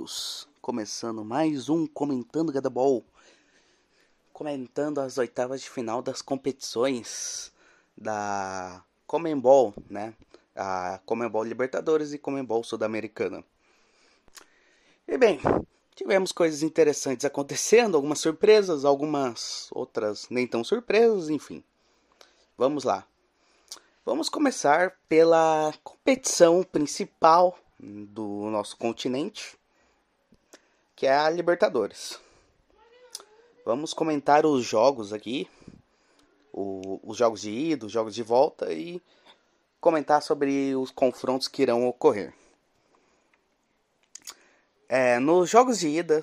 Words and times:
Todos, 0.00 0.48
começando 0.62 1.22
mais 1.22 1.68
um 1.68 1.86
Comentando 1.86 2.50
Gadabol, 2.50 3.04
comentando 4.32 4.98
as 4.98 5.18
oitavas 5.18 5.60
de 5.60 5.68
final 5.68 6.00
das 6.00 6.22
competições 6.22 7.52
da 7.94 8.82
Comembol, 9.06 9.74
né? 9.90 10.14
A 10.56 10.98
Comembol 11.04 11.44
Libertadores 11.44 12.14
e 12.14 12.18
Comembol 12.18 12.64
Sul-Americana. 12.64 13.44
E 15.06 15.18
bem, 15.18 15.38
tivemos 15.94 16.32
coisas 16.32 16.62
interessantes 16.62 17.26
acontecendo, 17.26 17.94
algumas 17.94 18.20
surpresas, 18.20 18.86
algumas 18.86 19.68
outras 19.70 20.28
nem 20.30 20.46
tão 20.46 20.64
surpresas, 20.64 21.28
enfim. 21.28 21.62
Vamos 22.56 22.84
lá. 22.84 23.06
Vamos 24.06 24.30
começar 24.30 24.96
pela 25.10 25.74
competição 25.84 26.62
principal 26.62 27.58
do 27.78 28.48
nosso 28.50 28.78
continente, 28.78 29.59
que 31.00 31.06
é 31.06 31.16
a 31.16 31.30
Libertadores. 31.30 32.20
Vamos 33.64 33.94
comentar 33.94 34.44
os 34.44 34.66
jogos 34.66 35.14
aqui, 35.14 35.48
o- 36.52 37.00
os 37.02 37.16
jogos 37.16 37.40
de 37.40 37.50
ida, 37.50 37.86
os 37.86 37.92
jogos 37.92 38.14
de 38.14 38.22
volta 38.22 38.70
e 38.70 39.00
comentar 39.80 40.20
sobre 40.20 40.76
os 40.76 40.90
confrontos 40.90 41.48
que 41.48 41.62
irão 41.62 41.88
ocorrer. 41.88 42.34
É, 44.90 45.18
nos 45.18 45.48
jogos 45.48 45.78
de 45.78 45.88
ida, 45.88 46.22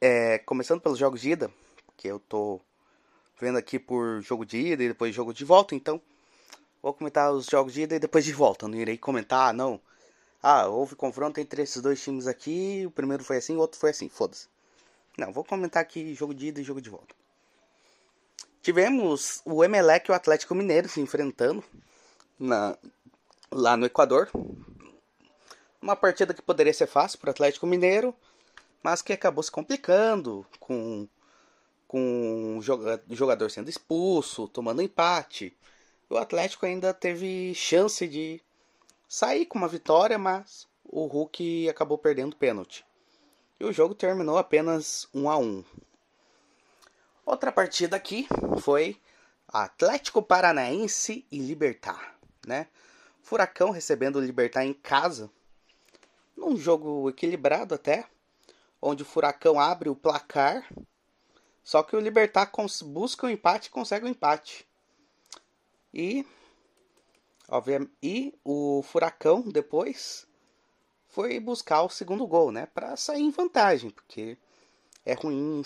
é, 0.00 0.38
começando 0.38 0.80
pelos 0.80 0.98
jogos 0.98 1.20
de 1.20 1.32
ida, 1.32 1.50
que 1.94 2.08
eu 2.08 2.18
tô 2.18 2.58
vendo 3.38 3.58
aqui 3.58 3.78
por 3.78 4.22
jogo 4.22 4.46
de 4.46 4.56
ida 4.56 4.82
e 4.82 4.88
depois 4.88 5.14
jogo 5.14 5.34
de 5.34 5.44
volta, 5.44 5.74
então 5.74 6.00
vou 6.82 6.94
comentar 6.94 7.30
os 7.34 7.44
jogos 7.44 7.74
de 7.74 7.82
ida 7.82 7.96
e 7.96 7.98
depois 7.98 8.24
de 8.24 8.32
volta. 8.32 8.66
Não 8.66 8.78
irei 8.78 8.96
comentar, 8.96 9.52
não. 9.52 9.78
Ah, 10.48 10.68
houve 10.68 10.94
confronto 10.94 11.40
entre 11.40 11.60
esses 11.62 11.82
dois 11.82 12.00
times 12.00 12.28
aqui, 12.28 12.84
o 12.86 12.90
primeiro 12.92 13.24
foi 13.24 13.38
assim, 13.38 13.56
o 13.56 13.58
outro 13.58 13.80
foi 13.80 13.90
assim, 13.90 14.08
foda-se. 14.08 14.46
Não, 15.18 15.32
vou 15.32 15.42
comentar 15.42 15.82
aqui 15.82 16.14
jogo 16.14 16.32
de 16.32 16.46
ida 16.46 16.60
e 16.60 16.62
jogo 16.62 16.80
de 16.80 16.88
volta. 16.88 17.12
Tivemos 18.62 19.42
o 19.44 19.64
Emelec 19.64 20.08
e 20.08 20.12
o 20.12 20.14
Atlético 20.14 20.54
Mineiro 20.54 20.88
se 20.88 21.00
enfrentando 21.00 21.64
na, 22.38 22.78
lá 23.50 23.76
no 23.76 23.86
Equador. 23.86 24.30
Uma 25.82 25.96
partida 25.96 26.32
que 26.32 26.40
poderia 26.40 26.72
ser 26.72 26.86
fácil 26.86 27.18
para 27.18 27.26
o 27.26 27.30
Atlético 27.32 27.66
Mineiro, 27.66 28.14
mas 28.84 29.02
que 29.02 29.12
acabou 29.12 29.42
se 29.42 29.50
complicando 29.50 30.46
com, 30.60 31.08
com 31.88 32.58
o 32.58 32.62
joga- 32.62 33.02
o 33.10 33.16
jogador 33.16 33.50
sendo 33.50 33.68
expulso, 33.68 34.46
tomando 34.46 34.80
empate. 34.80 35.56
O 36.08 36.16
Atlético 36.16 36.66
ainda 36.66 36.94
teve 36.94 37.52
chance 37.52 38.06
de 38.06 38.40
sair 39.08 39.46
com 39.46 39.58
uma 39.58 39.68
vitória, 39.68 40.18
mas 40.18 40.66
o 40.84 41.06
Hulk 41.06 41.68
acabou 41.68 41.98
perdendo 41.98 42.32
o 42.34 42.36
pênalti. 42.36 42.84
E 43.58 43.64
o 43.64 43.72
jogo 43.72 43.94
terminou 43.94 44.38
apenas 44.38 45.08
1 45.14 45.30
a 45.30 45.38
1. 45.38 45.64
Outra 47.24 47.50
partida 47.50 47.96
aqui 47.96 48.28
foi 48.60 49.00
Atlético 49.48 50.22
Paranaense 50.22 51.26
e 51.30 51.38
Libertar, 51.38 52.16
né? 52.46 52.68
Furacão 53.22 53.70
recebendo 53.70 54.16
o 54.16 54.20
Libertar 54.20 54.64
em 54.64 54.72
casa, 54.72 55.30
num 56.36 56.56
jogo 56.56 57.08
equilibrado 57.08 57.74
até, 57.74 58.06
onde 58.80 59.02
o 59.02 59.06
Furacão 59.06 59.58
abre 59.58 59.88
o 59.88 59.96
placar, 59.96 60.68
só 61.64 61.82
que 61.82 61.96
o 61.96 62.00
Libertar 62.00 62.52
busca 62.84 63.26
o 63.26 63.30
empate 63.30 63.68
e 63.68 63.72
consegue 63.72 64.04
o 64.04 64.08
empate. 64.08 64.64
E 65.92 66.24
E 68.02 68.34
o 68.44 68.82
Furacão 68.82 69.42
depois 69.42 70.26
foi 71.08 71.38
buscar 71.40 71.82
o 71.82 71.88
segundo 71.88 72.26
gol, 72.26 72.50
né, 72.52 72.66
Pra 72.66 72.96
sair 72.96 73.22
em 73.22 73.30
vantagem, 73.30 73.90
porque 73.90 74.36
é 75.04 75.14
ruim, 75.14 75.62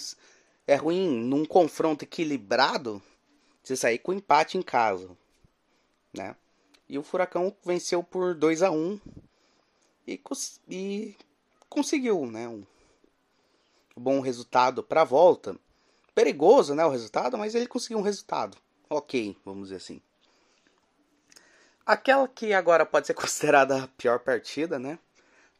é 0.66 0.74
ruim 0.76 1.08
num 1.08 1.44
confronto 1.44 2.04
equilibrado 2.04 3.02
você 3.62 3.76
sair 3.76 3.98
com 3.98 4.12
empate 4.12 4.58
em 4.58 4.62
casa, 4.62 5.10
né? 6.12 6.34
E 6.88 6.98
o 6.98 7.02
Furacão 7.02 7.54
venceu 7.64 8.02
por 8.02 8.34
2 8.34 8.62
a 8.62 8.70
1 8.70 8.98
e, 10.06 10.18
cons- 10.18 10.60
e 10.68 11.16
conseguiu, 11.68 12.26
né, 12.26 12.48
um 12.48 12.64
bom 13.96 14.20
resultado 14.20 14.82
para 14.82 15.02
a 15.02 15.04
volta. 15.04 15.56
Perigoso, 16.14 16.74
né, 16.74 16.84
o 16.84 16.90
resultado, 16.90 17.38
mas 17.38 17.54
ele 17.54 17.66
conseguiu 17.66 17.98
um 17.98 18.02
resultado. 18.02 18.56
OK, 18.88 19.36
vamos 19.44 19.64
dizer 19.64 19.76
assim. 19.76 20.02
Aquela 21.90 22.28
que 22.28 22.52
agora 22.52 22.86
pode 22.86 23.08
ser 23.08 23.14
considerada 23.18 23.82
a 23.82 23.88
pior 23.88 24.20
partida, 24.20 24.78
né? 24.78 24.96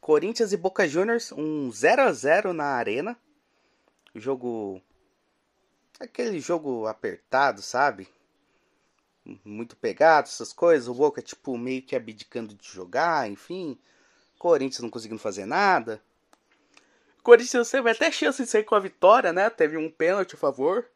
Corinthians 0.01 0.53
e 0.53 0.57
Boca 0.57 0.87
Juniors, 0.87 1.33
um 1.33 1.73
0 1.73 2.03
a 2.03 2.13
0 2.13 2.53
na 2.53 2.67
arena. 2.67 3.19
Jogo 4.15 4.81
aquele 5.99 6.39
jogo 6.39 6.87
apertado, 6.87 7.61
sabe? 7.61 8.09
Muito 9.45 9.75
pegado, 9.75 10.29
essas 10.29 10.53
coisas. 10.53 10.87
O 10.87 10.95
Boca 10.95 11.21
tipo 11.21 11.59
meio 11.59 11.83
que 11.83 11.97
abdicando 11.97 12.55
de 12.55 12.69
jogar, 12.69 13.29
enfim. 13.29 13.77
Corinthians 14.39 14.83
não 14.83 14.91
conseguindo 14.91 15.21
fazer 15.21 15.47
nada. 15.47 16.01
Corinthians 17.25 17.69
teve 17.69 17.91
até 17.91 18.09
chance 18.13 18.41
de 18.41 18.49
sair 18.49 18.63
com 18.63 18.77
a 18.77 18.81
vitória, 18.81 19.33
né? 19.33 19.51
Teve 19.51 19.77
um 19.77 19.91
pênalti 19.91 20.37
a 20.37 20.39
favor. 20.39 20.87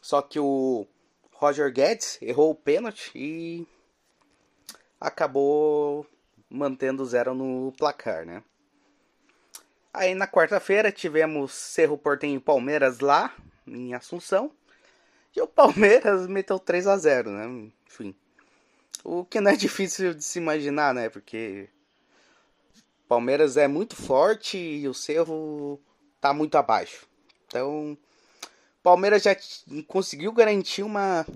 Só 0.00 0.22
que 0.22 0.38
o 0.38 0.86
Roger 1.32 1.72
Guedes 1.72 2.16
errou 2.22 2.52
o 2.52 2.54
pênalti 2.54 3.10
e 3.12 3.66
acabou 5.02 6.06
mantendo 6.48 7.04
zero 7.04 7.34
no 7.34 7.72
placar, 7.76 8.24
né? 8.24 8.42
Aí 9.92 10.14
na 10.14 10.28
quarta-feira 10.28 10.92
tivemos 10.92 11.52
Cerro 11.52 11.98
Portenho 11.98 12.36
e 12.36 12.40
Palmeiras 12.40 13.00
lá 13.00 13.34
em 13.66 13.92
Assunção. 13.94 14.50
E 15.34 15.40
o 15.40 15.46
Palmeiras 15.46 16.26
meteu 16.28 16.58
3 16.58 16.86
a 16.86 16.96
0, 16.96 17.30
né? 17.30 17.70
Enfim. 17.86 18.14
O 19.02 19.24
que 19.24 19.40
não 19.40 19.50
é 19.50 19.56
difícil 19.56 20.14
de 20.14 20.22
se 20.22 20.38
imaginar, 20.38 20.94
né? 20.94 21.08
Porque 21.08 21.68
Palmeiras 23.08 23.56
é 23.56 23.66
muito 23.66 23.96
forte 23.96 24.56
e 24.56 24.88
o 24.88 24.94
Cerro 24.94 25.80
tá 26.20 26.32
muito 26.32 26.56
abaixo. 26.56 27.06
Então, 27.46 27.98
Palmeiras 28.82 29.22
já 29.22 29.36
conseguiu 29.86 30.32
garantir 30.32 30.82
uma 30.82 31.26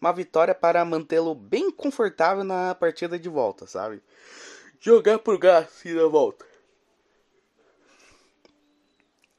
uma 0.00 0.12
vitória 0.12 0.54
para 0.54 0.84
mantê-lo 0.84 1.34
bem 1.34 1.70
confortável 1.70 2.44
na 2.44 2.74
partida 2.74 3.18
de 3.18 3.28
volta, 3.28 3.66
sabe? 3.66 4.02
Jogar 4.80 5.18
por 5.18 5.38
gás 5.38 5.84
e 5.84 5.92
na 5.92 6.06
volta. 6.06 6.46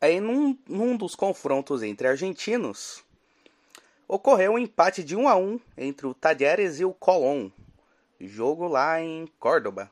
Aí 0.02 0.20
num, 0.20 0.58
num 0.68 0.96
dos 0.96 1.16
confrontos 1.16 1.84
entre 1.84 2.08
argentinos, 2.08 3.04
ocorreu 4.08 4.54
um 4.54 4.60
empate 4.60 5.04
de 5.04 5.16
1 5.16 5.28
a 5.28 5.36
1 5.36 5.60
entre 5.78 6.08
o 6.08 6.14
Talleres 6.14 6.80
e 6.80 6.86
o 6.86 6.94
Colón. 6.94 7.50
Jogo 8.20 8.68
lá 8.68 9.02
em 9.02 9.28
Córdoba. 9.40 9.92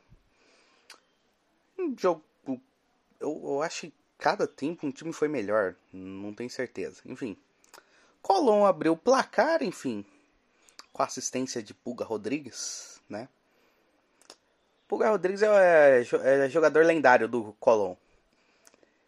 um 1.77 1.97
jogo. 1.97 2.23
Eu, 3.19 3.41
eu 3.43 3.61
acho 3.61 3.81
que 3.81 3.93
cada 4.17 4.47
tempo 4.47 4.85
um 4.85 4.91
time 4.91 5.13
foi 5.13 5.27
melhor. 5.27 5.75
Não 5.91 6.33
tenho 6.33 6.49
certeza. 6.49 7.01
Enfim. 7.05 7.37
Colom 8.21 8.65
abriu 8.65 8.93
o 8.93 8.97
placar, 8.97 9.63
enfim. 9.63 10.05
Com 10.97 11.03
assistência 11.03 11.61
de 11.61 11.75
Pulga 11.75 12.03
Rodrigues, 12.03 12.99
né? 13.07 13.29
Pulga 14.88 15.11
Rodrigues 15.11 15.44
é, 15.44 16.01
é 16.23 16.49
jogador 16.49 16.83
lendário 16.83 17.27
do 17.27 17.55
Colom. 17.59 17.95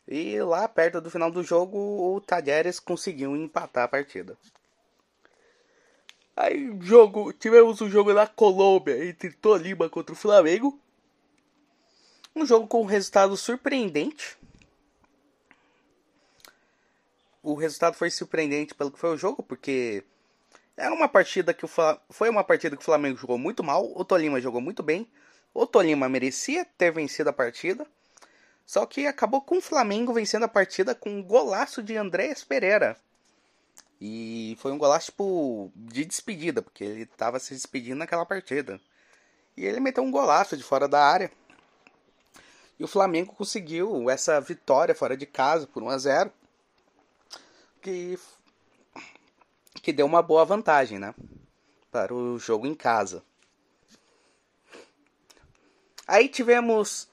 E 0.08 0.40
lá 0.40 0.68
perto 0.68 1.02
do 1.02 1.10
final 1.10 1.32
do 1.32 1.42
jogo, 1.42 1.80
o 2.16 2.22
Tajeres 2.22 2.80
conseguiu 2.80 3.36
empatar 3.36 3.86
a 3.86 3.88
partida. 3.88 4.38
Aí 6.38 6.78
jogo, 6.80 7.34
tivemos 7.34 7.82
um 7.82 7.90
jogo 7.90 8.14
na 8.14 8.28
Colômbia 8.28 9.04
entre 9.04 9.32
Tolima 9.32 9.90
contra 9.90 10.14
o 10.14 10.16
Flamengo. 10.16 10.80
Um 12.36 12.46
jogo 12.46 12.68
com 12.68 12.84
um 12.84 12.86
resultado 12.86 13.36
surpreendente. 13.36 14.38
O 17.42 17.56
resultado 17.56 17.96
foi 17.96 18.12
surpreendente 18.12 18.76
pelo 18.76 18.92
que 18.92 19.00
foi 19.00 19.16
o 19.16 19.18
jogo, 19.18 19.42
porque 19.42 20.04
era 20.80 20.94
uma 20.96 21.10
partida 21.10 21.54
que 21.54 21.66
o 21.66 21.70
foi 22.10 22.30
uma 22.30 22.44
partida 22.44 22.76
que 22.76 22.82
o 22.82 22.86
Flamengo 22.86 23.18
jogou 23.18 23.38
muito 23.38 23.62
mal, 23.64 23.92
o 23.96 24.06
Tolima 24.06 24.40
jogou 24.40 24.62
muito 24.62 24.82
bem. 24.82 25.08
O 25.54 25.68
Tolima 25.68 26.08
merecia 26.08 26.66
ter 26.78 26.92
vencido 26.92 27.30
a 27.30 27.34
partida, 27.34 27.86
só 28.66 28.86
que 28.86 29.06
acabou 29.06 29.42
com 29.42 29.58
o 29.58 29.62
Flamengo 29.62 30.14
vencendo 30.14 30.44
a 30.44 30.48
partida 30.48 30.96
com 30.96 31.10
um 31.10 31.24
golaço 31.24 31.84
de 31.84 31.98
Andréas 31.98 32.44
Pereira. 32.44 32.96
E 34.00 34.56
foi 34.60 34.72
um 34.72 34.78
golaço 34.78 35.08
tipo, 35.08 35.72
de 35.76 36.06
despedida, 36.06 36.62
porque 36.62 36.86
ele 36.86 37.02
estava 37.02 37.40
se 37.40 37.54
despedindo 37.54 37.98
naquela 37.98 38.26
partida. 38.26 38.80
E 39.58 39.66
ele 39.66 39.82
meteu 39.82 40.04
um 40.04 40.12
golaço 40.12 40.56
de 40.56 40.64
fora 40.64 40.88
da 40.88 41.04
área. 41.04 41.30
E 42.80 42.84
o 42.84 42.88
Flamengo 42.88 43.34
conseguiu 43.34 44.10
essa 44.10 44.40
vitória 44.40 44.96
fora 44.96 45.18
de 45.18 45.26
casa 45.26 45.68
por 45.68 45.84
1 45.84 45.90
a 45.90 45.98
0 45.98 46.34
que, 47.82 48.18
que 49.82 49.94
deu 49.94 50.06
uma 50.06 50.22
boa 50.22 50.46
vantagem 50.46 51.00
né, 51.00 51.14
para 51.92 52.14
o 52.14 52.38
jogo 52.38 52.68
em 52.68 52.76
casa. 52.76 53.24
Aí 56.08 56.28
tivemos 56.28 57.08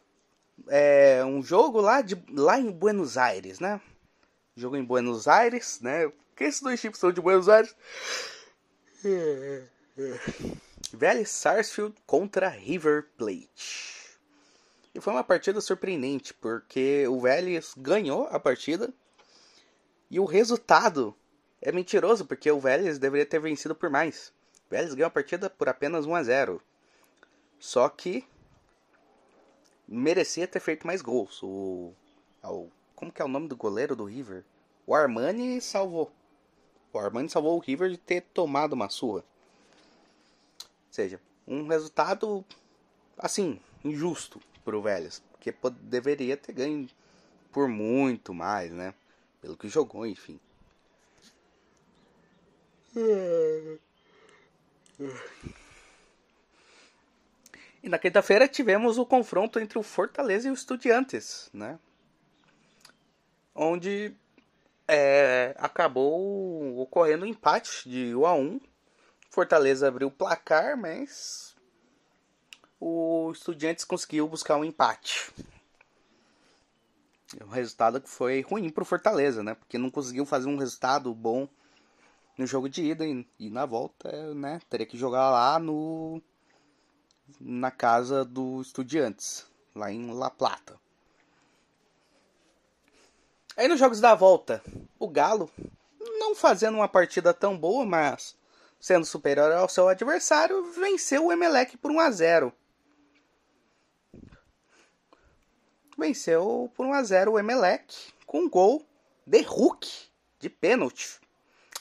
é, 0.69 1.25
um 1.25 1.43
jogo 1.43 1.81
lá, 1.81 2.01
de, 2.01 2.17
lá 2.33 2.59
em 2.59 2.71
Buenos 2.71 3.19
Aires, 3.19 3.61
né? 3.61 3.81
Jogo 4.57 4.77
em 4.77 4.85
Buenos 4.85 5.29
Aires, 5.29 5.81
né? 5.81 6.11
Que 6.35 6.45
esses 6.45 6.61
dois 6.61 6.81
times 6.81 6.99
são 6.99 7.13
de 7.13 7.21
Buenos 7.21 7.49
Aires. 7.49 7.75
Vélez 10.93 11.31
Sarsfield 11.31 11.95
contra 12.07 12.49
River 12.49 13.07
Plate. 13.17 14.19
E 14.95 15.01
foi 15.01 15.13
uma 15.13 15.25
partida 15.25 15.61
surpreendente, 15.61 16.33
porque 16.33 17.07
o 17.07 17.21
Vélez 17.21 17.75
ganhou 17.77 18.27
a 18.31 18.41
partida 18.41 18.93
e 20.11 20.19
o 20.19 20.25
resultado 20.25 21.15
é 21.61 21.73
mentiroso, 21.73 22.27
porque 22.27 22.51
o 22.51 22.61
Vélez 22.61 22.99
deveria 22.99 23.27
ter 23.27 23.41
vencido 23.41 23.75
por 23.75 23.91
mais. 23.91 24.33
O 24.67 24.71
Vélez 24.71 24.95
ganhou 24.95 25.09
a 25.09 25.11
partida 25.11 25.49
por 25.49 25.69
apenas 25.69 26.07
1 26.07 26.15
a 26.15 26.23
0. 26.23 26.63
Só 27.59 27.89
que 27.89 28.27
merecia 29.89 30.47
ter 30.47 30.61
feito 30.61 30.87
mais 30.87 31.01
gols. 31.01 31.43
O, 31.43 31.93
o 32.43 32.69
como 32.95 33.13
que 33.13 33.21
é 33.21 33.25
o 33.25 33.29
nome 33.29 33.49
do 33.49 33.57
goleiro 33.57 33.95
do 33.95 34.05
River? 34.05 34.45
O 34.87 34.95
Armani 34.95 35.61
salvou. 35.61 36.11
O 36.93 36.99
Armani 36.99 37.29
salvou 37.29 37.57
o 37.57 37.61
River 37.61 37.91
de 37.91 37.99
ter 37.99 38.23
tomado 38.23 38.73
uma 38.73 38.89
surra. 38.89 39.25
Ou 40.61 40.93
seja, 40.93 41.21
um 41.47 41.67
resultado 41.67 42.45
assim, 43.19 43.61
injusto 43.85 44.41
pro 44.65 44.83
Vélez, 44.83 45.23
porque 45.33 45.55
deveria 45.83 46.37
ter 46.37 46.53
ganho 46.53 46.89
por 47.53 47.69
muito 47.69 48.35
mais, 48.35 48.73
né? 48.73 48.95
Pelo 49.41 49.57
que 49.57 49.69
jogou, 49.69 50.07
enfim. 50.07 50.41
E 57.83 57.89
na 57.89 57.99
quinta-feira 57.99 58.49
tivemos 58.49 58.99
o 58.99 59.05
confronto 59.07 59.61
entre 59.61 59.79
o 59.79 59.83
Fortaleza 59.83 60.49
e 60.49 60.51
o 60.51 60.55
Estudiantes, 60.55 61.51
né? 61.53 61.79
Onde 63.55 64.17
é, 64.89 65.55
acabou 65.59 66.81
ocorrendo 66.81 67.25
um 67.25 67.29
empate 67.29 67.89
de 67.89 68.15
1 68.15 68.27
a 68.27 68.35
1. 68.35 68.61
Fortaleza 69.31 69.87
abriu 69.87 70.09
o 70.09 70.11
placar, 70.11 70.77
mas 70.77 71.55
o 72.81 73.31
Estudiantes 73.33 73.85
conseguiu 73.85 74.27
buscar 74.27 74.57
um 74.57 74.65
empate. 74.65 75.31
O 77.41 77.49
resultado 77.49 78.01
que 78.01 78.09
foi 78.09 78.41
ruim 78.41 78.71
para 78.71 78.83
o 78.83 78.87
Fortaleza, 78.87 79.43
né? 79.43 79.55
Porque 79.55 79.77
não 79.77 79.91
conseguiu 79.91 80.25
fazer 80.25 80.49
um 80.49 80.57
resultado 80.57 81.15
bom 81.15 81.49
no 82.37 82.47
jogo 82.47 82.69
de 82.69 82.83
ida 82.83 83.07
e, 83.07 83.27
e 83.39 83.51
na 83.51 83.65
volta, 83.65 84.35
né? 84.35 84.61
Teria 84.69 84.87
que 84.87 84.97
jogar 84.97 85.31
lá 85.31 85.59
no 85.59 86.23
na 87.41 87.71
casa 87.71 88.25
do 88.25 88.61
Estudiantes, 88.61 89.47
lá 89.75 89.91
em 89.91 90.13
La 90.13 90.31
Plata. 90.31 90.79
Aí 93.57 93.67
nos 93.67 93.81
jogos 93.81 94.01
da 94.01 94.15
volta, 94.15 94.63
o 94.99 95.09
Galo, 95.09 95.51
não 95.99 96.35
fazendo 96.35 96.77
uma 96.77 96.89
partida 96.89 97.35
tão 97.35 97.59
boa, 97.59 97.85
mas 97.85 98.37
sendo 98.79 99.05
superior 99.07 99.51
ao 99.53 99.69
seu 99.69 99.89
adversário, 99.89 100.73
venceu 100.73 101.27
o 101.27 101.33
Emelec 101.33 101.77
por 101.79 101.91
1 101.91 102.01
a 102.01 102.11
0. 102.11 102.53
Venceu 105.99 106.71
por 106.77 106.87
1 106.87 106.93
a 106.93 107.03
0 107.03 107.33
o 107.33 107.39
Emelec 107.39 108.13
com 108.27 108.41
um 108.41 108.51
gol 108.51 108.87
de 109.27 109.41
Hulk 109.41 109.89
de 110.39 110.51
pênalti 110.51 111.19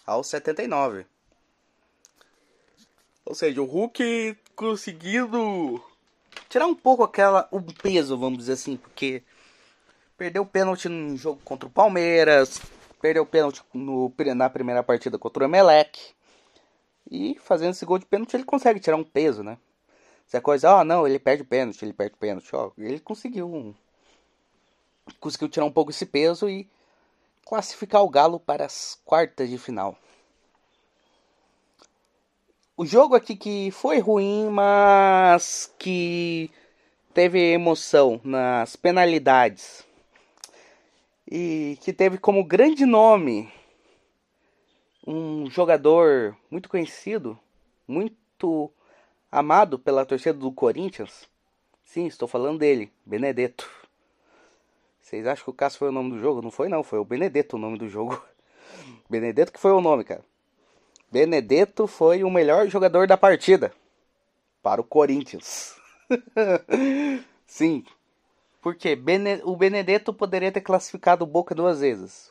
aos 0.06 0.28
79. 0.28 1.06
Ou 3.26 3.34
seja, 3.34 3.62
o 3.62 3.66
Hulk 3.66 4.38
conseguindo 4.56 5.84
tirar 6.50 6.68
um 6.68 6.76
pouco 6.76 7.04
aquela 7.04 7.48
o 7.52 7.62
peso, 7.62 8.18
vamos 8.18 8.40
dizer 8.40 8.54
assim, 8.54 8.78
porque 8.78 9.24
Perdeu 10.18 10.44
o 10.44 10.46
pênalti 10.46 10.88
no 10.88 11.18
jogo 11.18 11.42
contra 11.44 11.68
o 11.68 11.72
Palmeiras. 11.72 12.62
Perdeu 13.02 13.24
o 13.24 13.26
pênalti 13.26 13.62
no, 13.74 14.14
na 14.34 14.50
primeira 14.50 14.82
partida 14.82 15.20
contra 15.20 15.44
o 15.44 15.48
Emelec. 15.48 16.14
E 17.12 17.38
fazendo 17.40 17.72
esse 17.72 17.86
gol 17.86 18.00
de 18.00 18.06
pênalti 18.06 18.34
ele 18.34 18.46
consegue 18.46 18.80
tirar 18.80 18.96
um 18.96 19.04
peso, 19.04 19.44
né? 19.44 19.58
Se 20.26 20.38
a 20.38 20.42
coisa, 20.42 20.72
ó, 20.72 20.80
oh, 20.80 20.84
não, 20.84 21.06
ele 21.06 21.20
perde 21.20 21.44
o 21.44 21.46
pênalti, 21.46 21.84
ele 21.84 21.94
perde 21.94 22.16
o 22.16 22.18
pênalti, 22.18 22.56
ó. 22.56 22.72
Ele 22.78 23.00
conseguiu 23.00 23.54
um, 23.54 23.76
conseguiu 25.20 25.50
tirar 25.50 25.66
um 25.66 25.72
pouco 25.72 25.92
esse 25.92 26.06
peso 26.06 26.50
e 26.50 26.68
classificar 27.46 28.04
o 28.04 28.10
Galo 28.10 28.40
para 28.40 28.66
as 28.66 29.00
quartas 29.06 29.50
de 29.50 29.58
final. 29.58 29.96
O 32.76 32.86
jogo 32.86 33.16
aqui 33.16 33.36
que 33.36 33.72
foi 33.72 34.00
ruim, 34.00 34.50
mas 34.50 35.74
que 35.80 36.52
teve 37.14 37.40
emoção 37.54 38.20
nas 38.24 38.76
penalidades 38.76 39.86
e 41.26 41.78
que 41.82 41.94
teve 41.94 42.18
como 42.18 42.44
grande 42.44 42.86
nome 42.86 43.50
um 45.08 45.50
jogador 45.50 46.36
muito 46.52 46.68
conhecido, 46.68 47.40
muito 47.88 48.72
amado 49.32 49.80
pela 49.80 50.06
torcida 50.06 50.38
do 50.38 50.52
Corinthians. 50.52 51.30
Sim, 51.86 52.08
estou 52.08 52.28
falando 52.28 52.60
dele, 52.60 52.92
Benedetto. 53.06 53.85
Vocês 55.16 55.28
acham 55.28 55.46
que 55.46 55.50
o 55.50 55.54
Cássio 55.54 55.80
foi 55.80 55.88
o 55.88 55.94
nome 55.94 56.12
do 56.12 56.20
jogo? 56.20 56.42
Não 56.42 56.52
foi 56.52 56.68
não, 56.68 56.84
foi 56.84 57.00
o 57.00 57.06
Benedetto 57.06 57.56
o 57.56 57.60
nome 57.60 57.78
do 57.78 57.88
jogo. 57.88 58.22
Benedetto 59.10 59.54
que 59.54 59.60
foi 59.60 59.72
o 59.72 59.80
nome, 59.80 60.04
cara. 60.04 60.26
Benedetto 61.10 61.88
foi 61.88 62.22
o 62.26 62.30
melhor 62.30 62.68
jogador 62.68 63.08
da 63.08 63.16
partida 63.16 63.72
para 64.62 64.82
o 64.82 64.84
Corinthians. 64.84 65.74
Sim, 67.48 67.86
porque 68.62 68.94
Bene, 68.94 69.40
o 69.46 69.56
Benedetto 69.56 70.14
poderia 70.14 70.52
ter 70.52 70.60
classificado 70.60 71.24
o 71.24 71.28
Boca 71.28 71.56
duas 71.56 71.80
vezes. 71.80 72.30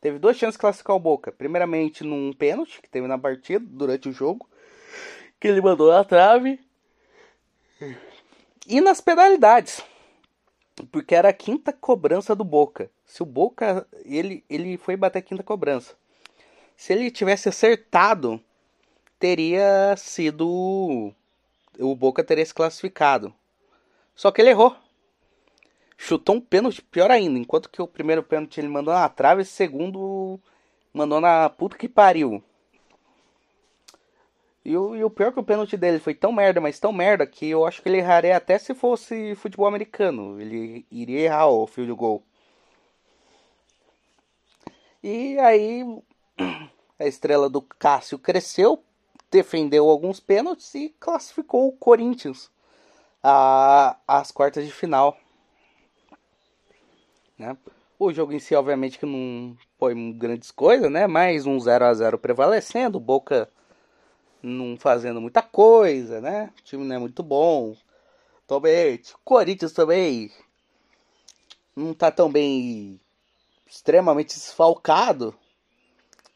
Teve 0.00 0.20
duas 0.20 0.36
chances 0.36 0.54
de 0.54 0.60
classificar 0.60 0.94
o 0.94 1.00
Boca. 1.00 1.32
Primeiramente 1.32 2.04
num 2.04 2.32
pênalti 2.32 2.80
que 2.80 2.88
teve 2.88 3.08
na 3.08 3.18
partida, 3.18 3.64
durante 3.68 4.08
o 4.08 4.12
jogo, 4.12 4.48
que 5.40 5.48
ele 5.48 5.60
mandou 5.60 5.90
na 5.90 6.04
trave. 6.04 6.60
E 8.68 8.80
nas 8.80 9.00
penalidades. 9.00 9.82
Porque 10.86 11.14
era 11.14 11.28
a 11.28 11.32
quinta 11.32 11.72
cobrança 11.72 12.34
do 12.34 12.44
Boca. 12.44 12.90
Se 13.04 13.22
o 13.22 13.26
Boca. 13.26 13.86
Ele, 14.04 14.44
ele 14.48 14.76
foi 14.76 14.96
bater 14.96 15.18
a 15.20 15.22
quinta 15.22 15.42
cobrança. 15.42 15.94
Se 16.76 16.92
ele 16.92 17.10
tivesse 17.10 17.48
acertado, 17.48 18.40
teria 19.18 19.94
sido. 19.96 21.12
O 21.78 21.94
Boca 21.94 22.22
teria 22.22 22.44
se 22.44 22.54
classificado. 22.54 23.34
Só 24.14 24.30
que 24.30 24.40
ele 24.40 24.50
errou. 24.50 24.76
Chutou 25.96 26.36
um 26.36 26.40
pênalti 26.40 26.80
pior 26.82 27.10
ainda. 27.10 27.38
Enquanto 27.38 27.68
que 27.68 27.82
o 27.82 27.86
primeiro 27.86 28.22
pênalti 28.22 28.58
ele 28.58 28.68
mandou 28.68 28.94
na 28.94 29.08
trave, 29.08 29.42
o 29.42 29.44
segundo 29.44 30.38
mandou 30.92 31.20
na 31.20 31.48
puta 31.48 31.76
que 31.76 31.88
pariu. 31.88 32.42
E 34.68 34.76
o, 34.76 34.94
e 34.94 35.02
o 35.02 35.08
pior 35.08 35.28
é 35.28 35.32
que 35.32 35.40
o 35.40 35.42
pênalti 35.42 35.78
dele 35.78 35.98
foi 35.98 36.12
tão 36.12 36.30
merda, 36.30 36.60
mas 36.60 36.78
tão 36.78 36.92
merda, 36.92 37.26
que 37.26 37.48
eu 37.48 37.64
acho 37.64 37.80
que 37.80 37.88
ele 37.88 37.96
erraria 37.96 38.36
até 38.36 38.58
se 38.58 38.74
fosse 38.74 39.34
futebol 39.34 39.66
americano. 39.66 40.38
Ele 40.38 40.86
iria 40.90 41.20
errar 41.20 41.46
o 41.46 41.66
field 41.66 41.90
goal. 41.94 42.22
E 45.02 45.38
aí 45.38 45.82
a 47.00 47.06
estrela 47.06 47.48
do 47.48 47.62
Cássio 47.62 48.18
cresceu, 48.18 48.84
defendeu 49.30 49.88
alguns 49.88 50.20
pênaltis 50.20 50.74
e 50.74 50.94
classificou 51.00 51.68
o 51.68 51.72
Corinthians 51.72 52.50
às 54.06 54.30
quartas 54.30 54.66
de 54.66 54.70
final. 54.70 55.16
Né? 57.38 57.56
O 57.98 58.12
jogo 58.12 58.34
em 58.34 58.38
si, 58.38 58.54
obviamente, 58.54 58.98
que 58.98 59.06
não 59.06 59.56
foi 59.78 59.94
grandes 60.12 60.50
coisas, 60.50 60.90
né? 60.90 61.06
Mais 61.06 61.46
um 61.46 61.58
0 61.58 61.86
a 61.86 61.94
0 61.94 62.18
prevalecendo, 62.18 63.00
Boca 63.00 63.48
não 64.48 64.76
fazendo 64.76 65.20
muita 65.20 65.42
coisa, 65.42 66.20
né? 66.20 66.52
O 66.58 66.62
time 66.62 66.84
não 66.84 66.96
é 66.96 66.98
muito 66.98 67.22
bom. 67.22 67.76
O 68.48 69.18
Corinthians 69.24 69.72
também 69.72 70.32
não 71.76 71.92
tá 71.92 72.10
tão 72.10 72.30
bem 72.30 73.00
extremamente 73.66 74.34
desfalcado. 74.34 75.34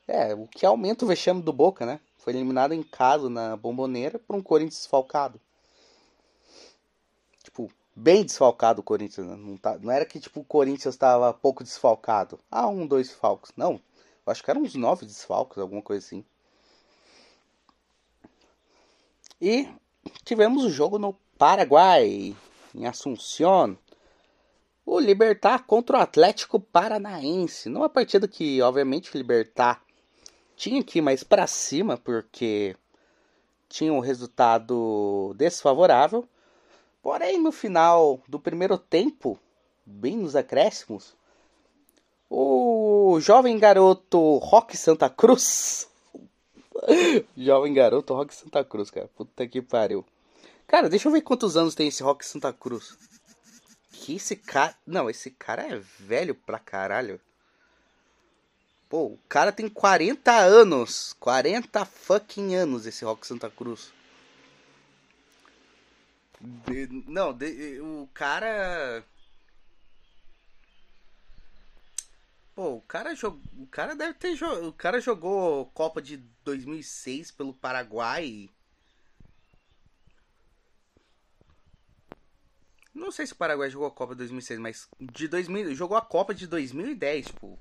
É, 0.06 0.34
o 0.34 0.46
que 0.46 0.66
aumenta 0.66 1.04
o 1.04 1.08
vexame 1.08 1.42
do 1.42 1.52
Boca, 1.52 1.86
né? 1.86 2.00
Foi 2.18 2.32
eliminado 2.32 2.72
em 2.72 2.82
casa 2.82 3.28
na 3.28 3.56
Bomboneira 3.56 4.18
por 4.18 4.36
um 4.36 4.42
Corinthians 4.42 4.80
desfalcado. 4.80 5.40
Tipo, 7.42 7.70
bem 7.96 8.24
desfalcado 8.24 8.80
o 8.80 8.84
Corinthians. 8.84 9.26
Né? 9.26 9.36
Não, 9.36 9.56
tá, 9.56 9.78
não 9.78 9.90
era 9.90 10.04
que 10.04 10.20
tipo 10.20 10.40
o 10.40 10.44
Corinthians 10.44 10.94
estava 10.94 11.32
pouco 11.32 11.64
desfalcado. 11.64 12.38
Ah, 12.50 12.68
um, 12.68 12.86
dois 12.86 13.10
falcos. 13.10 13.52
Não. 13.56 13.80
Eu 14.24 14.30
acho 14.30 14.42
que 14.42 14.50
eram 14.50 14.62
uns 14.62 14.74
nove 14.74 15.04
desfalcos, 15.04 15.58
alguma 15.58 15.82
coisa 15.82 16.04
assim. 16.06 16.24
E 19.44 19.68
tivemos 20.22 20.62
o 20.62 20.70
jogo 20.70 21.00
no 21.00 21.14
Paraguai, 21.36 22.32
em 22.72 22.86
Assunción. 22.86 23.76
O 24.86 25.00
Libertar 25.00 25.66
contra 25.66 25.98
o 25.98 26.00
Atlético 26.00 26.60
Paranaense. 26.60 27.68
Numa 27.68 27.88
partida 27.88 28.28
que, 28.28 28.62
obviamente, 28.62 29.12
o 29.12 29.18
Libertar 29.18 29.82
tinha 30.54 30.80
que 30.84 31.00
ir 31.00 31.02
mais 31.02 31.24
para 31.24 31.48
cima, 31.48 31.96
porque 31.96 32.76
tinha 33.68 33.92
um 33.92 33.98
resultado 33.98 35.34
desfavorável. 35.36 36.24
Porém, 37.02 37.42
no 37.42 37.50
final 37.50 38.20
do 38.28 38.38
primeiro 38.38 38.78
tempo, 38.78 39.36
bem 39.84 40.18
nos 40.18 40.36
acréscimos, 40.36 41.16
o 42.30 43.18
jovem 43.18 43.58
garoto 43.58 44.36
Rock 44.36 44.76
Santa 44.76 45.10
Cruz 45.10 45.90
Jovem 47.36 47.72
garoto 47.72 48.14
Rock 48.14 48.34
Santa 48.34 48.64
Cruz, 48.64 48.90
cara. 48.90 49.08
Puta 49.08 49.46
que 49.46 49.62
pariu. 49.62 50.04
Cara, 50.66 50.88
deixa 50.88 51.08
eu 51.08 51.12
ver 51.12 51.22
quantos 51.22 51.56
anos 51.56 51.74
tem 51.74 51.88
esse 51.88 52.02
Rock 52.02 52.24
Santa 52.24 52.52
Cruz. 52.52 52.96
Que 53.92 54.16
esse 54.16 54.36
cara. 54.36 54.74
Não, 54.86 55.08
esse 55.08 55.30
cara 55.30 55.62
é 55.62 55.80
velho 55.98 56.34
pra 56.34 56.58
caralho. 56.58 57.20
Pô, 58.88 59.04
o 59.06 59.18
cara 59.28 59.52
tem 59.52 59.68
40 59.68 60.32
anos. 60.32 61.14
40 61.20 61.84
fucking 61.84 62.54
anos 62.54 62.86
esse 62.86 63.04
Rock 63.04 63.26
Santa 63.26 63.48
Cruz. 63.50 63.92
De... 66.40 66.88
Não, 67.06 67.32
de... 67.32 67.80
o 67.80 68.08
cara. 68.12 69.04
Pô, 72.54 72.74
o 72.74 72.82
cara 72.82 73.14
jogou. 73.14 73.40
O 73.58 73.66
cara 73.66 73.94
deve 73.94 74.14
ter 74.14 74.36
jogado. 74.36 74.68
O 74.68 74.72
cara 74.72 75.00
jogou 75.00 75.66
Copa 75.66 76.02
de 76.02 76.18
2006 76.44 77.30
pelo 77.30 77.54
Paraguai. 77.54 78.50
Não 82.94 83.10
sei 83.10 83.26
se 83.26 83.32
o 83.32 83.36
Paraguai 83.36 83.70
jogou 83.70 83.88
a 83.88 83.90
Copa 83.90 84.14
de 84.14 84.18
2006, 84.18 84.60
mas 84.60 84.88
de 85.00 85.26
2000, 85.26 85.74
jogou 85.74 85.96
a 85.96 86.02
Copa 86.02 86.34
de 86.34 86.46
2010, 86.46 87.26
tipo, 87.26 87.58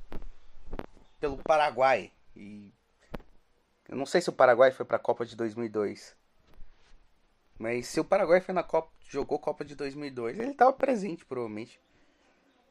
pelo 1.21 1.37
Paraguai. 1.37 2.11
E 2.35 2.69
eu 3.87 3.95
não 3.95 4.05
sei 4.05 4.19
se 4.19 4.29
o 4.29 4.33
Paraguai 4.33 4.71
foi 4.71 4.85
para 4.85 4.97
a 4.97 4.99
Copa 4.99 5.25
de 5.25 5.37
2002. 5.37 6.17
Mas 7.57 7.87
se 7.87 7.99
o 7.99 8.03
Paraguai 8.03 8.41
foi 8.41 8.53
na 8.53 8.63
Copa, 8.63 8.91
jogou 9.07 9.39
Copa 9.39 9.63
de 9.63 9.73
2002, 9.75 10.37
ele 10.37 10.53
tava 10.53 10.73
presente 10.73 11.25
provavelmente. 11.25 11.79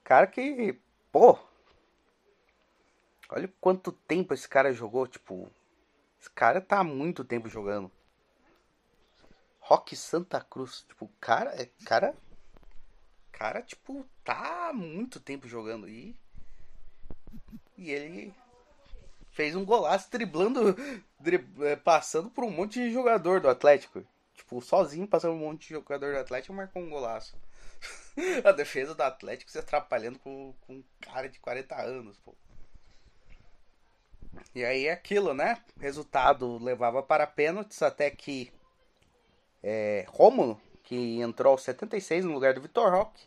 Cara 0.04 0.26
que, 0.26 0.78
pô, 1.10 1.38
Olha 3.30 3.52
quanto 3.60 3.92
tempo 3.92 4.34
esse 4.34 4.49
cara 4.49 4.72
jogou, 4.72 5.06
tipo. 5.06 5.50
Esse 6.20 6.30
cara 6.30 6.60
tá 6.60 6.80
há 6.80 6.84
muito 6.84 7.25
tempo 7.25 7.49
jogando. 7.49 7.90
Rock 9.60 9.96
Santa 9.96 10.40
Cruz, 10.40 10.84
tipo, 10.88 11.08
cara, 11.20 11.50
é 11.60 11.68
cara 11.84 12.14
cara, 13.40 13.62
tipo, 13.62 14.06
tá 14.22 14.68
há 14.68 14.72
muito 14.72 15.18
tempo 15.18 15.49
jogando 15.49 15.88
e 15.88 16.14
e 17.78 17.90
ele 17.90 18.34
fez 19.30 19.56
um 19.56 19.64
golaço 19.64 20.10
driblando, 20.10 20.76
drib, 21.18 21.64
é, 21.64 21.75
passando 21.75 22.28
por 22.28 22.44
um 22.44 22.50
monte 22.50 22.75
de 22.78 22.92
jogador 22.92 23.40
do 23.40 23.49
Atlético. 23.49 24.04
Tipo, 24.34 24.60
sozinho 24.60 25.06
passando 25.06 25.32
um 25.32 25.38
monte 25.38 25.68
de 25.68 25.75
jogador 25.75 26.12
do 26.12 26.18
Atlético 26.18 26.52
marcou 26.52 26.82
um 26.82 26.90
golaço. 26.90 27.34
A 28.44 28.52
defesa 28.52 28.94
do 28.94 29.02
Atlético 29.02 29.50
se 29.50 29.58
atrapalhando 29.58 30.18
com, 30.18 30.54
com 30.60 30.75
um 30.75 30.84
cara 31.00 31.26
de 31.26 31.38
40 31.38 31.80
anos, 31.80 32.18
pô. 32.18 32.34
E 34.54 34.64
aí 34.64 34.88
aquilo, 34.88 35.35
né? 35.35 35.62
Resultado 35.78 36.59
levava 36.62 37.02
para 37.02 37.26
pênaltis 37.26 37.82
até 37.82 38.11
que 38.11 38.52
é, 39.62 40.04
Rômulo, 40.09 40.61
que 40.82 41.20
entrou 41.20 41.52
aos 41.52 41.62
76 41.62 42.25
no 42.25 42.32
lugar 42.32 42.54
do 42.54 42.61
Vitor 42.61 42.90
Roque, 42.90 43.23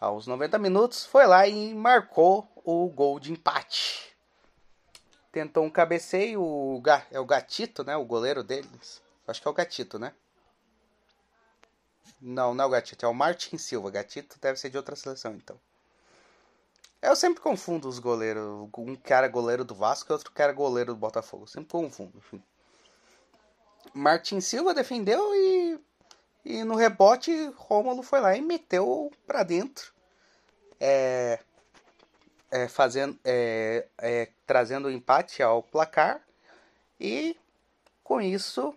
aos 0.00 0.26
90 0.26 0.58
minutos, 0.58 1.04
foi 1.06 1.26
lá 1.26 1.46
e 1.46 1.74
marcou 1.74 2.48
o 2.64 2.88
gol 2.88 3.20
de 3.20 3.32
empate. 3.32 4.16
Tentou 5.30 5.64
um 5.64 5.70
cabeceio, 5.70 6.42
o, 6.42 6.82
é 7.10 7.20
o 7.20 7.24
Gatito, 7.24 7.84
né? 7.84 7.96
O 7.96 8.04
goleiro 8.04 8.42
deles. 8.42 9.00
Acho 9.26 9.40
que 9.40 9.48
é 9.48 9.50
o 9.50 9.54
Gatito, 9.54 9.98
né? 9.98 10.12
Não, 12.20 12.54
não 12.54 12.64
é 12.64 12.66
o 12.66 12.70
Gatito, 12.70 13.06
é 13.06 13.08
o 13.08 13.14
Martin 13.14 13.56
Silva. 13.56 13.90
Gatito 13.90 14.38
deve 14.40 14.58
ser 14.58 14.70
de 14.70 14.76
outra 14.76 14.94
seleção, 14.94 15.34
então. 15.34 15.58
Eu 17.02 17.16
sempre 17.16 17.42
confundo 17.42 17.88
os 17.88 17.98
goleiros. 17.98 18.68
Um 18.78 18.94
cara 18.94 19.26
goleiro 19.26 19.64
do 19.64 19.74
Vasco 19.74 20.12
e 20.12 20.14
outro 20.14 20.30
cara 20.30 20.52
goleiro 20.52 20.94
do 20.94 20.98
Botafogo. 20.98 21.48
sempre 21.48 21.70
confundo. 21.70 22.16
Enfim. 22.16 22.40
Martin 23.92 24.40
Silva 24.40 24.72
defendeu 24.72 25.34
e, 25.34 25.80
e 26.44 26.62
no 26.62 26.76
rebote 26.76 27.52
Rômulo 27.56 28.04
foi 28.04 28.20
lá 28.20 28.36
e 28.36 28.40
meteu 28.40 29.10
para 29.26 29.42
dentro. 29.42 29.92
É, 30.78 31.40
é, 32.52 32.68
fazendo, 32.68 33.18
é, 33.24 33.88
é, 33.98 34.28
trazendo 34.46 34.86
o 34.86 34.90
empate 34.90 35.42
ao 35.42 35.60
placar. 35.60 36.22
E 37.00 37.36
com 38.04 38.20
isso 38.20 38.72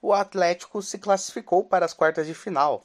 o 0.00 0.12
Atlético 0.12 0.80
se 0.80 0.96
classificou 0.96 1.64
para 1.64 1.84
as 1.84 1.92
quartas 1.92 2.24
de 2.24 2.34
final. 2.34 2.84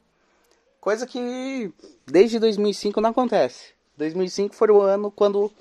Coisa 0.82 1.06
que 1.06 1.72
desde 2.08 2.40
2005 2.40 3.00
não 3.00 3.12
acontece. 3.12 3.77
2005 3.98 4.54
foi 4.54 4.70
o 4.70 4.80
ano 4.80 5.10
quando 5.10 5.52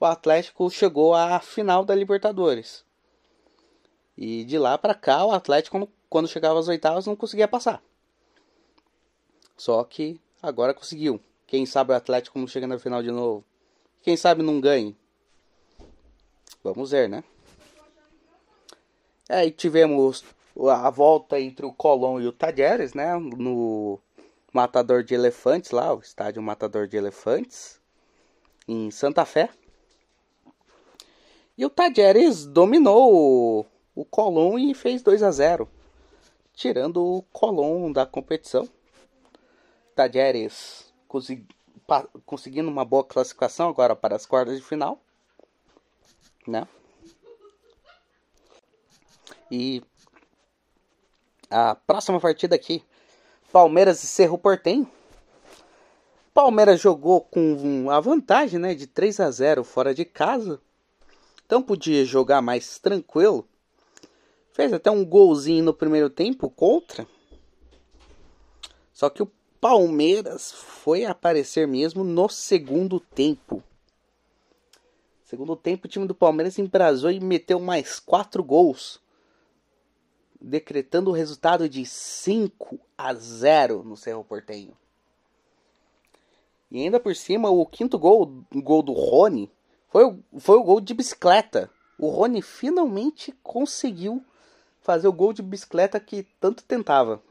o 0.00 0.04
Atlético 0.04 0.68
chegou 0.68 1.14
à 1.14 1.38
final 1.38 1.84
da 1.84 1.94
Libertadores. 1.94 2.84
E 4.18 4.44
de 4.44 4.58
lá 4.58 4.76
para 4.76 4.94
cá, 4.94 5.24
o 5.24 5.30
Atlético, 5.30 5.88
quando 6.10 6.28
chegava 6.28 6.58
às 6.58 6.68
oitavas, 6.68 7.06
não 7.06 7.14
conseguia 7.14 7.46
passar. 7.46 7.82
Só 9.56 9.82
que 9.84 10.20
agora 10.42 10.74
conseguiu. 10.74 11.20
Quem 11.46 11.64
sabe 11.64 11.92
o 11.92 11.96
Atlético 11.96 12.38
não 12.38 12.48
chega 12.48 12.66
na 12.66 12.78
final 12.78 13.02
de 13.02 13.12
novo. 13.12 13.44
Quem 14.02 14.16
sabe 14.16 14.42
não 14.42 14.60
ganhe. 14.60 14.96
Vamos 16.62 16.90
ver, 16.90 17.08
né? 17.08 17.22
Aí 19.28 19.50
tivemos 19.50 20.24
a 20.68 20.90
volta 20.90 21.40
entre 21.40 21.64
o 21.64 21.72
Colón 21.72 22.20
e 22.20 22.26
o 22.26 22.32
Tajeres, 22.32 22.92
né? 22.92 23.16
No 23.16 24.00
Matador 24.52 25.04
de 25.04 25.14
Elefantes 25.14 25.70
lá, 25.70 25.94
o 25.94 26.00
estádio 26.00 26.42
Matador 26.42 26.88
de 26.88 26.96
Elefantes 26.96 27.80
em 28.66 28.90
Santa 28.90 29.24
Fé. 29.24 29.50
E 31.56 31.64
o 31.64 31.70
Tajeres 31.70 32.44
dominou 32.46 33.66
o, 33.94 34.04
Colón 34.04 34.58
e 34.58 34.74
fez 34.74 35.02
2 35.02 35.22
a 35.22 35.30
0, 35.30 35.68
tirando 36.52 37.02
o 37.02 37.22
Colón 37.32 37.92
da 37.92 38.04
competição. 38.04 38.68
Tajeres 39.94 40.92
consegui, 41.06 41.46
conseguindo 42.26 42.68
uma 42.68 42.84
boa 42.84 43.04
classificação 43.04 43.68
agora 43.68 43.94
para 43.94 44.16
as 44.16 44.26
quartas 44.26 44.56
de 44.56 44.64
final, 44.64 45.00
né? 46.46 46.66
E 49.50 49.80
a 51.48 51.76
próxima 51.76 52.18
partida 52.18 52.56
aqui, 52.56 52.82
Palmeiras 53.52 54.02
e 54.02 54.08
Cerro 54.08 54.36
Portenho. 54.36 54.90
Palmeiras 56.34 56.80
jogou 56.80 57.20
com 57.20 57.88
a 57.88 58.00
vantagem 58.00 58.58
né, 58.58 58.74
de 58.74 58.88
3 58.88 59.20
a 59.20 59.30
0 59.30 59.62
fora 59.62 59.94
de 59.94 60.04
casa. 60.04 60.60
Então 61.46 61.62
podia 61.62 62.04
jogar 62.04 62.42
mais 62.42 62.80
tranquilo. 62.80 63.46
Fez 64.52 64.72
até 64.72 64.90
um 64.90 65.04
golzinho 65.04 65.62
no 65.62 65.72
primeiro 65.72 66.10
tempo 66.10 66.50
contra. 66.50 67.06
Só 68.92 69.08
que 69.08 69.22
o 69.22 69.30
Palmeiras 69.60 70.50
foi 70.50 71.04
aparecer 71.04 71.68
mesmo 71.68 72.02
no 72.02 72.28
segundo 72.28 72.98
tempo. 72.98 73.62
Segundo 75.22 75.54
tempo, 75.54 75.86
o 75.86 75.88
time 75.88 76.06
do 76.06 76.16
Palmeiras 76.16 76.58
embrasou 76.58 77.12
e 77.12 77.20
meteu 77.20 77.60
mais 77.60 78.00
quatro 78.00 78.42
gols, 78.42 79.00
decretando 80.40 81.10
o 81.10 81.14
resultado 81.14 81.68
de 81.68 81.86
5 81.86 82.78
a 82.98 83.14
0 83.14 83.84
no 83.84 83.96
Cerro 83.96 84.24
Portenho. 84.24 84.76
E 86.74 86.82
ainda 86.82 86.98
por 86.98 87.14
cima, 87.14 87.48
o 87.48 87.64
quinto 87.64 87.96
gol, 87.96 88.44
gol 88.52 88.82
do 88.82 88.92
Rony, 88.92 89.48
foi 89.86 90.04
o, 90.06 90.18
foi 90.40 90.56
o 90.56 90.62
gol 90.64 90.80
de 90.80 90.92
bicicleta. 90.92 91.70
O 91.96 92.08
Rony 92.08 92.42
finalmente 92.42 93.32
conseguiu 93.44 94.20
fazer 94.80 95.06
o 95.06 95.12
gol 95.12 95.32
de 95.32 95.40
bicicleta 95.40 96.00
que 96.00 96.26
tanto 96.40 96.64
tentava. 96.64 97.22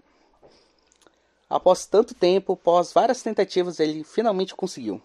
Após 1.49 1.85
tanto 1.85 2.15
tempo, 2.15 2.53
após 2.53 2.93
várias 2.93 3.21
tentativas, 3.21 3.81
ele 3.81 4.05
finalmente 4.05 4.55
conseguiu. 4.55 5.01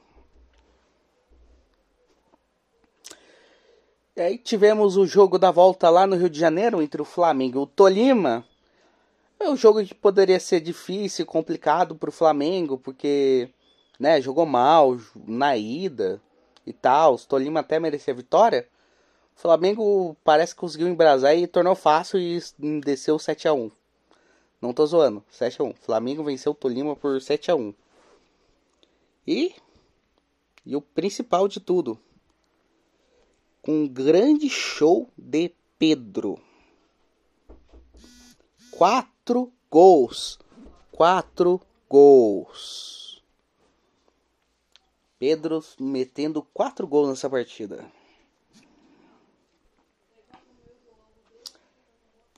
E 4.15 4.21
aí 4.21 4.39
tivemos 4.39 4.97
o 4.97 5.05
jogo 5.05 5.37
da 5.37 5.51
volta 5.51 5.91
lá 5.91 6.07
no 6.07 6.15
Rio 6.15 6.31
de 6.31 6.39
Janeiro 6.39 6.81
entre 6.81 7.03
o 7.03 7.05
Flamengo 7.05 7.59
e 7.59 7.63
o 7.63 7.67
Tolima. 7.67 8.47
É 9.41 9.51
um 9.51 9.57
jogo 9.57 9.85
que 9.85 9.97
poderia 9.97 10.39
ser 10.39 10.61
difícil, 10.61 11.27
complicado 11.27 11.97
para 11.97 12.09
o 12.09 12.13
Flamengo, 12.13 12.79
porque 12.79 13.51
né, 13.99 14.21
jogou 14.21 14.47
mal 14.47 14.97
na 15.27 15.57
ida 15.57 16.21
e 16.67 16.73
tal. 16.73 17.15
O 17.15 17.19
Tolima 17.19 17.61
até 17.61 17.81
merecia 17.81 18.15
vitória. 18.15 18.69
O 19.37 19.41
Flamengo 19.41 20.17
parece 20.25 20.55
que 20.55 20.61
conseguiu 20.61 20.89
embrasar 20.89 21.35
e 21.35 21.47
tornou 21.47 21.75
fácil 21.75 22.19
e 22.19 22.41
desceu 22.81 23.19
7 23.19 23.47
a 23.47 23.53
1 23.53 23.71
Não 24.61 24.73
tô 24.73 24.85
zoando, 24.85 25.25
7 25.31 25.63
a 25.63 25.65
1 25.65 25.75
Flamengo 25.75 26.25
venceu 26.25 26.53
o 26.53 26.55
Tolima 26.55 26.97
por 26.97 27.21
7 27.21 27.51
a 27.51 27.55
1 27.55 27.73
E, 29.27 29.55
e 30.67 30.75
o 30.75 30.81
principal 30.81 31.47
de 31.47 31.61
tudo, 31.61 31.99
um 33.67 33.87
grande 33.87 34.49
show 34.49 35.09
de 35.17 35.53
Pedro. 35.79 36.41
Quatro 38.73 39.53
gols. 39.71 40.39
Quatro 40.91 41.61
gols. 41.89 43.08
Pedro 45.19 45.63
metendo 45.79 46.43
quatro 46.55 46.87
gols 46.87 47.09
nessa 47.09 47.29
partida. 47.29 47.85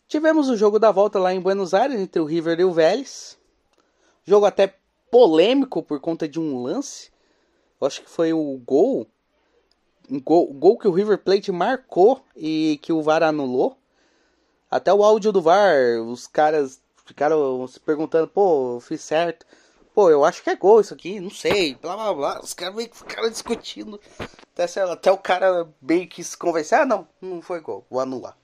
Tivemos 0.08 0.49
o 0.49 0.56
jogo 0.56 0.78
da 0.78 0.90
volta 0.90 1.18
lá 1.18 1.32
em 1.32 1.40
Buenos 1.40 1.72
Aires 1.72 2.00
entre 2.00 2.20
o 2.20 2.25
River 2.25 2.58
e 2.58 2.64
o 2.64 2.72
Vélez. 2.72 3.38
Jogo 4.25 4.46
até 4.46 4.76
polêmico 5.10 5.82
por 5.82 6.00
conta 6.00 6.26
de 6.26 6.40
um 6.40 6.62
lance. 6.62 7.10
Eu 7.80 7.87
acho 7.87 8.02
que 8.02 8.10
foi 8.10 8.32
o 8.32 8.58
gol 8.64 9.06
um 10.10 10.20
gol, 10.20 10.52
gol 10.52 10.76
que 10.76 10.88
o 10.88 10.92
River 10.92 11.18
Plate 11.18 11.52
marcou 11.52 12.22
e 12.37 12.78
que 12.82 12.92
o 12.92 13.02
VAR 13.02 13.22
anulou. 13.22 13.76
Até 14.70 14.92
o 14.92 15.04
áudio 15.04 15.32
do 15.32 15.40
VAR, 15.40 16.02
os 16.02 16.26
caras 16.26 16.80
ficaram 17.04 17.66
se 17.68 17.78
perguntando, 17.78 18.26
pô, 18.26 18.76
eu 18.76 18.80
fiz 18.80 19.00
certo. 19.00 19.46
Pô, 20.00 20.11
eu 20.11 20.25
acho 20.25 20.42
que 20.42 20.49
é 20.49 20.57
gol 20.57 20.80
isso 20.80 20.95
aqui, 20.95 21.21
não 21.21 21.28
sei, 21.28 21.75
blá 21.75 21.95
blá 21.95 22.14
blá. 22.14 22.40
Os 22.40 22.54
caras 22.54 22.75
meio 22.75 22.88
que 22.88 22.97
ficaram 22.97 23.28
discutindo. 23.28 24.00
Até, 24.57 24.83
lá, 24.83 24.95
até 24.95 25.12
o 25.12 25.19
cara 25.19 25.69
meio 25.78 26.09
que 26.09 26.25
se 26.25 26.35
convencer, 26.35 26.78
ah 26.78 26.87
não, 26.87 27.07
não 27.21 27.42
foi 27.42 27.60
gol, 27.60 27.84
vou 27.91 28.00
anular. 28.00 28.34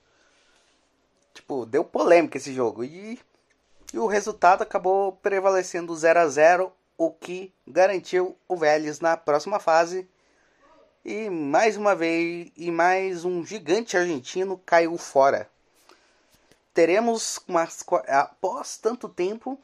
Tipo, 1.32 1.64
deu 1.64 1.82
polêmica 1.82 2.36
esse 2.36 2.52
jogo. 2.52 2.84
E, 2.84 3.18
e 3.90 3.98
o 3.98 4.06
resultado 4.06 4.60
acabou 4.60 5.12
prevalecendo 5.12 5.96
0 5.96 6.20
a 6.20 6.28
0 6.28 6.70
o 6.98 7.10
que 7.10 7.50
garantiu 7.66 8.36
o 8.46 8.54
Vélez 8.54 9.00
na 9.00 9.16
próxima 9.16 9.58
fase 9.58 10.06
e 11.02 11.30
mais 11.30 11.78
uma 11.78 11.96
vez, 11.96 12.52
e 12.54 12.70
mais 12.70 13.24
um 13.24 13.42
gigante 13.46 13.96
argentino 13.96 14.60
caiu 14.66 14.98
fora. 14.98 15.48
Teremos 16.74 17.40
umas, 17.48 17.82
após 18.08 18.76
tanto 18.76 19.08
tempo, 19.08 19.58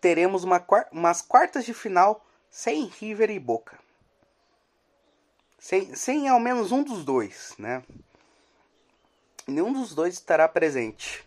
teremos 0.00 0.44
uma, 0.44 0.64
umas 0.92 1.22
quartas 1.22 1.64
de 1.64 1.74
final 1.74 2.24
sem 2.50 2.86
River 2.86 3.30
e 3.30 3.38
Boca. 3.38 3.78
Sem, 5.58 5.94
sem 5.94 6.28
ao 6.28 6.40
menos 6.40 6.72
um 6.72 6.82
dos 6.82 7.04
dois, 7.04 7.54
né? 7.58 7.82
Nenhum 9.46 9.72
dos 9.72 9.94
dois 9.94 10.14
estará 10.14 10.48
presente. 10.48 11.26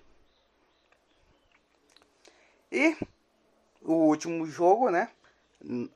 E 2.72 2.98
o 3.82 3.94
último 3.94 4.46
jogo, 4.48 4.90
né? 4.90 5.10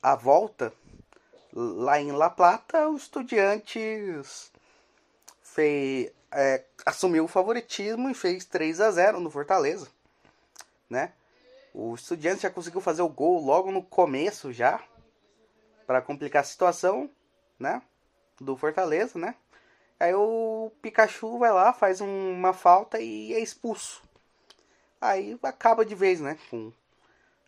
A 0.02 0.14
volta 0.14 0.72
lá 1.52 2.00
em 2.00 2.12
La 2.12 2.30
Plata, 2.30 2.88
o 2.88 2.96
Estudiantes 2.96 4.52
fez, 5.42 6.12
é, 6.30 6.64
assumiu 6.86 7.24
o 7.24 7.28
favoritismo 7.28 8.08
e 8.08 8.14
fez 8.14 8.44
3 8.44 8.80
a 8.80 8.90
0 8.90 9.20
no 9.20 9.30
Fortaleza, 9.30 9.88
né? 10.88 11.12
O 11.74 11.94
Estudiantes 11.94 12.42
já 12.42 12.50
conseguiu 12.50 12.80
fazer 12.80 13.02
o 13.02 13.08
gol 13.08 13.44
logo 13.44 13.70
no 13.70 13.82
começo 13.82 14.52
já, 14.52 14.82
para 15.86 16.02
complicar 16.02 16.42
a 16.42 16.44
situação, 16.44 17.10
né? 17.58 17.82
Do 18.40 18.56
Fortaleza, 18.56 19.18
né? 19.18 19.34
Aí 19.98 20.14
o 20.14 20.70
Pikachu 20.80 21.38
vai 21.38 21.52
lá, 21.52 21.72
faz 21.72 22.00
uma 22.00 22.52
falta 22.52 23.00
e 23.00 23.32
é 23.32 23.40
expulso. 23.40 24.02
Aí 25.00 25.38
acaba 25.42 25.84
de 25.84 25.94
vez, 25.94 26.20
né? 26.20 26.38
Com 26.50 26.72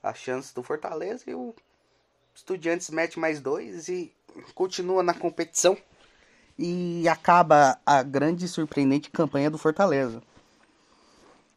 a 0.02 0.14
chance 0.14 0.54
do 0.54 0.62
Fortaleza 0.62 1.24
e 1.28 1.34
o 1.34 1.54
Estudiantes 2.34 2.90
mete 2.90 3.18
mais 3.18 3.40
dois 3.40 3.88
e 3.88 4.12
continua 4.54 5.02
na 5.02 5.14
competição. 5.14 5.76
E 6.58 7.08
acaba 7.08 7.78
a 7.84 8.02
grande 8.02 8.44
e 8.44 8.48
surpreendente 8.48 9.10
campanha 9.10 9.50
do 9.50 9.58
Fortaleza. 9.58 10.22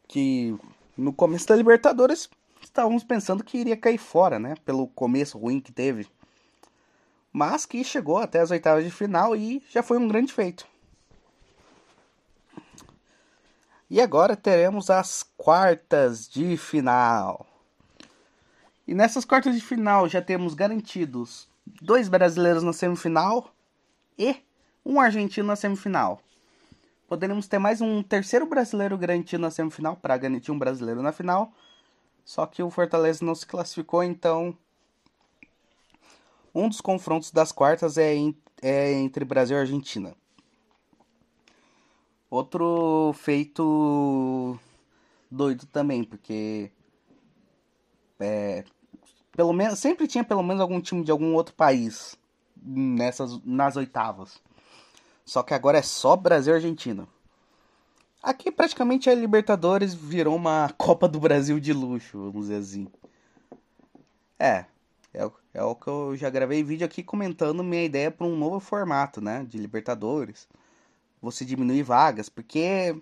Que 0.06 0.56
no 0.96 1.12
começo 1.12 1.46
da 1.48 1.56
Libertadores 1.56 2.28
estávamos 2.74 3.04
pensando 3.04 3.44
que 3.44 3.56
iria 3.56 3.76
cair 3.76 3.98
fora, 3.98 4.36
né? 4.36 4.56
Pelo 4.64 4.88
começo 4.88 5.38
ruim 5.38 5.60
que 5.60 5.70
teve. 5.70 6.08
Mas 7.32 7.64
que 7.64 7.84
chegou 7.84 8.18
até 8.18 8.40
as 8.40 8.50
oitavas 8.50 8.84
de 8.84 8.90
final 8.90 9.36
e 9.36 9.62
já 9.70 9.80
foi 9.80 9.96
um 9.96 10.08
grande 10.08 10.32
feito. 10.32 10.66
E 13.88 14.00
agora 14.00 14.36
teremos 14.36 14.90
as 14.90 15.22
quartas 15.36 16.28
de 16.28 16.56
final. 16.56 17.46
E 18.88 18.92
nessas 18.94 19.24
quartas 19.24 19.54
de 19.54 19.60
final 19.60 20.08
já 20.08 20.20
temos 20.20 20.52
garantidos 20.52 21.48
dois 21.80 22.08
brasileiros 22.08 22.64
na 22.64 22.72
semifinal 22.72 23.54
e 24.18 24.36
um 24.84 25.00
argentino 25.00 25.46
na 25.46 25.54
semifinal. 25.54 26.20
Poderemos 27.06 27.46
ter 27.46 27.60
mais 27.60 27.80
um 27.80 28.02
terceiro 28.02 28.46
brasileiro 28.46 28.98
garantido 28.98 29.42
na 29.42 29.50
semifinal 29.50 29.96
para 29.96 30.16
garantir 30.16 30.50
um 30.50 30.58
brasileiro 30.58 31.02
na 31.02 31.12
final. 31.12 31.52
Só 32.24 32.46
que 32.46 32.62
o 32.62 32.70
Fortaleza 32.70 33.24
não 33.24 33.34
se 33.34 33.46
classificou, 33.46 34.02
então 34.02 34.56
um 36.54 36.68
dos 36.68 36.80
confrontos 36.80 37.30
das 37.30 37.52
quartas 37.52 37.98
é, 37.98 38.14
em, 38.14 38.36
é 38.62 38.92
entre 38.92 39.24
Brasil 39.24 39.56
e 39.56 39.60
Argentina. 39.60 40.16
Outro 42.30 43.12
feito 43.14 44.58
doido 45.30 45.66
também, 45.66 46.02
porque 46.02 46.70
é, 48.18 48.64
pelo 49.32 49.52
menos 49.52 49.78
sempre 49.78 50.06
tinha 50.06 50.24
pelo 50.24 50.42
menos 50.42 50.60
algum 50.60 50.80
time 50.80 51.04
de 51.04 51.10
algum 51.10 51.34
outro 51.34 51.54
país 51.54 52.16
nessas 52.56 53.40
nas 53.44 53.76
oitavas. 53.76 54.40
Só 55.24 55.42
que 55.42 55.54
agora 55.54 55.78
é 55.78 55.82
só 55.82 56.16
Brasil 56.16 56.54
e 56.54 56.56
Argentina. 56.56 57.08
Aqui 58.24 58.50
praticamente 58.50 59.10
a 59.10 59.14
Libertadores 59.14 59.92
virou 59.92 60.34
uma 60.34 60.72
Copa 60.78 61.06
do 61.06 61.20
Brasil 61.20 61.60
de 61.60 61.74
luxo, 61.74 62.16
vamos 62.16 62.48
dizer 62.48 62.56
assim. 62.56 62.88
É, 64.38 64.64
é, 65.12 65.30
é 65.52 65.62
o 65.62 65.74
que 65.74 65.88
eu 65.88 66.16
já 66.16 66.30
gravei 66.30 66.64
vídeo 66.64 66.86
aqui 66.86 67.02
comentando 67.02 67.62
minha 67.62 67.84
ideia 67.84 68.10
para 68.10 68.26
um 68.26 68.34
novo 68.34 68.60
formato, 68.60 69.20
né, 69.20 69.44
de 69.46 69.58
Libertadores. 69.58 70.48
Você 71.20 71.44
diminuir 71.44 71.82
vagas, 71.82 72.30
porque 72.30 72.98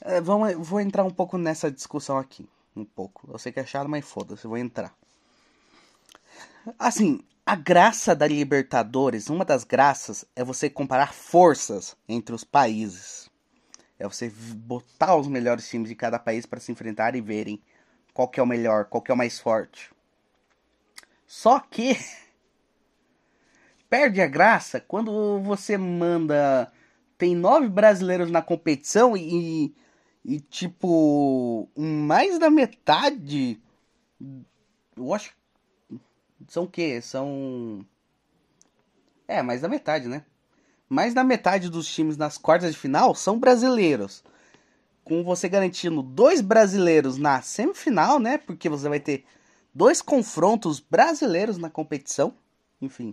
é, 0.00 0.20
vamos, 0.20 0.54
vou 0.54 0.80
entrar 0.80 1.04
um 1.04 1.10
pouco 1.10 1.38
nessa 1.38 1.70
discussão 1.70 2.18
aqui 2.18 2.48
um 2.74 2.84
pouco. 2.84 3.30
Eu 3.32 3.38
sei 3.38 3.52
que 3.52 3.60
é 3.60 3.64
chato, 3.64 3.88
mas 3.88 4.04
foda-se, 4.04 4.48
vou 4.48 4.58
entrar. 4.58 4.92
Assim, 6.76 7.20
a 7.46 7.54
graça 7.54 8.16
da 8.16 8.26
Libertadores, 8.26 9.30
uma 9.30 9.44
das 9.44 9.62
graças 9.62 10.24
é 10.34 10.42
você 10.42 10.68
comparar 10.68 11.14
forças 11.14 11.96
entre 12.08 12.34
os 12.34 12.42
países. 12.42 13.23
É 13.98 14.06
você 14.06 14.28
botar 14.28 15.16
os 15.16 15.28
melhores 15.28 15.68
times 15.68 15.88
de 15.88 15.94
cada 15.94 16.18
país 16.18 16.46
para 16.46 16.60
se 16.60 16.72
enfrentar 16.72 17.14
e 17.14 17.20
verem 17.20 17.62
qual 18.12 18.28
que 18.28 18.40
é 18.40 18.42
o 18.42 18.46
melhor, 18.46 18.86
qual 18.86 19.02
que 19.02 19.10
é 19.10 19.14
o 19.14 19.18
mais 19.18 19.38
forte. 19.38 19.90
Só 21.26 21.60
que 21.60 21.96
perde 23.88 24.20
a 24.20 24.26
graça 24.26 24.80
quando 24.80 25.40
você 25.40 25.78
manda 25.78 26.72
tem 27.16 27.34
nove 27.34 27.68
brasileiros 27.68 28.30
na 28.30 28.42
competição 28.42 29.16
e, 29.16 29.74
e 30.24 30.40
tipo, 30.40 31.68
mais 31.76 32.38
da 32.38 32.50
metade. 32.50 33.60
Eu 34.96 35.14
acho. 35.14 35.34
São 36.48 36.64
o 36.64 36.68
quê? 36.68 37.00
São. 37.00 37.86
É, 39.26 39.42
mais 39.42 39.60
da 39.62 39.68
metade, 39.68 40.08
né? 40.08 40.24
Mais 40.94 41.12
da 41.12 41.24
metade 41.24 41.68
dos 41.68 41.92
times 41.92 42.16
nas 42.16 42.38
quartas 42.38 42.72
de 42.72 42.78
final 42.78 43.16
são 43.16 43.36
brasileiros. 43.36 44.22
Com 45.02 45.24
você 45.24 45.48
garantindo 45.48 46.00
dois 46.00 46.40
brasileiros 46.40 47.18
na 47.18 47.42
semifinal, 47.42 48.20
né? 48.20 48.38
Porque 48.38 48.68
você 48.68 48.88
vai 48.88 49.00
ter 49.00 49.24
dois 49.74 50.00
confrontos 50.00 50.78
brasileiros 50.78 51.58
na 51.58 51.68
competição. 51.68 52.32
Enfim. 52.80 53.12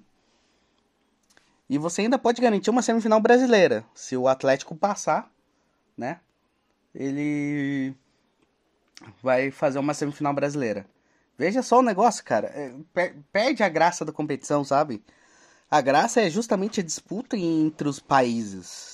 E 1.67 1.79
você 1.79 2.03
ainda 2.03 2.19
pode 2.19 2.39
garantir 2.39 2.69
uma 2.69 2.83
semifinal 2.83 3.19
brasileira. 3.19 3.83
Se 3.95 4.15
o 4.15 4.27
Atlético 4.27 4.75
passar, 4.75 5.31
né? 5.97 6.19
Ele 6.93 7.95
vai 9.23 9.49
fazer 9.49 9.79
uma 9.79 9.95
semifinal 9.95 10.35
brasileira. 10.35 10.85
Veja 11.35 11.63
só 11.63 11.79
o 11.79 11.83
negócio, 11.83 12.23
cara. 12.23 12.45
É, 12.93 13.15
perde 13.33 13.63
a 13.63 13.69
graça 13.69 14.05
da 14.05 14.11
competição, 14.11 14.63
sabe? 14.63 15.03
A 15.71 15.79
graça 15.79 16.19
é 16.19 16.29
justamente 16.29 16.81
a 16.81 16.83
disputa 16.83 17.37
entre 17.37 17.87
os 17.87 17.97
países. 17.97 18.93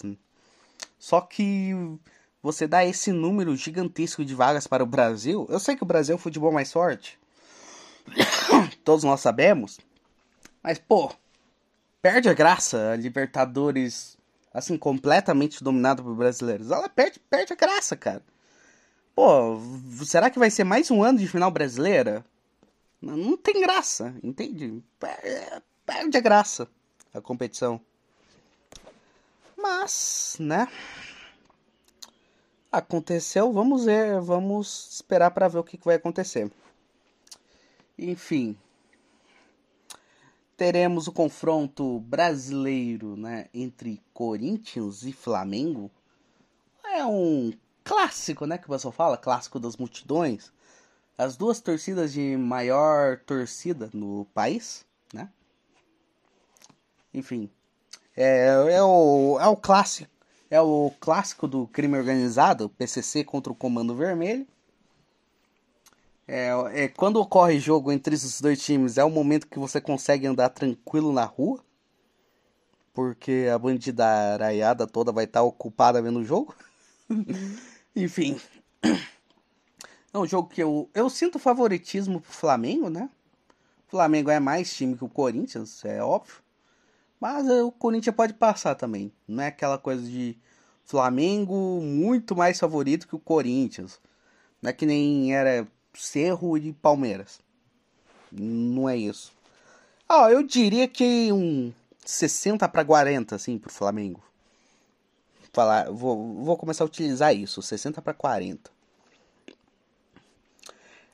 Só 0.99 1.19
que 1.19 1.71
você 2.39 2.67
dá 2.67 2.85
esse 2.85 3.11
número 3.11 3.55
gigantesco 3.55 4.23
de 4.23 4.35
vagas 4.35 4.67
para 4.67 4.83
o 4.83 4.87
Brasil. 4.87 5.47
Eu 5.49 5.59
sei 5.59 5.75
que 5.75 5.81
o 5.81 5.87
Brasil 5.87 6.13
é 6.13 6.15
o 6.15 6.21
futebol 6.21 6.51
mais 6.51 6.71
forte. 6.71 7.17
Todos 8.85 9.03
nós 9.03 9.21
sabemos. 9.21 9.79
Mas, 10.61 10.77
pô, 10.77 11.11
perde 11.99 12.29
a 12.29 12.33
graça 12.35 12.91
a 12.91 12.95
Libertadores, 12.95 14.15
assim, 14.53 14.77
completamente 14.77 15.63
dominado 15.63 16.03
por 16.03 16.13
brasileiros. 16.13 16.69
Ela 16.69 16.87
perde, 16.87 17.19
perde 17.19 17.53
a 17.53 17.55
graça, 17.55 17.97
cara. 17.97 18.21
Pô, 19.15 19.59
será 20.05 20.29
que 20.29 20.37
vai 20.37 20.51
ser 20.51 20.63
mais 20.63 20.91
um 20.91 21.01
ano 21.01 21.17
de 21.17 21.27
final 21.27 21.49
brasileira? 21.49 22.23
Não, 23.01 23.35
tem 23.35 23.61
graça, 23.61 24.13
entende? 24.21 24.83
Perde 25.87 26.17
a 26.17 26.21
graça 26.21 26.69
a 27.17 27.21
competição. 27.21 27.81
Mas, 29.55 30.37
né? 30.39 30.67
Aconteceu, 32.71 33.51
vamos 33.51 33.85
ver, 33.85 34.19
vamos 34.21 34.89
esperar 34.91 35.31
para 35.31 35.47
ver 35.47 35.59
o 35.59 35.63
que, 35.63 35.79
vai 35.83 35.95
acontecer. 35.95 36.51
Enfim, 37.97 38.55
teremos 40.55 41.07
o 41.07 41.11
confronto 41.11 41.99
brasileiro 42.01 43.17
né, 43.17 43.47
entre 43.53 44.01
Corinthians 44.13 45.03
e 45.03 45.11
Flamengo. 45.11 45.89
É 46.83 47.05
um 47.05 47.51
clássico, 47.83 48.45
né? 48.45 48.57
Que 48.57 48.65
o 48.65 48.71
pessoal 48.71 48.91
fala, 48.91 49.17
clássico 49.17 49.59
das 49.59 49.77
multidões. 49.77 50.51
As 51.17 51.35
duas 51.35 51.59
torcidas 51.59 52.13
de 52.13 52.37
maior 52.37 53.19
torcida 53.19 53.89
no 53.93 54.25
país, 54.33 54.85
né? 55.11 55.29
Enfim, 57.13 57.49
é, 58.15 58.47
é, 58.73 58.83
o, 58.83 59.37
é 59.39 59.47
o 59.47 59.55
clássico. 59.55 60.09
É 60.49 60.61
o 60.61 60.91
clássico 60.99 61.47
do 61.47 61.67
crime 61.67 61.97
organizado, 61.97 62.69
PCC 62.69 63.23
contra 63.23 63.51
o 63.51 63.55
Comando 63.55 63.95
Vermelho. 63.95 64.47
É, 66.27 66.49
é, 66.73 66.87
quando 66.87 67.17
ocorre 67.21 67.59
jogo 67.59 67.91
entre 67.91 68.15
esses 68.15 68.41
dois 68.41 68.61
times, 68.63 68.97
é 68.97 69.03
o 69.03 69.09
momento 69.09 69.47
que 69.47 69.59
você 69.59 69.79
consegue 69.79 70.25
andar 70.25 70.49
tranquilo 70.49 71.13
na 71.13 71.25
rua. 71.25 71.63
Porque 72.93 73.47
a 73.53 73.59
bandida 73.59 74.05
araiada 74.05 74.87
toda 74.87 75.11
vai 75.11 75.25
estar 75.25 75.43
ocupada 75.43 76.01
vendo 76.01 76.19
o 76.19 76.25
jogo. 76.25 76.55
Enfim. 77.95 78.39
É 80.13 80.17
um 80.17 80.25
jogo 80.25 80.49
que 80.49 80.63
eu, 80.63 80.89
eu 80.93 81.09
sinto 81.09 81.37
favoritismo 81.37 82.19
pro 82.19 82.31
Flamengo, 82.31 82.89
né? 82.89 83.09
O 83.87 83.91
Flamengo 83.91 84.31
é 84.31 84.39
mais 84.39 84.73
time 84.75 84.97
que 84.97 85.05
o 85.05 85.09
Corinthians, 85.09 85.85
é 85.85 86.01
óbvio. 86.01 86.46
Mas 87.19 87.47
o 87.49 87.71
Corinthians 87.71 88.15
pode 88.15 88.33
passar 88.33 88.75
também. 88.75 89.11
Não 89.27 89.43
é 89.43 89.47
aquela 89.47 89.77
coisa 89.77 90.03
de 90.03 90.37
Flamengo 90.85 91.81
muito 91.81 92.35
mais 92.35 92.59
favorito 92.59 93.07
que 93.07 93.15
o 93.15 93.19
Corinthians. 93.19 93.99
Não 94.61 94.69
é 94.69 94.73
que 94.73 94.85
nem 94.85 95.33
era 95.35 95.67
Cerro 95.93 96.57
e 96.57 96.73
Palmeiras. 96.73 97.39
Não 98.31 98.87
é 98.87 98.95
isso. 98.95 99.33
Ah, 100.07 100.31
eu 100.31 100.43
diria 100.43 100.87
que 100.87 101.31
um 101.31 101.73
60 102.05 102.67
para 102.69 102.85
40 102.85 103.35
assim 103.35 103.57
pro 103.57 103.71
Flamengo. 103.71 104.23
Falar, 105.51 105.91
vou, 105.91 106.35
vou 106.43 106.55
começar 106.55 106.83
a 106.83 106.87
utilizar 106.87 107.35
isso, 107.35 107.61
60 107.61 108.01
para 108.01 108.13
40. 108.13 108.76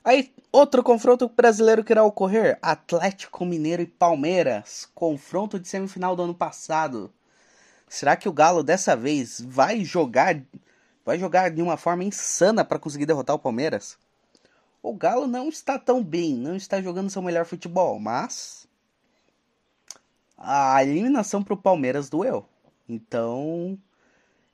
Aí, 0.04 0.34
outro 0.52 0.82
confronto 0.82 1.26
brasileiro 1.30 1.82
que 1.82 1.90
irá 1.90 2.04
ocorrer: 2.04 2.58
Atlético 2.60 3.46
Mineiro 3.46 3.80
e 3.80 3.86
Palmeiras. 3.86 4.86
Confronto 4.94 5.58
de 5.58 5.66
semifinal 5.66 6.14
do 6.14 6.22
ano 6.24 6.34
passado. 6.34 7.10
Será 7.88 8.14
que 8.14 8.28
o 8.28 8.32
Galo 8.32 8.62
dessa 8.62 8.94
vez 8.94 9.40
vai 9.40 9.82
jogar 9.82 10.42
vai 11.06 11.18
jogar 11.18 11.50
de 11.50 11.62
uma 11.62 11.76
forma 11.76 12.04
insana 12.04 12.64
para 12.64 12.78
conseguir 12.78 13.06
derrotar 13.06 13.34
o 13.34 13.38
Palmeiras? 13.38 13.96
O 14.82 14.94
Galo 14.94 15.26
não 15.26 15.48
está 15.48 15.78
tão 15.78 16.04
bem, 16.04 16.34
não 16.34 16.54
está 16.54 16.82
jogando 16.82 17.10
seu 17.10 17.22
melhor 17.22 17.46
futebol, 17.46 17.98
mas 17.98 18.68
a 20.36 20.84
eliminação 20.84 21.42
para 21.42 21.54
o 21.54 21.58
Palmeiras 21.58 22.10
doeu. 22.10 22.46
Então, 22.86 23.78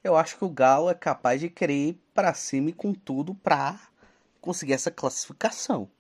eu 0.04 0.16
acho 0.16 0.38
que 0.38 0.44
o 0.44 0.48
Galo 0.48 0.90
é 0.90 0.94
capaz 0.94 1.40
de 1.40 1.48
querer 1.50 1.88
ir 1.88 2.02
para 2.14 2.34
cima 2.34 2.70
e 2.70 2.72
com 2.72 2.94
tudo 2.94 3.34
para 3.34 3.89
conseguir 4.40 4.72
essa 4.72 4.90
classificação. 4.90 5.90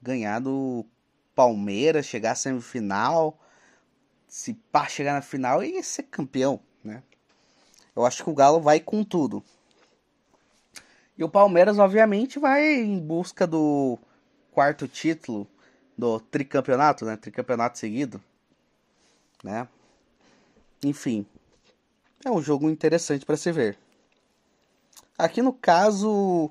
Ganhar 0.00 0.40
do 0.40 0.84
Palmeiras, 1.34 2.06
chegar 2.06 2.32
à 2.32 2.34
semifinal, 2.34 3.38
se 4.28 4.54
pá 4.72 4.86
chegar 4.86 5.14
na 5.14 5.22
final 5.22 5.62
e 5.62 5.82
ser 5.82 6.04
campeão, 6.04 6.60
né? 6.82 7.02
Eu 7.94 8.04
acho 8.04 8.24
que 8.24 8.30
o 8.30 8.34
Galo 8.34 8.60
vai 8.60 8.80
com 8.80 9.04
tudo. 9.04 9.42
E 11.16 11.22
o 11.22 11.28
Palmeiras, 11.28 11.78
obviamente, 11.78 12.38
vai 12.38 12.74
em 12.74 12.98
busca 12.98 13.46
do 13.46 13.98
quarto 14.50 14.88
título 14.88 15.46
do 15.96 16.18
tricampeonato, 16.18 17.04
né? 17.04 17.16
Tricampeonato 17.16 17.78
seguido, 17.78 18.20
né? 19.42 19.68
Enfim, 20.82 21.24
é 22.24 22.30
um 22.30 22.42
jogo 22.42 22.68
interessante 22.68 23.24
para 23.24 23.36
se 23.36 23.52
ver. 23.52 23.78
Aqui 25.16 25.40
no 25.40 25.52
caso, 25.52 26.50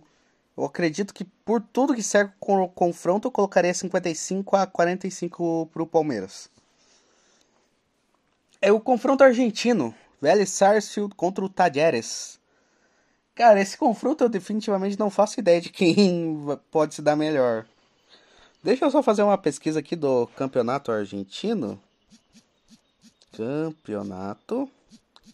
eu 0.56 0.66
acredito 0.66 1.14
que 1.14 1.24
por 1.24 1.62
tudo 1.62 1.96
que 1.96 2.02
com 2.40 2.62
o 2.62 2.70
confronto, 2.70 3.28
eu 3.28 3.32
colocaria 3.32 3.74
55 3.74 4.56
a 4.56 4.68
45 4.68 5.70
para 5.74 5.84
o 5.84 5.88
Palmeiras. 5.88 6.50
É 8.62 8.72
o 8.72 8.80
confronto 8.80 9.24
argentino, 9.24 9.94
Vélez 10.22 10.50
Sarsfield 10.50 11.16
contra 11.16 11.44
o 11.44 11.50
Tajeres. 11.50 12.40
Cara, 13.36 13.60
esse 13.60 13.76
confronto 13.76 14.24
eu 14.24 14.30
definitivamente 14.30 14.98
não 14.98 15.10
faço 15.10 15.40
ideia 15.40 15.60
de 15.60 15.70
quem 15.70 16.38
pode 16.70 16.94
se 16.94 17.02
dar 17.02 17.16
melhor. 17.16 17.66
Deixa 18.64 18.86
eu 18.86 18.92
só 18.92 19.02
fazer 19.02 19.24
uma 19.24 19.38
pesquisa 19.38 19.80
aqui 19.80 19.96
do 19.96 20.28
campeonato 20.28 20.92
argentino. 20.92 21.82
Campeonato 23.36 24.70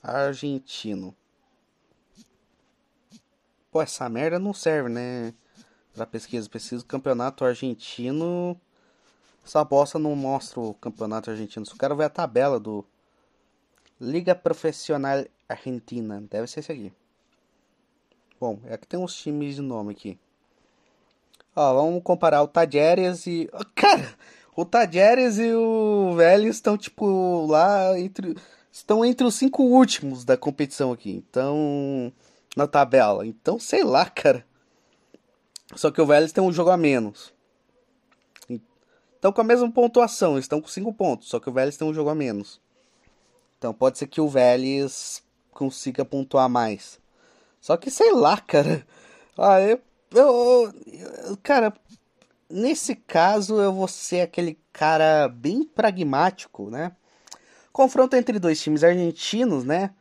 argentino. 0.01 1.13
Pô, 3.71 3.81
essa 3.81 4.09
merda 4.09 4.39
não 4.39 4.53
serve, 4.53 4.89
né? 4.89 5.33
Pra 5.93 6.05
pesquisa. 6.05 6.49
Preciso 6.49 6.85
campeonato 6.85 7.45
argentino. 7.45 8.59
Essa 9.45 9.63
bosta 9.63 9.99
não 9.99 10.15
mostra 10.15 10.59
o 10.59 10.73
campeonato 10.73 11.29
argentino. 11.29 11.65
Só 11.65 11.75
quero 11.77 11.95
ver 11.95 12.05
a 12.05 12.09
tabela 12.09 12.59
do 12.59 12.85
Liga 13.99 14.33
Profissional 14.33 15.25
Argentina. 15.47 16.23
Deve 16.29 16.47
ser 16.47 16.61
esse 16.61 16.71
aqui. 16.71 16.93
Bom, 18.39 18.59
é 18.65 18.77
que 18.77 18.87
tem 18.87 18.99
uns 18.99 19.15
times 19.15 19.55
de 19.55 19.61
nome 19.61 19.91
aqui. 19.91 20.17
Ó, 21.55 21.73
vamos 21.73 22.01
comparar 22.03 22.41
o 22.41 22.47
Tajeres 22.47 23.27
e. 23.27 23.49
Cara, 23.75 24.15
o 24.55 24.63
Tajeres 24.63 25.37
e 25.37 25.53
o 25.53 26.13
Vélez 26.15 26.55
estão, 26.55 26.77
tipo, 26.77 27.45
lá 27.47 27.99
entre. 27.99 28.35
Estão 28.71 29.03
entre 29.03 29.27
os 29.27 29.35
cinco 29.35 29.63
últimos 29.63 30.23
da 30.23 30.37
competição 30.37 30.91
aqui. 30.91 31.23
Então. 31.29 32.11
Na 32.55 32.67
tabela. 32.67 33.25
Então, 33.25 33.59
sei 33.59 33.83
lá, 33.83 34.05
cara. 34.09 34.45
Só 35.75 35.91
que 35.91 36.01
o 36.01 36.05
Vélez 36.05 36.31
tem 36.31 36.43
um 36.43 36.51
jogo 36.51 36.71
a 36.71 36.77
menos. 36.77 37.33
Estão 39.19 39.33
com 39.33 39.41
a 39.41 39.43
mesma 39.43 39.69
pontuação, 39.69 40.39
estão 40.39 40.61
com 40.61 40.69
5 40.69 40.93
pontos, 40.93 41.27
só 41.27 41.41
que 41.41 41.49
o 41.49 41.51
Vélez 41.51 41.75
tem 41.75 41.85
um 41.85 41.93
jogo 41.93 42.09
a 42.09 42.15
menos. 42.15 42.61
Então 43.57 43.73
pode 43.73 43.97
ser 43.97 44.07
que 44.07 44.21
o 44.21 44.29
Vélez 44.29 45.21
consiga 45.51 46.05
pontuar 46.05 46.47
mais. 46.47 46.97
Só 47.59 47.75
que 47.75 47.91
sei 47.91 48.13
lá, 48.13 48.39
cara. 48.47 48.87
Ah, 49.37 49.59
eu, 49.59 49.81
eu, 50.15 50.73
eu, 51.27 51.37
Cara, 51.43 51.73
nesse 52.49 52.95
caso 52.95 53.59
eu 53.59 53.73
vou 53.73 53.89
ser 53.89 54.21
aquele 54.21 54.57
cara 54.71 55.27
bem 55.27 55.65
pragmático, 55.65 56.69
né? 56.69 56.93
Confronto 57.73 58.15
entre 58.15 58.39
dois 58.39 58.61
times 58.61 58.85
argentinos, 58.85 59.65
né? 59.65 59.93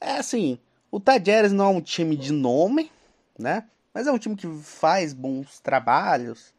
É 0.00 0.18
assim, 0.18 0.58
o 0.92 1.00
Tajeres 1.00 1.52
não 1.52 1.64
é 1.64 1.68
um 1.68 1.80
time 1.80 2.14
de 2.14 2.32
nome, 2.32 2.92
né? 3.38 3.64
Mas 3.94 4.06
é 4.06 4.12
um 4.12 4.18
time 4.18 4.36
que 4.36 4.46
faz 4.62 5.14
bons 5.14 5.58
trabalhos. 5.58 6.52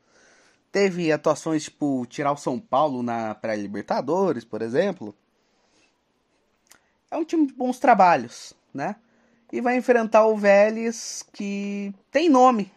Teve 0.72 1.12
atuações 1.12 1.66
tipo 1.66 2.04
tirar 2.08 2.32
o 2.32 2.38
São 2.38 2.60
Paulo 2.60 3.04
na 3.04 3.36
pré-Libertadores, 3.36 4.44
por 4.44 4.64
exemplo. 4.64 5.16
É 7.12 7.16
um 7.16 7.24
time 7.24 7.46
de 7.46 7.54
bons 7.54 7.78
trabalhos, 7.78 8.54
né? 8.74 8.96
E 9.52 9.62
vai 9.62 9.78
enfrentar 9.78 10.26
o 10.26 10.36
Vélez 10.36 11.24
que 11.32 11.94
tem 12.10 12.28
nome. 12.28 12.72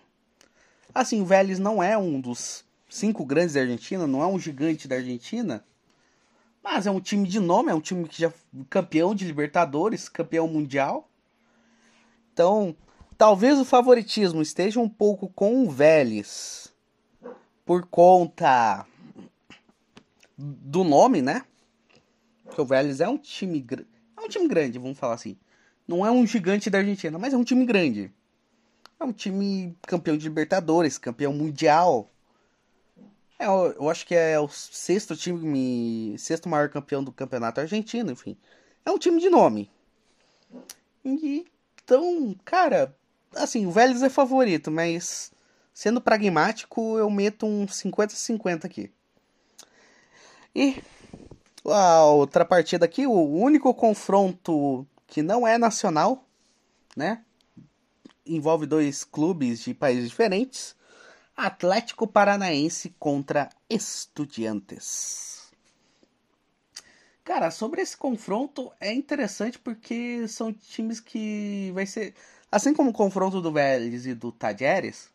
Assim, 0.95 1.23
o 1.23 1.25
Vélez 1.25 1.59
não 1.59 1.83
é 1.83 1.97
um 1.97 2.21
dos 2.21 2.67
cinco 2.87 3.25
grandes 3.25 3.55
da 3.55 3.63
Argentina, 3.63 4.07
não 4.07 4.23
é 4.23 4.27
um 4.27 4.39
gigante 4.39 4.87
da 4.87 4.97
Argentina, 4.97 5.65
mas 6.63 6.87
é 6.87 6.91
um 6.91 7.01
time 7.01 7.27
de 7.27 7.41
nome, 7.41 7.71
é 7.71 7.75
um 7.75 7.81
time 7.81 8.07
que 8.07 8.21
já 8.21 8.33
campeão 8.69 9.15
de 9.15 9.25
Libertadores, 9.25 10.07
campeão 10.07 10.47
mundial. 10.47 11.09
Então, 12.37 12.77
talvez 13.17 13.59
o 13.59 13.65
favoritismo 13.65 14.43
esteja 14.43 14.79
um 14.79 14.91
pouco 14.91 15.27
com 15.31 15.65
o 15.65 15.71
Vélez 15.71 16.71
por 17.65 17.87
conta 17.87 18.85
do 20.37 20.85
nome, 20.85 21.23
né? 21.23 21.47
Porque 22.45 22.61
o 22.61 22.67
Vélez 22.67 23.01
é 23.01 23.09
um 23.09 23.17
time 23.17 23.67
é 24.15 24.21
um 24.21 24.29
time 24.29 24.47
grande, 24.47 24.79
vamos 24.79 24.99
falar 24.99 25.15
assim. 25.15 25.39
Não 25.89 26.05
é 26.05 26.11
um 26.11 26.27
gigante 26.27 26.69
da 26.69 26.77
Argentina, 26.77 27.19
mas 27.19 27.33
é 27.33 27.39
um 27.39 27.43
time 27.43 27.65
grande. 27.65 28.13
É 29.01 29.05
um 29.05 29.15
time 29.15 29.75
campeão 29.87 30.19
de 30.19 30.29
Libertadores, 30.29 30.99
campeão 30.99 31.33
mundial. 31.33 32.11
É, 33.39 33.47
eu, 33.47 33.89
acho 33.89 34.07
que 34.07 34.15
é 34.15 34.39
o 34.39 34.47
sexto 34.47 35.17
time, 35.17 36.15
sexto 36.19 36.51
maior 36.51 36.69
campeão 36.69 37.03
do 37.03 37.11
campeonato 37.11 37.63
argentino, 37.63 38.13
enfim. 38.13 38.37
É 38.85 38.91
um 38.91 38.99
time 38.99 39.23
de 39.23 39.31
nome. 39.31 39.71
E, 41.03 41.47
então, 41.87 42.35
cara, 42.45 42.93
assim, 43.37 43.65
o 43.65 43.71
Vélez 43.71 44.03
é 44.03 44.11
favorito, 44.11 44.73
mas 44.73 45.31
sendo 45.73 46.01
pragmático, 46.01 46.99
eu 46.99 47.09
meto 47.09 47.47
um 47.47 47.65
50-50 47.65 48.65
aqui. 48.65 48.91
E 50.53 50.83
a 51.65 52.03
outra 52.07 52.45
partida 52.45 52.85
aqui, 52.85 53.07
o 53.07 53.13
único 53.13 53.73
confronto 53.73 54.85
que 55.07 55.23
não 55.23 55.47
é 55.47 55.59
nacional, 55.59 56.25
né? 56.97 57.23
Envolve 58.27 58.67
dois 58.67 59.05
clubes 59.05 59.61
de 59.61 59.73
países 59.73 60.09
diferentes. 60.09 60.75
Atlético 61.37 62.05
Paranaense 62.09 62.97
contra 62.99 63.49
Estudiantes. 63.71 65.36
Cara, 67.27 67.51
sobre 67.51 67.83
esse 67.83 67.97
confronto 67.97 68.73
é 68.81 68.95
interessante 68.95 69.59
porque 69.59 70.27
são 70.29 70.53
times 70.53 71.01
que 71.01 71.73
vai 71.75 71.85
ser, 71.85 72.15
assim 72.51 72.73
como 72.73 72.91
o 72.91 72.95
confronto 72.95 73.43
do 73.43 73.53
Vélez 73.53 74.07
e 74.07 74.15
do 74.15 74.31
Tajeres, 74.31 75.11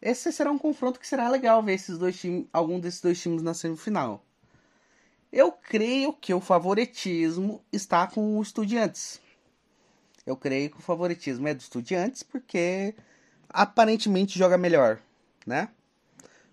esse 0.00 0.32
será 0.32 0.52
um 0.52 0.56
confronto 0.56 1.00
que 1.00 1.06
será 1.06 1.28
legal 1.28 1.60
ver 1.60 1.74
esses 1.74 1.98
dois 1.98 2.18
times, 2.18 2.46
algum 2.52 2.78
desses 2.78 3.00
dois 3.00 3.20
times 3.20 3.42
na 3.42 3.52
semifinal. 3.52 4.24
Eu 5.32 5.50
creio 5.50 6.12
que 6.12 6.32
o 6.32 6.40
favoritismo 6.40 7.60
está 7.72 8.06
com 8.06 8.38
o 8.38 8.42
Estudiantes. 8.42 9.20
Eu 10.24 10.36
creio 10.36 10.70
que 10.70 10.78
o 10.78 10.82
favoritismo 10.82 11.48
é 11.48 11.52
do 11.54 11.60
Estudiantes 11.60 12.22
porque 12.22 12.94
aparentemente 13.48 14.38
joga 14.38 14.56
melhor 14.56 15.00
né? 15.44 15.68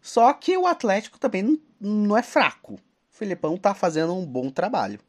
Só 0.01 0.33
que 0.33 0.57
o 0.57 0.65
Atlético 0.65 1.19
também 1.19 1.62
não 1.79 2.17
é 2.17 2.23
fraco. 2.23 2.79
O 3.17 3.19
Filipão 3.19 3.58
tá 3.58 3.73
fazendo 3.73 4.13
um 4.13 4.23
bom 4.23 4.51
trabalho. 4.51 4.99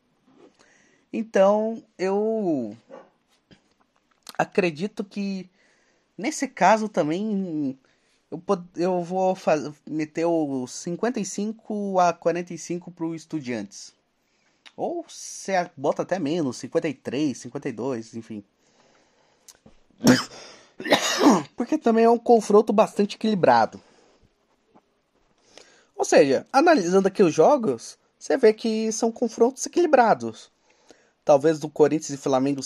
Então, 1.12 1.84
eu 1.98 2.74
acredito 4.38 5.04
que 5.04 5.46
nesse 6.16 6.48
caso 6.48 6.88
também 6.88 7.78
eu, 8.30 8.42
eu 8.76 9.04
vou 9.04 9.36
meter 9.86 10.24
o 10.24 10.66
55 10.66 12.00
a 12.00 12.14
45 12.14 12.90
pro 12.92 13.14
Estudiantes. 13.14 13.92
Ou 14.74 15.04
você 15.06 15.70
bota 15.76 16.00
até 16.00 16.18
menos, 16.18 16.56
53, 16.56 17.36
52, 17.36 18.14
enfim. 18.14 18.42
Porque 21.54 21.76
também 21.76 22.06
é 22.06 22.10
um 22.10 22.18
confronto 22.18 22.72
bastante 22.72 23.16
equilibrado. 23.16 23.78
Ou 25.98 26.04
seja, 26.04 26.46
analisando 26.52 27.08
aqui 27.08 27.24
os 27.24 27.34
jogos, 27.34 27.98
você 28.16 28.36
vê 28.36 28.54
que 28.54 28.92
são 28.92 29.10
confrontos 29.10 29.66
equilibrados. 29.66 30.48
Talvez 31.24 31.58
do 31.58 31.68
Corinthians 31.68 32.10
e 32.10 32.22
Flamengo 32.22 32.60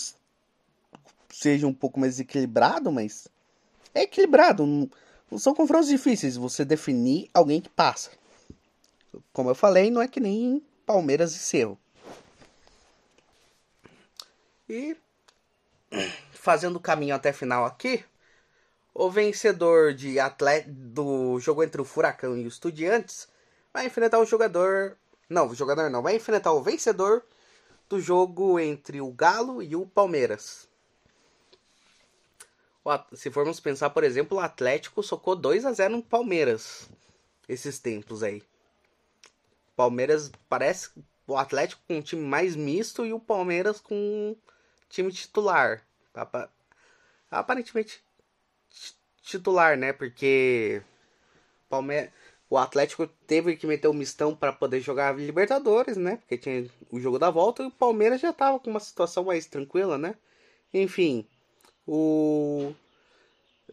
seja 1.31 1.65
um 1.65 1.73
pouco 1.73 1.99
mais 1.99 2.19
equilibrado, 2.19 2.91
mas 2.91 3.27
é 3.93 4.03
equilibrado. 4.03 4.67
Não 5.31 5.39
são 5.39 5.55
confrontos 5.55 5.89
difíceis 5.89 6.37
você 6.37 6.63
definir 6.63 7.27
alguém 7.33 7.59
que 7.59 7.69
passa. 7.69 8.11
Como 9.33 9.49
eu 9.49 9.55
falei, 9.55 9.89
não 9.89 10.01
é 10.01 10.07
que 10.07 10.19
nem 10.19 10.63
Palmeiras 10.85 11.35
e 11.35 11.39
Cerro. 11.39 11.77
E 14.69 14.95
fazendo 16.31 16.75
o 16.75 16.79
caminho 16.79 17.15
até 17.15 17.33
final 17.33 17.65
aqui, 17.65 18.05
o 18.93 19.09
vencedor 19.09 19.93
de 19.93 20.19
atleta 20.19 20.69
do 20.69 21.39
jogo 21.39 21.63
entre 21.63 21.81
o 21.81 21.85
Furacão 21.85 22.37
e 22.37 22.45
o 22.45 22.47
Estudiantes 22.47 23.27
vai 23.73 23.87
enfrentar 23.87 24.19
o 24.19 24.25
jogador. 24.25 24.97
Não, 25.27 25.47
o 25.47 25.55
jogador 25.55 25.89
não, 25.89 26.03
vai 26.03 26.15
enfrentar 26.15 26.53
o 26.53 26.61
vencedor 26.61 27.23
do 27.89 27.99
jogo 27.99 28.59
entre 28.59 29.01
o 29.01 29.11
Galo 29.11 29.63
e 29.63 29.75
o 29.75 29.85
Palmeiras. 29.85 30.67
Se 33.13 33.31
formos 33.31 33.59
pensar, 33.59 33.89
por 33.91 34.03
exemplo, 34.03 34.37
o 34.37 34.41
Atlético 34.41 35.01
socou 35.01 35.35
2 35.35 35.65
a 35.65 35.71
0 35.71 35.97
no 35.97 36.03
Palmeiras 36.03 36.89
esses 37.47 37.79
tempos 37.79 38.21
aí. 38.21 38.43
Palmeiras 39.75 40.31
parece 40.47 40.91
o 41.25 41.37
Atlético 41.37 41.81
com 41.87 41.97
um 41.97 42.01
time 42.01 42.21
mais 42.21 42.55
misto 42.55 43.05
e 43.05 43.13
o 43.13 43.19
Palmeiras 43.19 43.79
com 43.79 43.95
um 43.95 44.35
time 44.89 45.11
titular. 45.11 45.81
Aparentemente 47.31 48.03
titular, 49.23 49.77
né? 49.77 49.93
Porque 49.93 50.81
Palme... 51.69 52.09
o 52.49 52.57
Atlético 52.57 53.07
teve 53.27 53.55
que 53.55 53.65
meter 53.65 53.87
o 53.87 53.93
mistão 53.93 54.35
para 54.35 54.53
poder 54.53 54.79
jogar 54.81 55.17
Libertadores, 55.17 55.97
né? 55.97 56.17
Porque 56.17 56.37
tinha 56.37 56.69
o 56.91 56.99
jogo 56.99 57.17
da 57.17 57.31
volta 57.31 57.63
e 57.63 57.67
o 57.67 57.71
Palmeiras 57.71 58.21
já 58.21 58.31
tava 58.31 58.59
com 58.59 58.69
uma 58.69 58.79
situação 58.79 59.23
mais 59.25 59.45
tranquila, 59.47 59.97
né? 59.97 60.15
Enfim, 60.73 61.27
o 61.87 62.73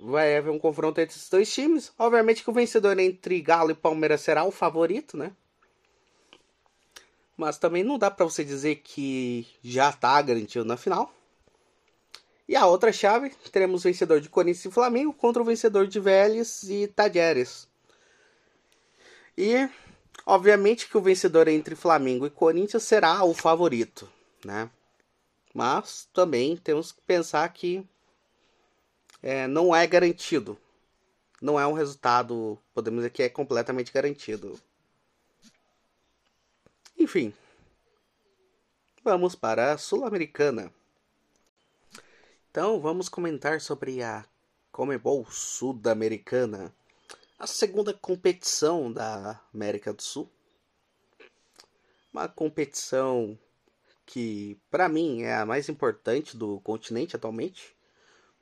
vai 0.02 0.36
haver 0.36 0.50
um 0.50 0.58
confronto 0.58 1.00
entre 1.00 1.14
esses 1.14 1.28
dois 1.28 1.52
times. 1.52 1.92
Obviamente 1.98 2.42
que 2.42 2.50
o 2.50 2.54
vencedor 2.54 2.98
entre 2.98 3.40
Galo 3.40 3.70
e 3.70 3.74
Palmeiras 3.74 4.22
será 4.22 4.44
o 4.44 4.50
favorito, 4.50 5.16
né? 5.16 5.32
Mas 7.36 7.58
também 7.58 7.82
não 7.82 7.98
dá 7.98 8.10
para 8.10 8.24
você 8.24 8.44
dizer 8.44 8.76
que 8.76 9.46
já 9.62 9.92
tá 9.92 10.20
garantido 10.22 10.64
na 10.64 10.76
final. 10.76 11.12
E 12.50 12.56
a 12.56 12.66
outra 12.66 12.92
chave, 12.92 13.30
teremos 13.52 13.84
vencedor 13.84 14.20
de 14.20 14.28
Corinthians 14.28 14.64
e 14.64 14.70
Flamengo 14.72 15.12
contra 15.14 15.40
o 15.40 15.44
vencedor 15.44 15.86
de 15.86 16.00
Vélez 16.00 16.64
e 16.64 16.88
Tajeres. 16.88 17.68
E, 19.38 19.70
obviamente, 20.26 20.88
que 20.88 20.98
o 20.98 21.00
vencedor 21.00 21.46
entre 21.46 21.76
Flamengo 21.76 22.26
e 22.26 22.30
Corinthians 22.30 22.82
será 22.82 23.22
o 23.22 23.32
favorito, 23.32 24.10
né? 24.44 24.68
Mas 25.54 26.08
também 26.12 26.56
temos 26.56 26.90
que 26.90 27.00
pensar 27.02 27.48
que 27.50 27.88
é, 29.22 29.46
não 29.46 29.72
é 29.72 29.86
garantido. 29.86 30.58
Não 31.40 31.58
é 31.58 31.64
um 31.68 31.72
resultado, 31.72 32.58
podemos 32.74 32.98
dizer 32.98 33.10
que 33.10 33.22
é 33.22 33.28
completamente 33.28 33.92
garantido. 33.92 34.58
Enfim, 36.98 37.32
vamos 39.04 39.36
para 39.36 39.72
a 39.72 39.78
Sul-Americana. 39.78 40.72
Então 42.50 42.80
vamos 42.80 43.08
comentar 43.08 43.60
sobre 43.60 44.02
a 44.02 44.24
Comebol 44.72 45.24
Sul-Americana, 45.30 46.74
a 47.38 47.46
segunda 47.46 47.94
competição 47.94 48.92
da 48.92 49.40
América 49.54 49.92
do 49.92 50.02
Sul. 50.02 50.28
Uma 52.12 52.26
competição 52.26 53.38
que, 54.04 54.58
para 54.68 54.88
mim, 54.88 55.22
é 55.22 55.36
a 55.36 55.46
mais 55.46 55.68
importante 55.68 56.36
do 56.36 56.58
continente 56.62 57.14
atualmente, 57.14 57.72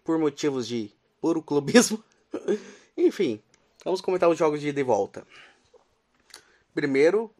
por 0.03 0.19
motivos 0.19 0.67
de 0.67 0.91
puro 1.21 1.43
clubismo. 1.43 2.03
Enfim, 2.97 3.43
vamos 3.85 4.01
comentar 4.01 4.31
os 4.31 4.39
jogos 4.39 4.63
de 4.63 4.69
ida 4.69 4.81
e 4.81 4.85
volta. 4.85 5.27
Primeiro, 6.73 7.31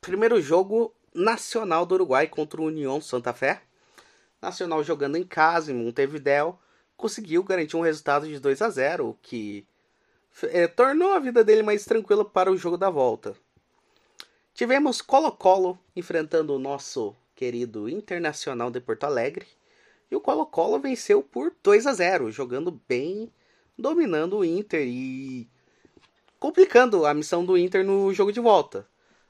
primeiro 0.00 0.42
jogo 0.42 0.92
nacional 1.14 1.86
do 1.86 1.94
Uruguai 1.94 2.26
contra 2.26 2.60
o 2.60 2.64
União 2.64 3.00
Santa 3.00 3.32
Fé 3.32 3.62
Nacional 4.40 4.82
jogando 4.82 5.16
em 5.16 5.24
casa, 5.24 5.70
em 5.70 5.74
Montevideo, 5.74 6.58
conseguiu 6.96 7.42
garantir 7.42 7.76
um 7.76 7.82
resultado 7.82 8.26
de 8.26 8.38
2 8.38 8.62
a 8.62 8.70
0 8.70 9.08
o 9.08 9.14
que 9.20 9.66
é, 10.44 10.66
tornou 10.66 11.12
a 11.12 11.18
vida 11.18 11.44
dele 11.44 11.62
mais 11.62 11.84
tranquila 11.84 12.24
para 12.24 12.50
o 12.50 12.56
jogo 12.56 12.76
da 12.76 12.88
volta. 12.88 13.34
Tivemos 14.54 15.00
Colo-Colo 15.00 15.78
enfrentando 15.94 16.54
o 16.54 16.58
nosso 16.58 17.14
querido 17.34 17.88
Internacional 17.88 18.70
de 18.70 18.80
Porto 18.80 19.04
Alegre. 19.04 19.46
E 20.10 20.16
o 20.16 20.20
Colo-Colo 20.20 20.78
venceu 20.78 21.22
por 21.22 21.54
2 21.62 21.86
a 21.86 21.92
0, 21.92 22.30
jogando 22.30 22.80
bem, 22.88 23.32
dominando 23.78 24.38
o 24.38 24.44
Inter 24.44 24.86
e 24.86 25.48
complicando 26.38 27.06
a 27.06 27.14
missão 27.14 27.44
do 27.44 27.56
Inter 27.56 27.84
no 27.84 28.12
jogo 28.12 28.32
de 28.32 28.40
volta. 28.40 28.86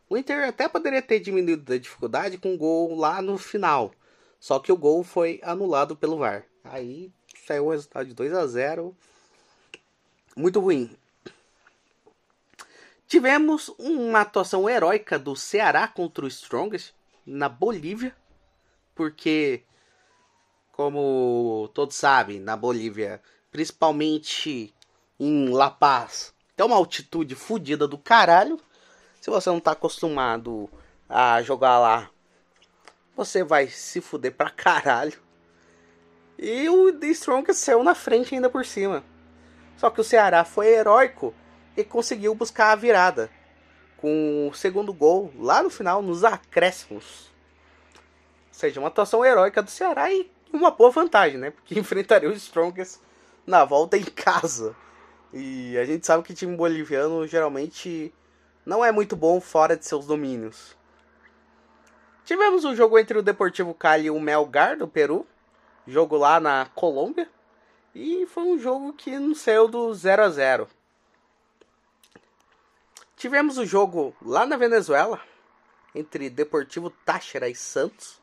O 0.08 0.16
Inter 0.16 0.48
até 0.48 0.68
poderia 0.68 1.02
ter 1.02 1.20
diminuído 1.20 1.72
a 1.72 1.78
dificuldade 1.78 2.38
com 2.38 2.54
um 2.54 2.58
gol 2.58 2.96
lá 2.96 3.20
no 3.22 3.38
final. 3.38 3.92
Só 4.40 4.58
que 4.58 4.72
o 4.72 4.76
gol 4.76 5.04
foi 5.04 5.38
anulado 5.44 5.94
pelo 5.94 6.16
VAR. 6.16 6.46
Aí 6.64 7.12
saiu 7.46 7.66
o 7.66 7.70
resultado 7.70 8.06
de 8.06 8.14
2 8.14 8.32
a 8.32 8.46
0 8.46 8.96
Muito 10.34 10.58
ruim. 10.58 10.96
Tivemos 13.06 13.68
uma 13.78 14.22
atuação 14.22 14.68
heróica 14.68 15.18
do 15.18 15.36
Ceará 15.36 15.86
contra 15.86 16.24
o 16.24 16.28
Strongest 16.28 16.94
na 17.26 17.48
Bolívia. 17.48 18.16
Porque, 18.94 19.62
como 20.72 21.68
todos 21.74 21.96
sabem, 21.96 22.40
na 22.40 22.56
Bolívia, 22.56 23.20
principalmente 23.50 24.74
em 25.18 25.50
La 25.50 25.70
Paz, 25.70 26.32
tem 26.56 26.64
uma 26.64 26.76
altitude 26.76 27.34
fodida 27.34 27.86
do 27.86 27.98
caralho. 27.98 28.58
Se 29.20 29.28
você 29.28 29.50
não 29.50 29.60
tá 29.60 29.72
acostumado 29.72 30.70
a 31.08 31.42
jogar 31.42 31.78
lá, 31.78 32.10
você 33.24 33.44
vai 33.44 33.68
se 33.68 34.00
fuder 34.00 34.32
pra 34.32 34.48
caralho. 34.48 35.20
E 36.38 36.70
o 36.70 36.90
The 36.90 37.08
Strong 37.08 37.52
saiu 37.52 37.84
na 37.84 37.94
frente 37.94 38.34
ainda 38.34 38.48
por 38.48 38.64
cima. 38.64 39.04
Só 39.76 39.90
que 39.90 40.00
o 40.00 40.04
Ceará 40.04 40.42
foi 40.42 40.68
heróico 40.68 41.34
e 41.76 41.84
conseguiu 41.84 42.34
buscar 42.34 42.72
a 42.72 42.76
virada. 42.76 43.30
Com 43.98 44.48
o 44.48 44.54
segundo 44.54 44.90
gol 44.94 45.30
lá 45.38 45.62
no 45.62 45.68
final, 45.68 46.00
nos 46.00 46.24
acréscimos. 46.24 47.30
Ou 48.48 48.54
seja, 48.54 48.80
uma 48.80 48.88
atuação 48.88 49.22
heróica 49.22 49.62
do 49.62 49.70
Ceará 49.70 50.10
e 50.10 50.30
uma 50.50 50.70
boa 50.70 50.90
vantagem, 50.90 51.36
né? 51.36 51.50
Porque 51.50 51.76
enfrentaria 51.78 52.28
o 52.28 52.32
Strongest 52.32 53.00
na 53.46 53.66
volta 53.66 53.98
em 53.98 54.04
casa. 54.04 54.74
E 55.30 55.76
a 55.76 55.84
gente 55.84 56.06
sabe 56.06 56.22
que 56.22 56.32
time 56.32 56.56
boliviano 56.56 57.26
geralmente 57.26 58.14
não 58.64 58.82
é 58.82 58.90
muito 58.90 59.14
bom 59.14 59.42
fora 59.42 59.76
de 59.76 59.84
seus 59.84 60.06
domínios. 60.06 60.79
Tivemos 62.30 62.64
um 62.64 62.76
jogo 62.76 62.96
entre 62.96 63.18
o 63.18 63.24
Deportivo 63.24 63.74
Cali 63.74 64.06
e 64.06 64.10
o 64.12 64.20
Melgar 64.20 64.78
do 64.78 64.86
Peru, 64.86 65.26
jogo 65.84 66.16
lá 66.16 66.38
na 66.38 66.64
Colômbia, 66.76 67.28
e 67.92 68.24
foi 68.26 68.44
um 68.44 68.56
jogo 68.56 68.92
que 68.92 69.18
não 69.18 69.34
saiu 69.34 69.66
do 69.66 69.92
0 69.92 70.22
a 70.22 70.28
0. 70.30 70.68
Tivemos 73.16 73.58
o 73.58 73.62
um 73.62 73.66
jogo 73.66 74.14
lá 74.24 74.46
na 74.46 74.56
Venezuela 74.56 75.20
entre 75.92 76.30
Deportivo 76.30 76.88
Táchira 77.04 77.48
e 77.48 77.54
Santos. 77.56 78.20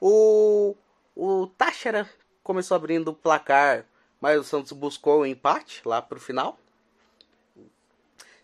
O 0.00 0.76
o 1.16 1.48
Táchira 1.58 2.08
começou 2.44 2.76
abrindo 2.76 3.08
o 3.08 3.14
placar, 3.14 3.84
mas 4.20 4.38
o 4.38 4.44
Santos 4.44 4.70
buscou 4.70 5.18
o 5.18 5.22
um 5.22 5.26
empate 5.26 5.82
lá 5.84 6.00
pro 6.00 6.20
final. 6.20 6.56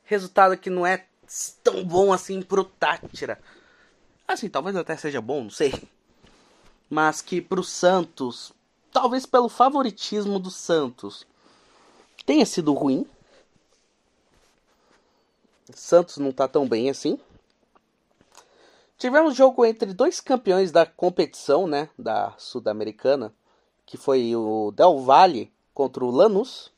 Resultado 0.03 0.59
que 0.59 0.69
não 0.69 0.85
é 0.85 1.07
tão 1.63 1.85
bom 1.85 2.13
assim 2.13 2.43
pro 2.43 2.65
Tátira. 2.65 3.41
Assim, 4.27 4.49
talvez 4.49 4.75
até 4.75 4.97
seja 4.97 5.21
bom, 5.21 5.45
não 5.45 5.51
sei. 5.51 5.73
Mas 6.89 7.21
que 7.21 7.41
pro 7.41 7.63
Santos, 7.63 8.53
talvez 8.93 9.27
pelo 9.27 9.49
favoritismo 9.49 10.39
do 10.39 10.51
Santos, 10.51 11.27
tenha 12.25 12.47
sido 12.47 12.73
ruim. 12.73 13.07
Santos 15.75 16.19
não 16.19 16.33
tá 16.33 16.49
tão 16.49 16.69
bem 16.69 16.91
assim. 16.91 17.19
Tivemos 18.97 19.35
jogo 19.35 19.65
entre 19.65 19.93
dois 19.93 20.21
campeões 20.21 20.71
da 20.73 20.87
competição, 20.87 21.67
né, 21.67 21.91
da 21.99 22.33
Sul-Americana, 22.39 23.35
que 23.85 23.97
foi 23.97 24.35
o 24.35 24.71
Del 24.71 25.01
Valle 25.01 25.53
contra 25.75 26.05
o 26.05 26.11
Lanús. 26.11 26.73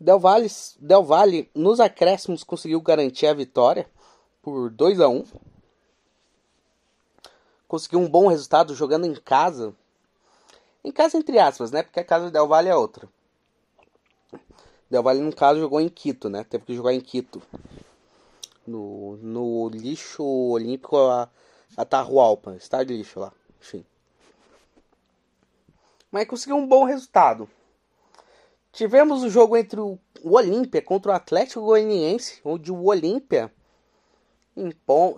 Del 0.00 0.18
Valle, 0.18 0.48
Del 0.78 1.02
Valle 1.02 1.50
nos 1.54 1.80
acréscimos 1.80 2.42
conseguiu 2.42 2.80
garantir 2.80 3.26
a 3.26 3.34
vitória 3.34 3.88
por 4.42 4.68
2 4.70 5.00
a 5.00 5.08
1 5.08 5.24
Conseguiu 7.68 8.00
um 8.00 8.08
bom 8.08 8.26
resultado 8.26 8.74
jogando 8.74 9.06
em 9.06 9.14
casa. 9.14 9.74
Em 10.84 10.92
casa, 10.92 11.16
entre 11.16 11.38
aspas, 11.38 11.70
né? 11.70 11.82
Porque 11.82 12.00
a 12.00 12.04
casa 12.04 12.26
do 12.26 12.30
Del 12.30 12.46
Valle 12.46 12.68
é 12.68 12.76
outra. 12.76 13.08
Del 14.90 15.02
Valle, 15.02 15.20
no 15.20 15.34
caso, 15.34 15.58
jogou 15.58 15.80
em 15.80 15.88
Quito, 15.88 16.28
né? 16.28 16.44
Teve 16.44 16.66
que 16.66 16.74
jogar 16.74 16.92
em 16.92 17.00
Quito. 17.00 17.40
No, 18.66 19.16
no 19.22 19.70
lixo 19.70 20.22
olímpico 20.22 20.96
Atahualpa, 21.74 22.54
estádio 22.56 22.88
de 22.88 22.98
lixo 22.98 23.20
lá. 23.20 23.32
Enfim. 23.58 23.86
Mas 26.10 26.28
conseguiu 26.28 26.56
um 26.56 26.66
bom 26.66 26.84
resultado. 26.84 27.48
Tivemos 28.70 29.22
o 29.22 29.30
jogo 29.30 29.56
entre 29.56 29.80
o 29.80 29.98
Olímpia 30.22 30.82
contra 30.82 31.12
o 31.12 31.14
Atlético 31.14 31.62
Goianiense, 31.62 32.40
onde 32.44 32.70
o 32.70 32.84
Olímpia 32.84 33.50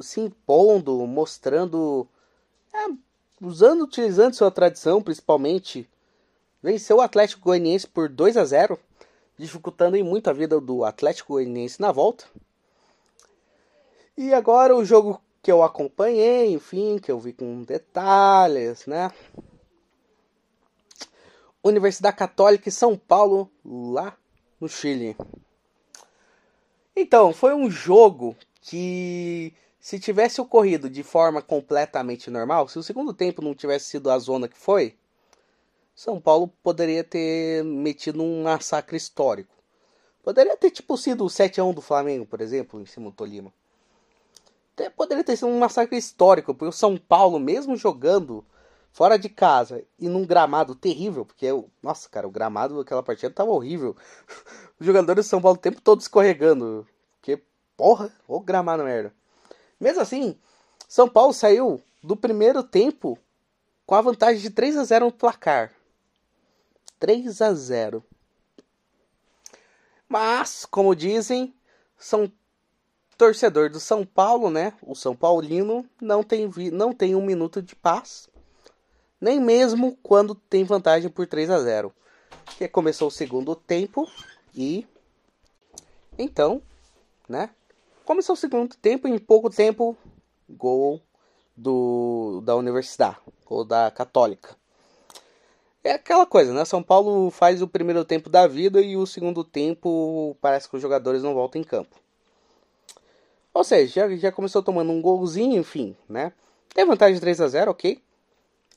se 0.00 0.20
impondo, 0.20 1.06
mostrando, 1.06 2.06
é, 2.72 2.86
usando, 3.40 3.84
utilizando 3.84 4.34
sua 4.34 4.50
tradição, 4.50 5.02
principalmente, 5.02 5.88
venceu 6.62 6.98
o 6.98 7.00
Atlético 7.00 7.44
Goianiense 7.44 7.86
por 7.86 8.08
2 8.08 8.36
a 8.36 8.44
0, 8.44 8.78
dificultando 9.36 9.96
em 9.96 10.02
muito 10.02 10.28
a 10.28 10.32
vida 10.32 10.60
do 10.60 10.84
Atlético 10.84 11.34
Goianiense 11.34 11.80
na 11.80 11.92
volta. 11.92 12.24
E 14.16 14.32
agora 14.32 14.76
o 14.76 14.84
jogo 14.84 15.20
que 15.42 15.50
eu 15.50 15.62
acompanhei, 15.62 16.52
enfim, 16.52 16.98
que 16.98 17.10
eu 17.10 17.18
vi 17.18 17.32
com 17.32 17.62
detalhes, 17.62 18.86
né? 18.86 19.10
Universidade 21.62 22.16
Católica 22.16 22.68
em 22.68 22.72
São 22.72 22.96
Paulo, 22.96 23.50
lá 23.64 24.16
no 24.60 24.68
Chile. 24.68 25.16
Então, 26.96 27.32
foi 27.32 27.54
um 27.54 27.70
jogo 27.70 28.36
que, 28.64 29.54
se 29.78 30.00
tivesse 30.00 30.40
ocorrido 30.40 30.88
de 30.88 31.02
forma 31.02 31.42
completamente 31.42 32.30
normal, 32.30 32.66
se 32.66 32.78
o 32.78 32.82
segundo 32.82 33.12
tempo 33.12 33.42
não 33.42 33.54
tivesse 33.54 33.90
sido 33.90 34.10
a 34.10 34.18
zona 34.18 34.48
que 34.48 34.56
foi, 34.56 34.96
São 35.94 36.18
Paulo 36.18 36.48
poderia 36.62 37.04
ter 37.04 37.62
metido 37.62 38.22
um 38.22 38.42
massacre 38.42 38.96
histórico. 38.96 39.54
Poderia 40.22 40.56
ter, 40.56 40.70
tipo, 40.70 40.96
sido 40.96 41.24
o 41.24 41.28
7x1 41.28 41.74
do 41.74 41.82
Flamengo, 41.82 42.24
por 42.24 42.40
exemplo, 42.40 42.80
em 42.80 42.86
cima 42.86 43.10
do 43.10 43.16
Tolima. 43.16 43.52
Até 44.72 44.88
poderia 44.88 45.22
ter 45.22 45.36
sido 45.36 45.48
um 45.48 45.58
massacre 45.58 45.98
histórico, 45.98 46.54
porque 46.54 46.70
o 46.70 46.72
São 46.72 46.96
Paulo, 46.96 47.38
mesmo 47.38 47.76
jogando 47.76 48.42
fora 48.90 49.18
de 49.18 49.28
casa 49.28 49.84
e 49.98 50.08
num 50.08 50.24
gramado 50.24 50.74
terrível, 50.74 51.26
porque, 51.26 51.48
nossa, 51.82 52.08
cara, 52.08 52.26
o 52.26 52.30
gramado 52.30 52.78
daquela 52.78 53.02
partida 53.02 53.30
tava 53.30 53.50
horrível. 53.50 53.94
Os 54.80 54.86
jogadores 54.86 55.26
de 55.26 55.30
São 55.30 55.42
Paulo 55.42 55.58
o 55.58 55.60
tempo 55.60 55.82
todo 55.82 56.00
escorregando, 56.00 56.86
porra, 57.76 58.12
o 58.26 58.40
gramado 58.40 58.84
merda. 58.84 59.12
Mesmo 59.78 60.00
assim, 60.00 60.38
São 60.88 61.08
Paulo 61.08 61.32
saiu 61.32 61.82
do 62.02 62.16
primeiro 62.16 62.62
tempo 62.62 63.18
com 63.86 63.94
a 63.94 64.00
vantagem 64.00 64.40
de 64.40 64.50
3 64.50 64.76
a 64.76 64.84
0 64.84 65.06
no 65.06 65.12
placar. 65.12 65.72
3 66.98 67.42
a 67.42 67.52
0. 67.52 68.04
Mas, 70.08 70.64
como 70.64 70.94
dizem, 70.94 71.54
são 71.98 72.30
torcedor 73.18 73.70
do 73.70 73.80
São 73.80 74.04
Paulo, 74.04 74.50
né? 74.50 74.72
O 74.82 74.94
São 74.94 75.14
Paulino 75.14 75.88
não 76.00 76.22
tem, 76.22 76.50
não 76.72 76.92
tem 76.92 77.14
um 77.14 77.24
minuto 77.24 77.60
de 77.60 77.74
paz 77.74 78.28
nem 79.24 79.40
mesmo 79.40 79.96
quando 80.02 80.34
tem 80.34 80.64
vantagem 80.64 81.08
por 81.08 81.26
3 81.26 81.48
a 81.48 81.58
0. 81.58 81.90
Que 82.58 82.68
começou 82.68 83.08
o 83.08 83.10
segundo 83.10 83.56
tempo 83.56 84.06
e 84.54 84.86
então, 86.18 86.60
né? 87.26 87.48
Começou 88.04 88.34
o 88.34 88.36
segundo 88.36 88.76
tempo 88.76 89.08
e 89.08 89.10
em 89.10 89.18
pouco 89.18 89.48
tempo 89.48 89.96
gol 90.48 91.00
do 91.56 92.40
da 92.44 92.54
Universidade, 92.54 93.16
ou 93.46 93.64
da 93.64 93.90
Católica. 93.90 94.56
É 95.82 95.92
aquela 95.92 96.26
coisa, 96.26 96.52
né? 96.52 96.64
São 96.64 96.82
Paulo 96.82 97.30
faz 97.30 97.62
o 97.62 97.68
primeiro 97.68 98.04
tempo 98.04 98.28
da 98.30 98.46
vida 98.46 98.80
e 98.80 98.96
o 98.96 99.06
segundo 99.06 99.44
tempo 99.44 100.36
parece 100.40 100.68
que 100.68 100.76
os 100.76 100.82
jogadores 100.82 101.22
não 101.22 101.34
voltam 101.34 101.60
em 101.60 101.64
campo. 101.64 101.96
Ou 103.52 103.62
seja, 103.62 104.08
já, 104.08 104.16
já 104.16 104.32
começou 104.32 104.62
tomando 104.62 104.90
um 104.90 105.00
golzinho, 105.00 105.60
enfim, 105.60 105.96
né? 106.08 106.32
Tem 106.74 106.84
vantagem 106.84 107.14
de 107.14 107.20
3 107.20 107.40
a 107.40 107.48
0 107.48 107.70
ok 107.70 108.02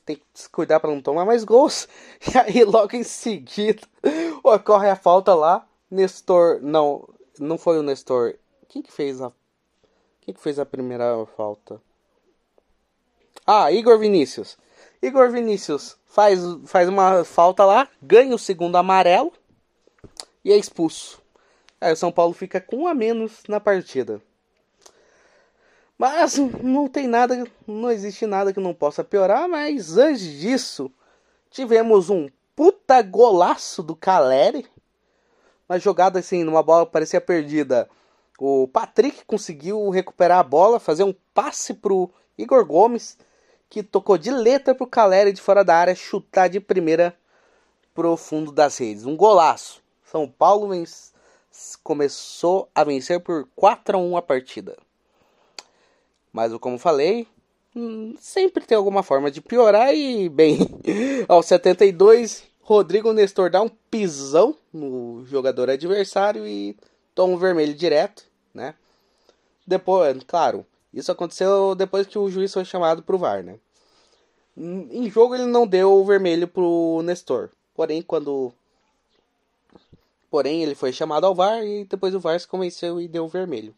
tem 0.08 0.16
que 0.16 0.24
se 0.32 0.48
cuidar 0.48 0.80
para 0.80 0.90
não 0.90 1.02
tomar 1.02 1.26
mais 1.26 1.44
gols. 1.44 1.86
E 2.34 2.38
aí 2.38 2.64
logo 2.64 2.96
em 2.96 3.02
seguida 3.02 3.82
ocorre 4.42 4.88
a 4.88 4.96
falta 4.96 5.34
lá. 5.34 5.66
Nestor, 5.90 6.60
não, 6.62 7.06
não 7.38 7.58
foi 7.58 7.78
o 7.78 7.82
Nestor. 7.82 8.34
Quem 8.68 8.82
que 8.82 8.92
fez 8.92 9.20
a 9.20 9.32
Quem 10.20 10.34
que 10.34 10.40
fez 10.40 10.58
a 10.58 10.66
primeira 10.66 11.26
falta? 11.36 11.80
Ah, 13.46 13.72
Igor 13.72 13.98
Vinícius. 13.98 14.58
Igor 15.00 15.30
Vinícius 15.30 15.96
faz, 16.04 16.40
faz 16.66 16.88
uma 16.88 17.24
falta 17.24 17.64
lá, 17.64 17.88
ganha 18.02 18.34
o 18.34 18.38
segundo 18.38 18.76
amarelo 18.76 19.32
e 20.44 20.52
é 20.52 20.56
expulso. 20.56 21.22
Aí 21.80 21.92
o 21.92 21.96
São 21.96 22.12
Paulo 22.12 22.34
fica 22.34 22.60
com 22.60 22.78
um 22.78 22.86
a 22.86 22.94
menos 22.94 23.42
na 23.48 23.58
partida. 23.58 24.20
Mas 25.96 26.36
não 26.36 26.88
tem 26.88 27.08
nada, 27.08 27.44
não 27.66 27.90
existe 27.90 28.26
nada 28.26 28.52
que 28.52 28.60
não 28.60 28.74
possa 28.74 29.02
piorar, 29.02 29.48
mas 29.48 29.96
antes 29.96 30.22
disso, 30.22 30.92
tivemos 31.50 32.10
um 32.10 32.28
puta 32.54 33.00
golaço 33.02 33.82
do 33.82 33.96
Caleri. 33.96 34.66
Uma 35.68 35.78
jogada 35.78 36.18
assim, 36.18 36.44
numa 36.44 36.62
bola 36.62 36.86
parecia 36.86 37.20
perdida. 37.20 37.88
O 38.38 38.68
Patrick 38.68 39.24
conseguiu 39.26 39.90
recuperar 39.90 40.38
a 40.38 40.44
bola, 40.44 40.78
fazer 40.78 41.02
um 41.02 41.14
passe 41.34 41.74
pro 41.74 42.08
Igor 42.38 42.64
Gomes, 42.64 43.18
que 43.68 43.82
tocou 43.82 44.16
de 44.16 44.30
letra 44.30 44.74
pro 44.74 44.86
Caleri 44.86 45.32
de 45.32 45.42
fora 45.42 45.64
da 45.64 45.74
área 45.74 45.94
chutar 45.94 46.48
de 46.48 46.60
primeira 46.60 47.14
pro 47.92 48.16
fundo 48.16 48.52
das 48.52 48.78
redes. 48.78 49.04
Um 49.04 49.16
golaço. 49.16 49.82
São 50.04 50.28
Paulo 50.28 50.72
começou 51.82 52.68
a 52.72 52.84
vencer 52.84 53.20
por 53.20 53.48
4 53.56 53.96
a 53.96 54.00
1 54.00 54.16
a 54.16 54.22
partida. 54.22 54.76
Mas 56.32 56.56
como 56.58 56.78
falei, 56.78 57.26
hum, 57.74 58.14
sempre 58.20 58.64
tem 58.64 58.76
alguma 58.76 59.02
forma 59.02 59.30
de 59.32 59.40
piorar 59.40 59.92
e 59.92 60.28
bem, 60.28 60.58
aos 61.26 61.46
72, 61.46 62.44
Rodrigo 62.60 63.12
Nestor 63.12 63.50
dá 63.50 63.60
um 63.60 63.68
pisão 63.90 64.54
no 64.72 65.24
jogador 65.26 65.68
adversário 65.68 66.46
e 66.46 66.76
toma 67.14 67.34
um 67.34 67.38
vermelho 67.38 67.74
direto, 67.74 68.27
né? 68.58 68.74
Depois, 69.66 70.22
claro, 70.26 70.66
isso 70.92 71.10
aconteceu 71.10 71.74
depois 71.74 72.06
que 72.06 72.18
o 72.18 72.30
juiz 72.30 72.52
foi 72.52 72.64
chamado 72.64 73.02
pro 73.02 73.18
VAR, 73.18 73.42
né? 73.42 73.58
Em 74.56 75.08
jogo 75.08 75.34
ele 75.34 75.46
não 75.46 75.66
deu 75.66 75.92
o 75.92 76.04
vermelho 76.04 76.48
pro 76.48 77.00
Nestor. 77.04 77.50
Porém, 77.74 78.02
quando 78.02 78.52
Porém, 80.30 80.62
ele 80.62 80.74
foi 80.74 80.92
chamado 80.92 81.24
ao 81.24 81.34
VAR 81.34 81.64
e 81.64 81.84
depois 81.84 82.14
o 82.14 82.20
VAR 82.20 82.38
se 82.38 82.46
convenceu 82.46 83.00
e 83.00 83.08
deu 83.08 83.24
o 83.24 83.28
vermelho. 83.28 83.74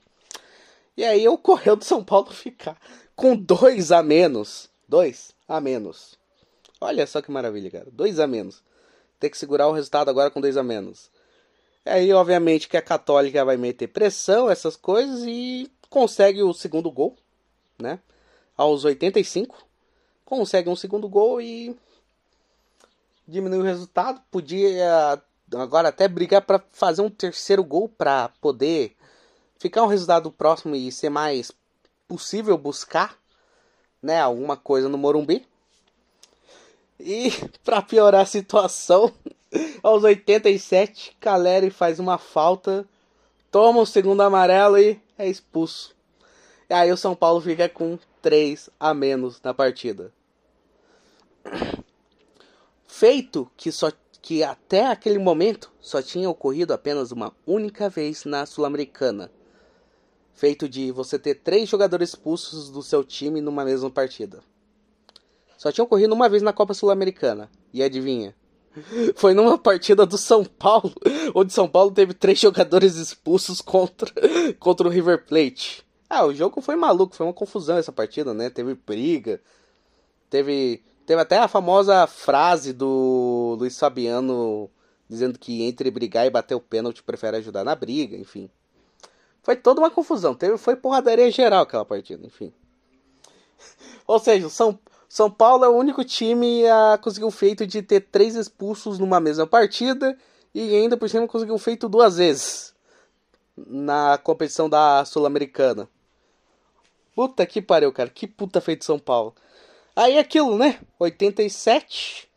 E 0.97 1.05
aí 1.05 1.27
ocorreu 1.29 1.77
do 1.77 1.85
São 1.85 2.03
Paulo 2.05 2.31
ficar 2.35 2.77
com 3.15 3.37
dois 3.37 3.93
a 3.93 4.03
menos. 4.03 4.69
Dois 4.89 5.33
a 5.47 5.61
menos. 5.61 6.19
Olha 6.81 7.07
só 7.07 7.23
que 7.23 7.31
maravilha, 7.31 7.71
cara. 7.71 7.87
Dois 7.93 8.19
a 8.19 8.27
menos. 8.27 8.63
Ter 9.21 9.31
que 9.31 9.39
segurar 9.39 9.69
o 9.69 9.73
resultado 9.73 10.09
agora 10.09 10.31
com 10.31 10.41
dois 10.41 10.57
a 10.57 10.63
menos. 10.63 11.11
Aí, 11.85 12.13
obviamente, 12.13 12.69
que 12.69 12.77
a 12.77 12.83
Católica 12.83 13.45
vai 13.45 13.57
meter 13.57 13.89
pressão, 13.89 14.51
essas 14.51 14.77
coisas, 14.77 15.23
e 15.27 15.71
consegue 15.89 16.43
o 16.43 16.53
segundo 16.53 16.91
gol, 16.91 17.17
né? 17.79 17.99
Aos 18.57 18.85
85. 18.85 19.57
Consegue 20.25 20.69
um 20.69 20.77
segundo 20.77 21.09
gol 21.09 21.41
e 21.41 21.75
diminui 23.27 23.59
o 23.59 23.65
resultado. 23.65 24.21
Podia 24.31 25.21
agora 25.55 25.89
até 25.89 26.07
brigar 26.07 26.43
para 26.43 26.63
fazer 26.71 27.03
um 27.03 27.11
terceiro 27.11 27.65
gol 27.65 27.89
para 27.89 28.29
poder 28.41 28.95
ficar 29.59 29.83
um 29.83 29.89
resultado 29.89 30.31
próximo 30.31 30.77
e 30.77 30.93
ser 30.93 31.11
mais 31.11 31.51
possível 32.07 32.57
buscar, 32.57 33.17
né, 34.03 34.21
alguma 34.21 34.57
coisa 34.57 34.89
no 34.89 34.99
Morumbi. 34.99 35.47
E 36.99 37.31
para 37.65 37.83
piorar 37.83 38.23
a 38.23 38.27
situação, 38.27 39.13
aos 39.83 40.05
87, 40.05 41.17
Caleri 41.21 41.71
faz 41.71 41.99
uma 41.99 42.19
falta, 42.19 42.87
toma 43.51 43.81
o 43.81 43.87
segundo 43.87 44.23
amarelo 44.23 44.79
e 44.79 45.01
é 45.19 45.29
expulso. 45.29 45.95
E 46.69 46.75
aí 46.75 46.93
o 46.93 46.97
São 46.97 47.15
Paulo 47.15 47.41
fica 47.41 47.69
com 47.69 47.99
3 48.23 48.71
a 48.79 48.95
menos 48.95 49.41
na 49.43 49.53
partida. 49.53 50.13
Feito 52.87 53.51
que 53.57 53.73
só 53.73 53.91
que 54.23 54.43
até 54.43 54.87
aquele 54.87 55.19
momento 55.19 55.71
só 55.81 56.03
tinha 56.03 56.29
ocorrido 56.29 56.73
apenas 56.73 57.11
uma 57.11 57.35
única 57.47 57.89
vez 57.89 58.25
na 58.25 58.45
Sul-Americana 58.45 59.31
feito 60.41 60.67
de 60.67 60.91
você 60.91 61.19
ter 61.19 61.35
três 61.35 61.69
jogadores 61.69 62.09
expulsos 62.09 62.71
do 62.71 62.83
seu 62.83 63.05
time 63.05 63.43
numa 63.43 63.63
mesma 63.63 63.91
partida. 63.91 64.43
Só 65.59 65.71
tinha 65.71 65.85
ocorrido 65.85 66.15
uma 66.15 66.31
vez 66.31 66.43
na 66.43 66.51
Copa 66.51 66.73
Sul-Americana. 66.73 67.51
E 67.75 67.83
adivinha? 67.83 68.35
Foi 69.17 69.35
numa 69.35 69.59
partida 69.59 70.07
do 70.07 70.17
São 70.17 70.45
Paulo, 70.45 70.95
onde 71.35 71.53
São 71.53 71.69
Paulo 71.69 71.91
teve 71.91 72.15
três 72.15 72.39
jogadores 72.39 72.95
expulsos 72.97 73.61
contra, 73.61 74.13
contra 74.59 74.87
o 74.87 74.91
River 74.91 75.27
Plate. 75.27 75.85
Ah, 76.09 76.25
o 76.25 76.35
jogo 76.35 76.61
foi 76.61 76.77
maluco, 76.77 77.15
foi 77.15 77.27
uma 77.27 77.33
confusão 77.33 77.77
essa 77.77 77.93
partida, 77.93 78.33
né? 78.33 78.51
Teve 78.51 78.75
briga, 78.75 79.41
teve, 80.29 80.83
teve 81.07 81.21
até 81.21 81.39
a 81.39 81.49
famosa 81.49 82.07
frase 82.07 82.73
do 82.73 83.57
Luiz 83.59 83.79
Fabiano 83.79 84.71
dizendo 85.09 85.39
que 85.39 85.63
entre 85.65 85.91
brigar 85.91 86.27
e 86.27 86.31
bater 86.31 86.55
o 86.55 86.61
pênalti 86.61 87.03
prefere 87.03 87.37
ajudar 87.39 87.65
na 87.65 87.75
briga, 87.75 88.17
enfim. 88.17 88.49
Foi 89.43 89.57
toda 89.57 89.81
uma 89.81 89.91
confusão. 89.91 90.35
Teve, 90.35 90.57
foi 90.57 90.77
porradaria 90.77 91.31
geral 91.31 91.63
aquela 91.63 91.85
partida, 91.85 92.25
enfim. 92.25 92.53
Ou 94.07 94.21
seja, 94.21 94.49
São, 94.49 94.79
São 95.11 95.29
Paulo 95.29 95.65
é 95.65 95.69
o 95.69 95.75
único 95.75 96.05
time 96.05 96.65
a 96.69 96.97
conseguir 96.97 97.27
o 97.27 97.33
feito 97.33 97.67
de 97.67 97.83
ter 97.83 97.99
três 97.99 98.37
expulsos 98.37 98.97
numa 98.97 99.19
mesma 99.19 99.45
partida 99.45 100.17
e 100.55 100.73
ainda 100.73 100.97
por 100.97 101.11
cima 101.11 101.27
conseguiu 101.27 101.57
o 101.57 101.59
feito 101.59 101.89
duas 101.89 102.19
vezes 102.19 102.73
na 103.57 104.17
competição 104.19 104.71
da 104.71 105.05
Sul-Americana. 105.05 105.89
Puta 107.13 107.45
que 107.45 107.61
pariu, 107.61 107.93
cara. 107.93 108.09
Que 108.09 108.25
puta 108.25 108.61
feito 108.61 108.85
São 108.85 109.01
Paulo. 109.01 109.35
Aí 109.97 110.17
aquilo, 110.17 110.57
né? 110.57 110.79
87 110.97 112.31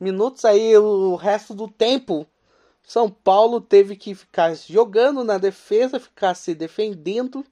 minutos 0.00 0.44
aí 0.44 0.76
o 0.76 1.14
resto 1.14 1.54
do 1.54 1.68
tempo 1.68 2.26
são 2.82 3.08
Paulo 3.08 3.60
teve 3.60 3.94
que 3.94 4.16
ficar 4.16 4.52
jogando 4.56 5.22
na 5.22 5.38
defesa, 5.38 6.00
ficar 6.00 6.34
se 6.34 6.56
defendendo 6.56 7.46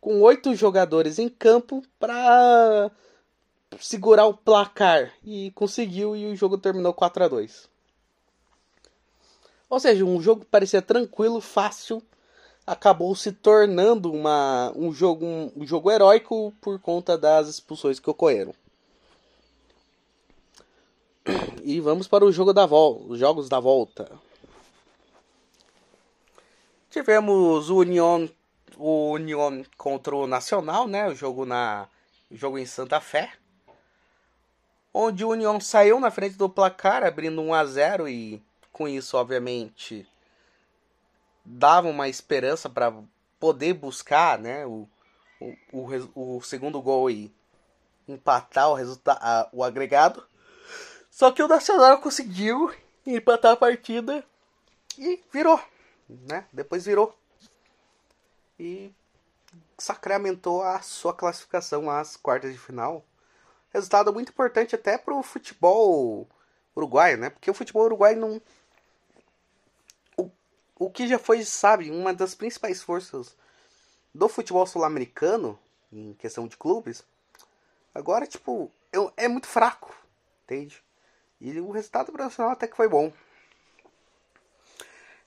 com 0.00 0.20
oito 0.22 0.52
jogadores 0.56 1.20
em 1.20 1.28
campo 1.28 1.80
para 1.96 2.90
segurar 3.80 4.26
o 4.26 4.34
placar 4.34 5.12
e 5.24 5.50
conseguiu 5.52 6.16
e 6.16 6.26
o 6.26 6.36
jogo 6.36 6.58
terminou 6.58 6.92
4 6.92 7.24
a 7.24 7.28
2. 7.28 7.68
Ou 9.68 9.80
seja, 9.80 10.04
um 10.04 10.20
jogo 10.20 10.42
que 10.42 10.46
parecia 10.46 10.80
tranquilo, 10.80 11.40
fácil, 11.40 12.02
acabou 12.66 13.14
se 13.14 13.32
tornando 13.32 14.12
uma, 14.12 14.72
um, 14.76 14.92
jogo, 14.92 15.24
um, 15.24 15.52
um 15.56 15.66
jogo 15.66 15.90
heróico 15.90 16.52
por 16.60 16.78
conta 16.80 17.16
das 17.16 17.48
expulsões 17.48 17.98
que 17.98 18.10
ocorreram. 18.10 18.54
E 21.62 21.80
vamos 21.80 22.06
para 22.06 22.24
o 22.24 22.30
jogo 22.30 22.52
da 22.52 22.64
volta, 22.64 23.04
os 23.12 23.18
jogos 23.18 23.48
da 23.48 23.58
volta. 23.58 24.10
Tivemos 26.88 27.68
o 27.68 27.78
União, 27.78 28.30
o 28.76 29.10
União 29.10 29.64
contra 29.76 30.14
o 30.14 30.26
Nacional, 30.26 30.86
né? 30.86 31.08
O 31.08 31.14
jogo 31.14 31.44
na, 31.44 31.88
o 32.30 32.36
jogo 32.36 32.58
em 32.58 32.66
Santa 32.66 33.00
Fé, 33.00 33.32
onde 34.98 35.22
o 35.22 35.28
União 35.28 35.60
saiu 35.60 36.00
na 36.00 36.10
frente 36.10 36.36
do 36.36 36.48
placar, 36.48 37.04
abrindo 37.04 37.42
1 37.42 37.52
a 37.52 37.64
0 37.66 38.08
e 38.08 38.42
com 38.72 38.88
isso, 38.88 39.18
obviamente, 39.18 40.08
dava 41.44 41.86
uma 41.88 42.08
esperança 42.08 42.70
para 42.70 42.94
poder 43.38 43.74
buscar, 43.74 44.38
né? 44.38 44.64
O, 44.64 44.88
o, 45.38 45.54
o, 46.14 46.36
o 46.38 46.42
segundo 46.42 46.80
gol 46.80 47.10
e 47.10 47.30
empatar 48.08 48.70
o 48.70 48.74
resultado, 48.74 49.50
o 49.52 49.62
agregado. 49.62 50.26
Só 51.10 51.30
que 51.30 51.42
o 51.42 51.48
Nacional 51.48 52.00
conseguiu 52.00 52.74
empatar 53.06 53.52
a 53.52 53.56
partida 53.56 54.24
e 54.98 55.22
virou, 55.30 55.60
né? 56.08 56.46
Depois 56.50 56.86
virou. 56.86 57.14
E 58.58 58.90
sacramentou 59.76 60.62
a 60.62 60.80
sua 60.80 61.12
classificação 61.12 61.90
às 61.90 62.16
quartas 62.16 62.50
de 62.50 62.58
final. 62.58 63.04
Resultado 63.76 64.10
muito 64.10 64.30
importante 64.30 64.74
até 64.74 64.96
para 64.96 65.14
o 65.14 65.22
futebol 65.22 66.26
uruguaio, 66.74 67.18
né? 67.18 67.28
Porque 67.28 67.50
o 67.50 67.54
futebol 67.54 67.84
uruguaio 67.84 68.18
não. 68.18 68.40
O, 70.16 70.30
o 70.78 70.90
que 70.90 71.06
já 71.06 71.18
foi, 71.18 71.44
sabe, 71.44 71.90
uma 71.90 72.14
das 72.14 72.34
principais 72.34 72.82
forças 72.82 73.36
do 74.14 74.30
futebol 74.30 74.66
sul-americano, 74.66 75.58
em 75.92 76.14
questão 76.14 76.48
de 76.48 76.56
clubes, 76.56 77.04
agora, 77.94 78.26
tipo, 78.26 78.70
é, 78.90 79.24
é 79.24 79.28
muito 79.28 79.46
fraco, 79.46 79.94
entende? 80.44 80.82
E 81.38 81.60
o 81.60 81.70
resultado 81.70 82.10
profissional 82.10 82.52
até 82.52 82.66
que 82.66 82.78
foi 82.78 82.88
bom. 82.88 83.12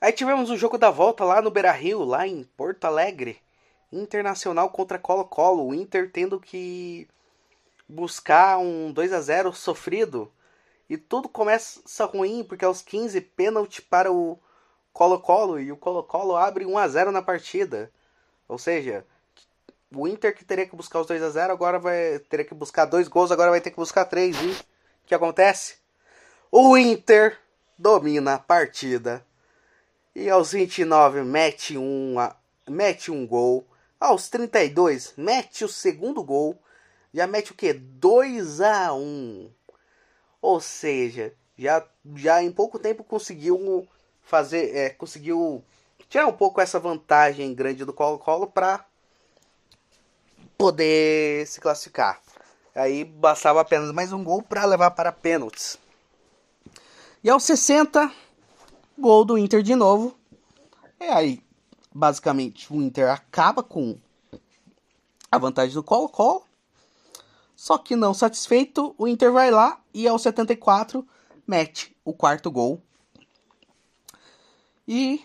Aí 0.01 0.11
tivemos 0.11 0.49
o 0.49 0.57
jogo 0.57 0.79
da 0.79 0.89
volta 0.89 1.23
lá 1.23 1.39
no 1.39 1.51
Beira 1.51 1.71
Rio, 1.71 2.03
lá 2.03 2.25
em 2.25 2.45
Porto 2.57 2.85
Alegre. 2.85 3.39
Internacional 3.93 4.71
contra 4.71 4.97
Colo-Colo. 4.97 5.67
O 5.67 5.73
Inter 5.75 6.11
tendo 6.11 6.39
que 6.39 7.07
buscar 7.89 8.57
um 8.59 8.93
2 8.93 9.11
a 9.11 9.19
0 9.19 9.51
sofrido. 9.51 10.31
E 10.87 10.97
tudo 10.97 11.27
começa 11.27 12.05
ruim, 12.05 12.43
porque 12.43 12.63
aos 12.63 12.81
15 12.81 13.19
pênalti 13.19 13.81
para 13.81 14.11
o 14.11 14.39
Colo-Colo. 14.93 15.59
E 15.59 15.71
o 15.71 15.77
Colo-Colo 15.77 16.35
abre 16.37 16.65
1 16.65 16.77
a 16.77 16.87
0 16.87 17.11
na 17.11 17.21
partida. 17.21 17.91
Ou 18.47 18.57
seja, 18.57 19.05
o 19.93 20.07
Inter 20.07 20.35
que 20.35 20.45
teria 20.45 20.67
que 20.67 20.75
buscar 20.75 20.99
os 20.99 21.07
2 21.07 21.21
a 21.21 21.29
0 21.29 21.53
agora 21.53 21.79
vai 21.79 22.19
ter 22.19 22.43
que 22.43 22.53
buscar 22.53 22.85
dois 22.85 23.07
gols, 23.07 23.31
agora 23.31 23.51
vai 23.51 23.61
ter 23.61 23.71
que 23.71 23.77
buscar 23.77 24.05
três. 24.05 24.35
E 24.41 24.51
o 24.51 25.07
que 25.07 25.15
acontece? 25.15 25.77
O 26.51 26.77
Inter 26.77 27.37
domina 27.77 28.35
a 28.35 28.39
partida 28.39 29.25
e 30.15 30.29
aos 30.29 30.51
29 30.51 31.23
mete 31.23 31.77
um, 31.77 32.15
mete 32.67 33.11
um 33.11 33.25
gol 33.25 33.65
Aos 33.99 34.29
32, 34.29 35.13
mete 35.17 35.65
o 35.65 35.67
segundo 35.67 36.23
gol. 36.23 36.57
Já 37.13 37.25
mete 37.25 37.51
o 37.51 37.55
que? 37.55 37.73
2 37.73 38.61
a 38.61 38.93
1 38.93 39.51
Ou 40.41 40.61
seja, 40.61 41.33
já, 41.57 41.85
já 42.15 42.43
em 42.43 42.51
pouco 42.51 42.77
tempo 42.77 43.03
conseguiu 43.03 43.87
fazer. 44.21 44.75
É, 44.75 44.89
conseguiu 44.89 45.63
tirar 46.07 46.27
um 46.27 46.33
pouco 46.33 46.61
essa 46.61 46.79
vantagem 46.79 47.53
grande 47.53 47.83
do 47.83 47.93
Colo-Colo 47.93 48.47
para 48.47 48.85
poder 50.57 51.47
se 51.47 51.59
classificar. 51.59 52.21
Aí 52.75 53.03
bastava 53.03 53.61
apenas 53.61 53.91
mais 53.91 54.13
um 54.13 54.23
gol 54.23 54.41
para 54.41 54.65
levar 54.65 54.91
para 54.91 55.11
pênaltis. 55.11 55.77
E 57.23 57.29
aos 57.29 57.43
60, 57.43 58.11
gol 58.97 59.25
do 59.25 59.37
Inter 59.37 59.61
de 59.61 59.75
novo. 59.75 60.17
E 60.99 61.05
aí, 61.05 61.43
basicamente, 61.93 62.71
o 62.71 62.81
Inter 62.81 63.09
acaba 63.09 63.63
com 63.63 63.97
a 65.31 65.37
vantagem 65.37 65.73
do 65.73 65.83
Colo-Colo. 65.83 66.48
Só 67.59 67.77
que 67.77 67.93
não 67.93 68.13
satisfeito, 68.13 68.95
o 68.97 69.05
Inter 69.05 69.33
vai 69.33 69.51
lá 69.51 69.81
e 69.93 70.07
aos 70.07 70.21
74 70.21 71.05
mete 71.45 71.93
o 72.05 72.13
quarto 72.13 72.49
gol. 72.49 72.81
E 74.87 75.21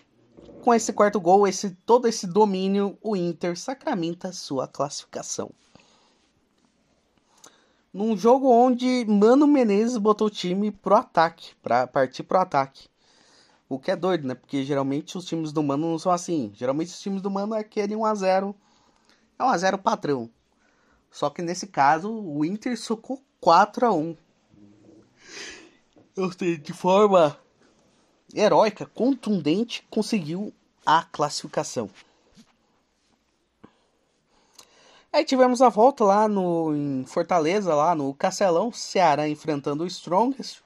com 0.61 0.74
esse 0.74 0.93
quarto 0.93 1.20
gol, 1.20 1.47
esse 1.47 1.70
todo 1.87 2.09
esse 2.09 2.26
domínio, 2.26 2.99
o 3.01 3.14
Inter 3.14 3.57
sacramenta 3.57 4.32
sua 4.32 4.66
classificação. 4.66 5.53
Num 7.93 8.16
jogo 8.16 8.51
onde 8.51 9.07
Mano 9.09 9.47
Menezes 9.47 9.97
botou 9.97 10.26
o 10.26 10.30
time 10.30 10.72
pro 10.72 10.97
ataque, 10.97 11.55
para 11.62 11.87
partir 11.87 12.24
pro 12.24 12.41
ataque. 12.41 12.89
O 13.68 13.78
que 13.78 13.93
é 13.93 13.97
doido, 13.97 14.26
né? 14.26 14.35
Porque 14.35 14.64
geralmente 14.64 15.16
os 15.16 15.24
times 15.24 15.53
do 15.53 15.62
Mano 15.62 15.89
não 15.89 16.01
são 16.01 16.11
assim. 16.11 16.51
Geralmente 16.53 16.89
os 16.89 17.01
times 17.01 17.22
do 17.22 17.30
Mano 17.30 17.55
é 17.55 17.61
aquele 17.61 17.95
1x0. 17.95 18.57
É 19.39 19.43
1x0 19.45 19.78
padrão. 19.78 20.28
Só 21.15 21.31
que 21.31 21.43
nesse 21.43 21.69
caso, 21.69 22.12
o 22.12 22.45
Inter 22.45 22.77
socou 22.77 23.23
4x1. 23.41 24.17
Eu 26.17 26.33
sei, 26.33 26.57
de 26.57 26.73
forma 26.73 27.39
heróica, 28.35 28.85
contundente, 28.85 29.87
conseguiu 29.89 30.53
a 30.85 31.05
classificação. 31.05 31.89
Aí 35.12 35.25
tivemos 35.25 35.62
a 35.62 35.69
volta 35.69 36.03
lá 36.03 36.27
no 36.27 36.75
em 36.75 37.07
Fortaleza, 37.07 37.73
lá 37.77 37.95
no 37.95 38.12
Castelão, 38.12 38.73
Ceará 38.73 39.29
enfrentando 39.29 39.85
o 39.85 39.87
Strongest. 39.87 40.65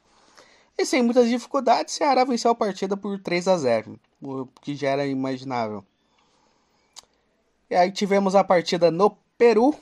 E 0.78 0.86
sem 0.86 1.02
muitas 1.02 1.28
dificuldades, 1.28 1.92
Ceará 1.92 2.24
venceu 2.24 2.50
a 2.52 2.54
partida 2.54 2.96
por 2.96 3.20
3 3.20 3.48
a 3.48 3.58
0, 3.58 4.00
o 4.22 4.46
que 4.62 4.74
já 4.74 4.88
era 4.88 5.06
imaginável. 5.06 5.84
E 7.68 7.74
aí 7.74 7.92
tivemos 7.92 8.34
a 8.34 8.42
partida 8.42 8.90
no 8.90 9.10
Peru, 9.36 9.78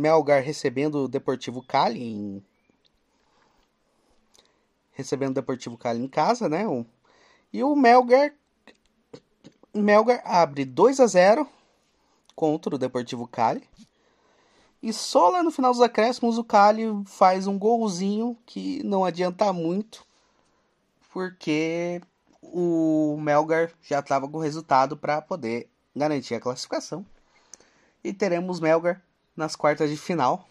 Melgar 0.00 0.42
recebendo 0.42 1.04
o 1.04 1.08
Deportivo 1.08 1.62
Cali 1.62 2.02
em 2.02 2.44
recebendo 4.92 5.32
o 5.32 5.34
Deportivo 5.34 5.76
Cali 5.76 6.02
em 6.02 6.08
casa, 6.08 6.48
né? 6.48 6.64
E 7.52 7.62
o 7.62 7.76
Melgar 7.76 8.32
Melgar 9.74 10.20
abre 10.24 10.64
2 10.64 10.98
a 10.98 11.06
0 11.06 11.46
contra 12.34 12.74
o 12.74 12.78
Deportivo 12.78 13.26
Cali. 13.28 13.62
E 14.82 14.92
só 14.92 15.28
lá 15.28 15.42
no 15.42 15.50
final 15.50 15.70
dos 15.70 15.82
acréscimos 15.82 16.38
o 16.38 16.44
Cali 16.44 16.84
faz 17.04 17.46
um 17.46 17.58
golzinho 17.58 18.36
que 18.46 18.82
não 18.82 19.04
adianta 19.04 19.52
muito, 19.52 20.04
porque 21.12 22.00
o 22.42 23.18
Melgar 23.20 23.70
já 23.82 24.00
estava 24.00 24.26
com 24.26 24.38
resultado 24.38 24.96
para 24.96 25.20
poder 25.20 25.68
garantir 25.94 26.34
a 26.34 26.40
classificação. 26.40 27.04
E 28.02 28.12
teremos 28.12 28.58
Melgar 28.58 29.02
nas 29.36 29.56
quartas 29.56 29.90
de 29.90 29.96
final. 29.96 30.48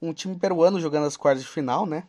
Um 0.00 0.12
time 0.12 0.38
peruano 0.38 0.80
jogando 0.80 1.06
as 1.06 1.16
quartas 1.16 1.42
de 1.42 1.48
final, 1.48 1.86
né? 1.86 2.04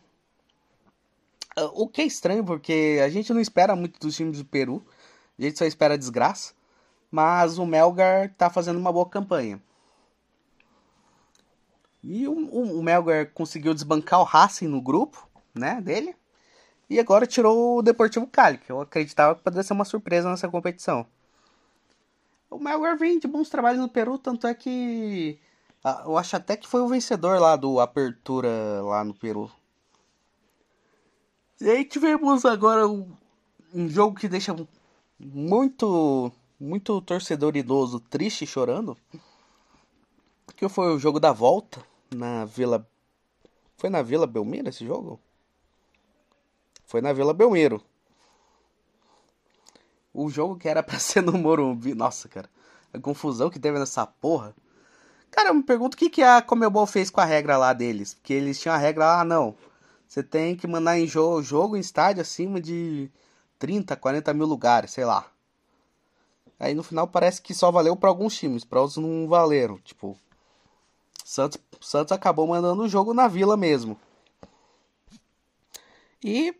Ah, 1.56 1.70
o 1.72 1.88
que 1.88 2.02
é 2.02 2.04
estranho, 2.04 2.44
porque 2.44 3.00
a 3.02 3.08
gente 3.08 3.32
não 3.32 3.40
espera 3.40 3.74
muito 3.74 3.98
dos 3.98 4.14
times 4.14 4.38
do 4.38 4.44
Peru. 4.44 4.84
A 5.38 5.42
gente 5.42 5.58
só 5.58 5.64
espera 5.64 5.96
desgraça. 5.96 6.54
Mas 7.10 7.58
o 7.58 7.64
Melgar 7.64 8.34
tá 8.34 8.50
fazendo 8.50 8.78
uma 8.78 8.92
boa 8.92 9.08
campanha. 9.08 9.62
E 12.02 12.28
o, 12.28 12.32
o, 12.32 12.78
o 12.78 12.82
Melgar 12.82 13.30
conseguiu 13.32 13.72
desbancar 13.74 14.20
o 14.20 14.24
Racing 14.24 14.68
no 14.68 14.80
grupo, 14.80 15.28
né, 15.54 15.80
dele. 15.80 16.14
E 16.88 17.00
agora 17.00 17.26
tirou 17.26 17.78
o 17.78 17.82
Deportivo 17.82 18.26
Cali, 18.26 18.58
que 18.58 18.70
eu 18.70 18.80
acreditava 18.80 19.34
que 19.34 19.42
poderia 19.42 19.62
ser 19.64 19.72
uma 19.72 19.84
surpresa 19.84 20.30
nessa 20.30 20.48
competição. 20.48 21.06
O 22.56 22.58
Melgar 22.58 22.96
vem 22.96 23.18
de 23.18 23.28
bons 23.28 23.50
trabalhos 23.50 23.82
no 23.82 23.86
Peru, 23.86 24.16
tanto 24.16 24.46
é 24.46 24.54
que 24.54 25.38
ah, 25.84 26.04
eu 26.06 26.16
acho 26.16 26.36
até 26.36 26.56
que 26.56 26.66
foi 26.66 26.80
o 26.80 26.88
vencedor 26.88 27.38
lá 27.38 27.54
do 27.54 27.78
Apertura 27.78 28.80
lá 28.82 29.04
no 29.04 29.12
Peru. 29.12 29.50
E 31.60 31.68
aí 31.68 31.84
tivemos 31.84 32.46
agora 32.46 32.88
um, 32.88 33.12
um 33.74 33.86
jogo 33.90 34.18
que 34.18 34.26
deixa 34.26 34.56
muito 35.20 36.32
muito 36.58 36.98
torcedor 37.02 37.54
idoso 37.58 38.00
triste 38.00 38.46
chorando. 38.46 38.96
Que 40.56 40.66
foi 40.66 40.94
o 40.94 40.98
jogo 40.98 41.20
da 41.20 41.32
volta 41.32 41.84
na 42.10 42.46
Vila. 42.46 42.88
Foi 43.76 43.90
na 43.90 44.00
Vila 44.00 44.26
Belmiro 44.26 44.70
esse 44.70 44.86
jogo? 44.86 45.20
Foi 46.86 47.02
na 47.02 47.12
Vila 47.12 47.34
Belmiro. 47.34 47.84
O 50.18 50.30
jogo 50.30 50.56
que 50.56 50.66
era 50.66 50.82
pra 50.82 50.98
ser 50.98 51.22
no 51.22 51.32
Morumbi. 51.32 51.94
Nossa, 51.94 52.26
cara. 52.26 52.48
A 52.92 52.98
confusão 52.98 53.50
que 53.50 53.60
teve 53.60 53.78
nessa 53.78 54.06
porra. 54.06 54.56
Cara, 55.30 55.50
eu 55.50 55.54
me 55.54 55.62
pergunto 55.62 55.94
o 55.94 55.98
que, 55.98 56.08
que 56.08 56.22
a 56.22 56.40
Comebol 56.40 56.86
fez 56.86 57.10
com 57.10 57.20
a 57.20 57.24
regra 57.24 57.58
lá 57.58 57.74
deles. 57.74 58.14
Porque 58.14 58.32
eles 58.32 58.58
tinham 58.58 58.74
a 58.74 58.78
regra 58.78 59.04
lá, 59.04 59.20
ah, 59.20 59.24
não. 59.24 59.54
Você 60.08 60.22
tem 60.22 60.56
que 60.56 60.66
mandar 60.66 60.98
em 60.98 61.06
jogo, 61.06 61.42
jogo 61.42 61.76
em 61.76 61.80
estádio 61.80 62.22
acima 62.22 62.58
de 62.58 63.10
30, 63.58 63.94
40 63.94 64.32
mil 64.32 64.46
lugares, 64.46 64.92
sei 64.92 65.04
lá. 65.04 65.26
Aí 66.58 66.74
no 66.74 66.82
final 66.82 67.06
parece 67.06 67.42
que 67.42 67.52
só 67.52 67.70
valeu 67.70 67.94
para 67.94 68.08
alguns 68.08 68.34
times, 68.34 68.64
para 68.64 68.80
outros 68.80 68.96
não 68.96 69.28
valeram. 69.28 69.76
Tipo, 69.78 70.16
Santos, 71.22 71.60
Santos 71.80 72.12
acabou 72.12 72.46
mandando 72.46 72.82
o 72.82 72.88
jogo 72.88 73.12
na 73.12 73.28
Vila 73.28 73.56
mesmo. 73.56 73.98
E 76.24 76.54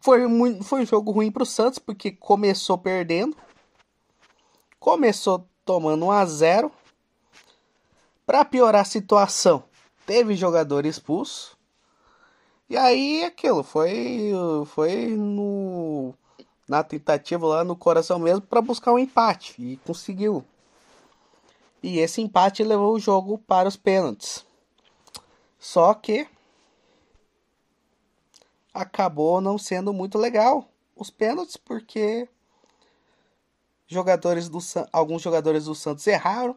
foi, 0.00 0.26
muito, 0.26 0.64
foi 0.64 0.82
um 0.82 0.86
jogo 0.86 1.10
ruim 1.10 1.30
para 1.30 1.42
o 1.42 1.46
Santos 1.46 1.78
porque 1.78 2.10
começou 2.10 2.78
perdendo, 2.78 3.36
começou 4.78 5.46
tomando 5.64 6.06
1 6.06 6.10
a 6.10 6.24
0. 6.24 6.72
Para 8.26 8.44
piorar 8.44 8.82
a 8.82 8.84
situação, 8.84 9.64
teve 10.06 10.36
jogador 10.36 10.86
expulso. 10.86 11.58
E 12.68 12.76
aí 12.76 13.24
aquilo 13.24 13.64
foi 13.64 14.30
foi 14.66 15.08
no 15.08 16.14
na 16.68 16.84
tentativa 16.84 17.44
lá 17.44 17.64
no 17.64 17.74
coração 17.74 18.20
mesmo 18.20 18.42
para 18.42 18.62
buscar 18.62 18.92
um 18.92 18.98
empate 18.98 19.54
e 19.58 19.76
conseguiu. 19.78 20.44
E 21.82 21.98
esse 21.98 22.20
empate 22.22 22.62
levou 22.62 22.94
o 22.94 23.00
jogo 23.00 23.38
para 23.38 23.68
os 23.68 23.76
pênaltis. 23.76 24.46
Só 25.58 25.92
que 25.94 26.28
acabou 28.72 29.40
não 29.40 29.58
sendo 29.58 29.92
muito 29.92 30.16
legal 30.18 30.68
os 30.94 31.10
pênaltis 31.10 31.56
porque 31.56 32.28
jogadores 33.86 34.48
do 34.48 34.58
alguns 34.92 35.22
jogadores 35.22 35.64
do 35.64 35.74
Santos 35.74 36.06
erraram 36.06 36.56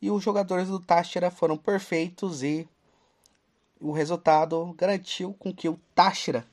e 0.00 0.10
os 0.10 0.22
jogadores 0.22 0.68
do 0.68 0.78
Táchira 0.78 1.30
foram 1.30 1.56
perfeitos 1.56 2.42
e 2.42 2.68
o 3.80 3.92
resultado 3.92 4.74
garantiu 4.76 5.34
com 5.34 5.52
que 5.52 5.68
o 5.68 5.78
Táchira 5.94 6.46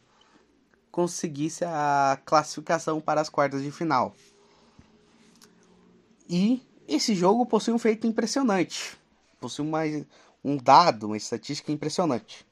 conseguisse 0.91 1.66
a 1.66 2.20
classificação 2.26 3.01
para 3.01 3.20
as 3.20 3.30
quartas 3.30 3.62
de 3.62 3.72
final. 3.72 4.16
E 6.30 6.62
esse 6.88 7.14
jogo 7.14 7.45
possui 7.45 7.74
um 7.74 7.80
feito 7.80 8.08
impressionante. 8.08 8.97
Possui 9.39 9.66
uma, 9.66 9.82
um 10.43 10.56
dado, 10.56 11.08
uma 11.08 11.18
estatística 11.18 11.72
impressionante. 11.72 12.45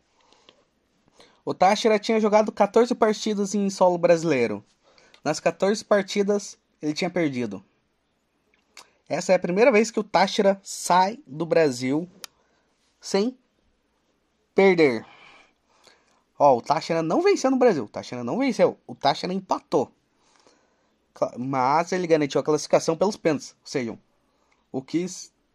O 1.46 1.54
Táchira 1.54 2.00
tinha 2.00 2.20
jogado 2.20 2.52
14 2.52 2.96
partidas 2.96 3.54
em 3.54 3.70
solo 3.70 3.98
brasileiro. 3.98 4.64
Nas 5.24 5.40
14 5.40 5.84
partidas, 5.84 6.58
ele 6.82 6.94
tinha 6.94 7.10
perdido. 7.10 7.64
Essa 9.10 9.34
é 9.34 9.36
a 9.36 9.40
primeira 9.40 9.72
vez 9.72 9.92
que 9.92 10.00
o 10.00 10.04
Táchira 10.04 10.60
sai 10.64 11.20
do 11.28 11.46
Brasil 11.46 12.10
sem 13.00 13.38
perder. 14.56 15.06
Ó, 16.40 16.58
o 16.58 16.62
Táchira 16.62 17.02
não 17.02 17.22
venceu 17.22 17.52
no 17.52 17.58
Brasil. 17.58 17.84
O 17.84 17.90
Táchira 17.90 18.24
não 18.24 18.40
venceu. 18.40 18.78
O 18.88 18.96
Táchira 18.96 19.34
empatou. 19.34 19.92
Mas 21.38 21.92
ele 21.92 22.08
garantiu 22.08 22.40
a 22.40 22.44
classificação 22.44 22.96
pelos 22.96 23.18
pênaltis. 23.18 23.52
Ou 23.52 23.68
seja, 23.68 24.00
o 24.72 24.82
que, 24.82 25.06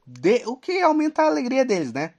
de, 0.06 0.46
o 0.46 0.56
que 0.56 0.80
aumenta 0.80 1.22
a 1.22 1.26
alegria 1.26 1.64
deles, 1.64 1.92
né? 1.92 2.14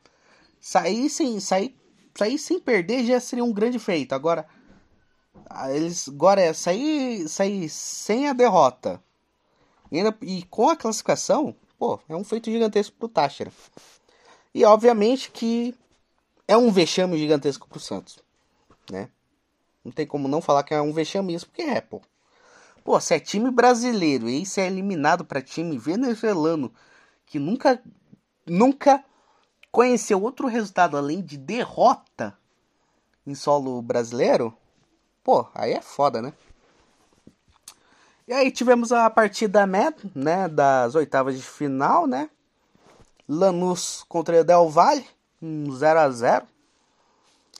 Sair 0.59 1.09
sem, 1.09 1.39
sair, 1.39 1.75
sair 2.19 2.37
sem 2.37 2.59
perder 2.59 3.05
já 3.05 3.19
seria 3.19 3.43
um 3.43 3.53
grande 3.53 3.79
feito. 3.79 4.13
Agora, 4.13 4.45
eles 5.69 6.09
agora 6.09 6.41
é 6.41 6.53
sair, 6.53 7.27
sair 7.29 7.69
sem 7.69 8.27
a 8.27 8.33
derrota 8.33 9.01
E, 9.91 9.97
ainda, 9.97 10.15
e 10.21 10.43
com 10.43 10.69
a 10.69 10.75
classificação, 10.75 11.55
pô, 11.77 11.99
é 12.09 12.15
um 12.15 12.23
feito 12.23 12.51
gigantesco 12.51 12.95
pro 12.97 13.07
Táchira. 13.07 13.51
E 14.53 14.65
obviamente 14.65 15.31
que 15.31 15.73
é 16.47 16.57
um 16.57 16.71
vexame 16.71 17.17
gigantesco 17.17 17.67
pro 17.69 17.79
Santos, 17.79 18.19
né? 18.91 19.09
Não 19.83 19.91
tem 19.91 20.05
como 20.05 20.27
não 20.27 20.41
falar 20.41 20.63
que 20.63 20.73
é 20.73 20.81
um 20.81 20.91
vexame 20.91 21.33
isso, 21.33 21.47
porque 21.47 21.61
é, 21.61 21.79
pô. 21.79 22.01
Pô, 22.83 22.99
se 22.99 23.13
é 23.13 23.19
time 23.19 23.49
brasileiro 23.49 24.27
e 24.27 24.45
se 24.45 24.59
é 24.59 24.67
eliminado 24.67 25.23
para 25.23 25.41
time 25.41 25.77
venezuelano 25.77 26.73
que 27.25 27.39
nunca 27.39 27.81
nunca 28.45 29.03
conheceu 29.71 30.21
outro 30.21 30.47
resultado 30.47 30.97
além 30.97 31.21
de 31.21 31.37
derrota 31.37 32.37
em 33.25 33.35
solo 33.35 33.81
brasileiro, 33.81 34.53
pô, 35.23 35.47
aí 35.53 35.73
é 35.73 35.81
foda, 35.81 36.21
né? 36.21 36.33
E 38.27 38.33
aí 38.33 38.51
tivemos 38.51 38.91
a 38.91 39.09
partida 39.09 39.65
né, 39.65 39.93
né 40.13 40.47
das 40.47 40.95
oitavas 40.95 41.35
de 41.35 41.41
final, 41.41 42.05
né? 42.05 42.29
Lanús 43.27 44.03
contra 44.07 44.43
Del 44.43 44.69
Valle, 44.69 45.05
um 45.41 45.71
0 45.71 45.99
a 45.99 46.09
0 46.09 46.47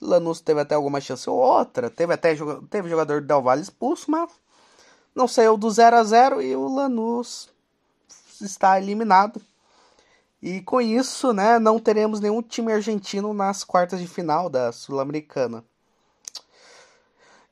Lanús 0.02 0.40
teve 0.42 0.62
até 0.62 0.76
alguma 0.76 1.02
chance 1.02 1.30
ou 1.30 1.38
outra, 1.38 1.90
teve 1.90 2.14
até 2.14 2.36
teve 2.70 2.90
jogador 2.90 3.22
do 3.22 3.28
Del 3.28 3.42
Valle 3.42 3.62
expulso, 3.62 4.10
mas 4.10 4.30
não 5.14 5.28
saiu 5.28 5.58
do 5.58 5.70
0 5.70 5.98
a 5.98 6.04
0 6.04 6.42
e 6.42 6.56
o 6.56 6.68
Lanús 6.68 7.50
está 8.40 8.80
eliminado. 8.80 9.42
E 10.42 10.62
com 10.62 10.80
isso, 10.80 11.34
né, 11.34 11.60
não 11.60 11.80
teremos 11.80 12.20
nenhum 12.20 12.42
time 12.42 12.72
argentino 12.72 13.34
nas 13.34 13.64
quartas 13.64 14.00
de 14.00 14.08
final 14.08 14.50
da 14.50 14.72
Sul-Americana. 14.72 15.64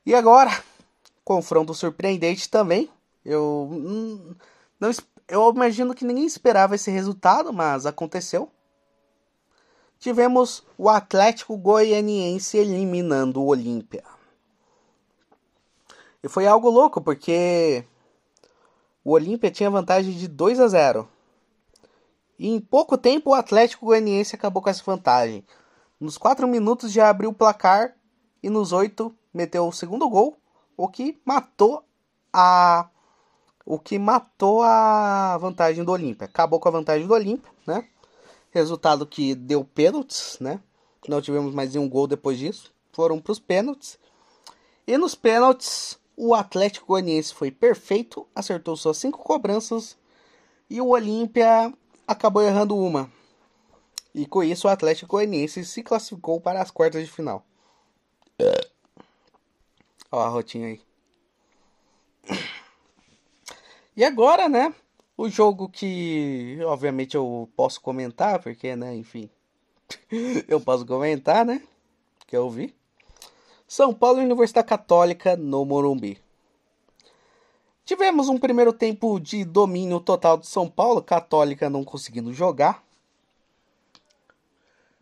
E 0.06 0.14
agora, 0.14 0.50
confronto 1.22 1.74
surpreendente 1.74 2.48
também. 2.48 2.90
Eu 3.24 3.68
hum, 3.70 4.34
não 4.80 4.90
eu 5.28 5.52
imagino 5.54 5.94
que 5.94 6.06
ninguém 6.06 6.24
esperava 6.24 6.74
esse 6.74 6.90
resultado, 6.90 7.52
mas 7.52 7.84
aconteceu. 7.84 8.50
Tivemos 9.98 10.64
o 10.78 10.88
Atlético 10.88 11.56
Goianiense 11.56 12.56
eliminando 12.56 13.42
o 13.42 13.46
Olímpia. 13.46 14.02
E 16.22 16.28
foi 16.28 16.46
algo 16.46 16.70
louco, 16.70 17.00
porque 17.00 17.84
o 19.04 19.10
Olímpia 19.10 19.50
tinha 19.50 19.70
vantagem 19.70 20.16
de 20.16 20.26
2 20.26 20.60
a 20.60 20.68
0. 20.68 21.08
E 22.38 22.48
em 22.48 22.60
pouco 22.60 22.96
tempo 22.96 23.30
o 23.30 23.34
Atlético 23.34 23.86
Goianiense 23.86 24.36
acabou 24.36 24.62
com 24.62 24.70
essa 24.70 24.82
vantagem. 24.84 25.44
Nos 25.98 26.16
4 26.16 26.46
minutos 26.46 26.92
já 26.92 27.10
abriu 27.10 27.30
o 27.30 27.34
placar 27.34 27.96
e 28.42 28.48
nos 28.48 28.72
8 28.72 29.12
meteu 29.34 29.66
o 29.66 29.72
segundo 29.72 30.08
gol, 30.08 30.36
o 30.76 30.88
que 30.88 31.20
matou 31.24 31.84
a 32.32 32.88
o 33.66 33.78
que 33.78 33.98
matou 33.98 34.62
a 34.62 35.36
vantagem 35.38 35.84
do 35.84 35.92
Olímpia. 35.92 36.24
Acabou 36.24 36.58
com 36.58 36.68
a 36.68 36.72
vantagem 36.72 37.06
do 37.06 37.12
Olímpia, 37.12 37.52
né? 37.66 37.86
Resultado 38.50 39.04
que 39.04 39.34
deu 39.34 39.62
pênaltis, 39.62 40.38
né? 40.40 40.58
Não 41.06 41.20
tivemos 41.20 41.52
mais 41.52 41.74
nenhum 41.74 41.88
gol 41.88 42.06
depois 42.06 42.38
disso. 42.38 42.72
Foram 42.92 43.20
para 43.20 43.32
os 43.32 43.38
pênaltis. 43.38 43.98
E 44.86 44.96
nos 44.96 45.14
pênaltis, 45.14 45.98
o 46.16 46.34
Atlético 46.34 46.86
Goianiense 46.86 47.34
foi 47.34 47.50
perfeito, 47.50 48.26
acertou 48.34 48.74
suas 48.74 48.96
cinco 48.96 49.18
cobranças 49.18 49.98
e 50.70 50.80
o 50.80 50.88
Olímpia 50.88 51.70
acabou 52.08 52.42
errando 52.42 52.74
uma. 52.74 53.12
E 54.14 54.26
com 54.26 54.42
isso 54.42 54.66
o 54.66 54.70
Atlético 54.70 55.12
Goianiense 55.12 55.64
se 55.64 55.82
classificou 55.82 56.40
para 56.40 56.62
as 56.62 56.70
quartas 56.70 57.04
de 57.04 57.12
final. 57.12 57.44
Ó 60.10 60.20
a 60.20 60.28
rotinha 60.28 60.68
aí. 60.68 60.80
E 63.94 64.04
agora, 64.04 64.48
né? 64.48 64.74
O 65.16 65.28
jogo 65.28 65.68
que 65.68 66.58
obviamente 66.64 67.16
eu 67.16 67.48
posso 67.54 67.80
comentar, 67.80 68.40
porque, 68.40 68.74
né, 68.74 68.94
enfim. 68.94 69.28
eu 70.48 70.60
posso 70.60 70.86
comentar, 70.86 71.44
né? 71.44 71.62
Que 72.26 72.36
eu 72.36 72.48
vi. 72.48 72.74
São 73.66 73.92
Paulo 73.92 74.20
Universidade 74.20 74.66
Católica 74.66 75.36
no 75.36 75.64
Morumbi. 75.64 76.18
Tivemos 77.88 78.28
um 78.28 78.36
primeiro 78.36 78.70
tempo 78.70 79.18
de 79.18 79.46
domínio 79.46 79.98
total 79.98 80.36
de 80.36 80.46
São 80.46 80.68
Paulo, 80.68 81.00
Católica 81.00 81.70
não 81.70 81.82
conseguindo 81.82 82.34
jogar. 82.34 82.84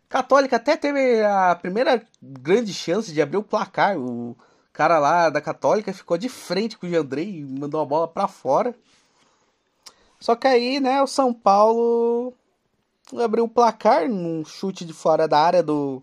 Católica 0.07 0.55
até 0.55 0.77
teve 0.77 1.21
a 1.21 1.53
primeira 1.55 2.01
grande 2.21 2.73
chance 2.73 3.11
de 3.11 3.21
abrir 3.21 3.35
o 3.35 3.43
placar. 3.43 3.97
O 3.99 4.37
cara 4.71 4.99
lá 4.99 5.29
da 5.29 5.41
Católica 5.41 5.91
ficou 5.91 6.17
de 6.17 6.29
frente 6.29 6.77
com 6.77 6.87
o 6.87 6.89
Jandrei 6.89 7.39
e 7.39 7.43
mandou 7.43 7.81
a 7.81 7.85
bola 7.85 8.07
para 8.07 8.25
fora. 8.25 8.73
Só 10.17 10.33
que 10.33 10.47
aí, 10.47 10.79
né, 10.79 11.03
o 11.03 11.07
São 11.07 11.33
Paulo 11.33 12.33
abriu 13.21 13.43
o 13.43 13.49
placar 13.49 14.07
num 14.07 14.45
chute 14.45 14.85
de 14.85 14.93
fora 14.93 15.27
da 15.27 15.37
área 15.37 15.61
do 15.61 16.01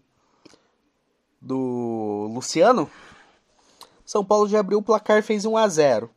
do 1.40 2.30
Luciano, 2.30 2.90
São 4.04 4.22
Paulo 4.22 4.46
já 4.46 4.60
abriu 4.60 4.80
o 4.80 4.82
placar, 4.82 5.22
fez 5.22 5.46
1 5.46 5.56
a 5.56 5.66
0 5.66 6.10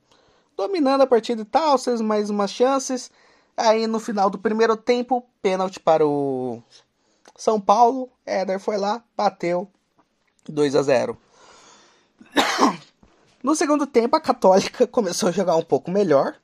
Dominando 0.57 1.01
a 1.01 1.07
partida 1.07 1.43
e 1.43 1.45
tal, 1.45 1.77
fez 1.77 2.01
mais 2.01 2.29
umas 2.29 2.51
chances. 2.51 3.11
Aí 3.55 3.87
no 3.87 3.99
final 3.99 4.29
do 4.29 4.37
primeiro 4.37 4.75
tempo, 4.75 5.25
pênalti 5.41 5.79
para 5.79 6.05
o 6.05 6.61
São 7.35 7.61
Paulo. 7.61 8.09
Éder 8.25 8.59
foi 8.59 8.77
lá, 8.77 9.03
bateu 9.15 9.69
2 10.49 10.75
a 10.75 10.81
0 10.81 11.17
No 13.43 13.55
segundo 13.55 13.87
tempo, 13.87 14.15
a 14.15 14.21
Católica 14.21 14.85
começou 14.89 15.29
a 15.29 15.31
jogar 15.31 15.55
um 15.55 15.63
pouco 15.63 15.91
melhor. 15.91 16.35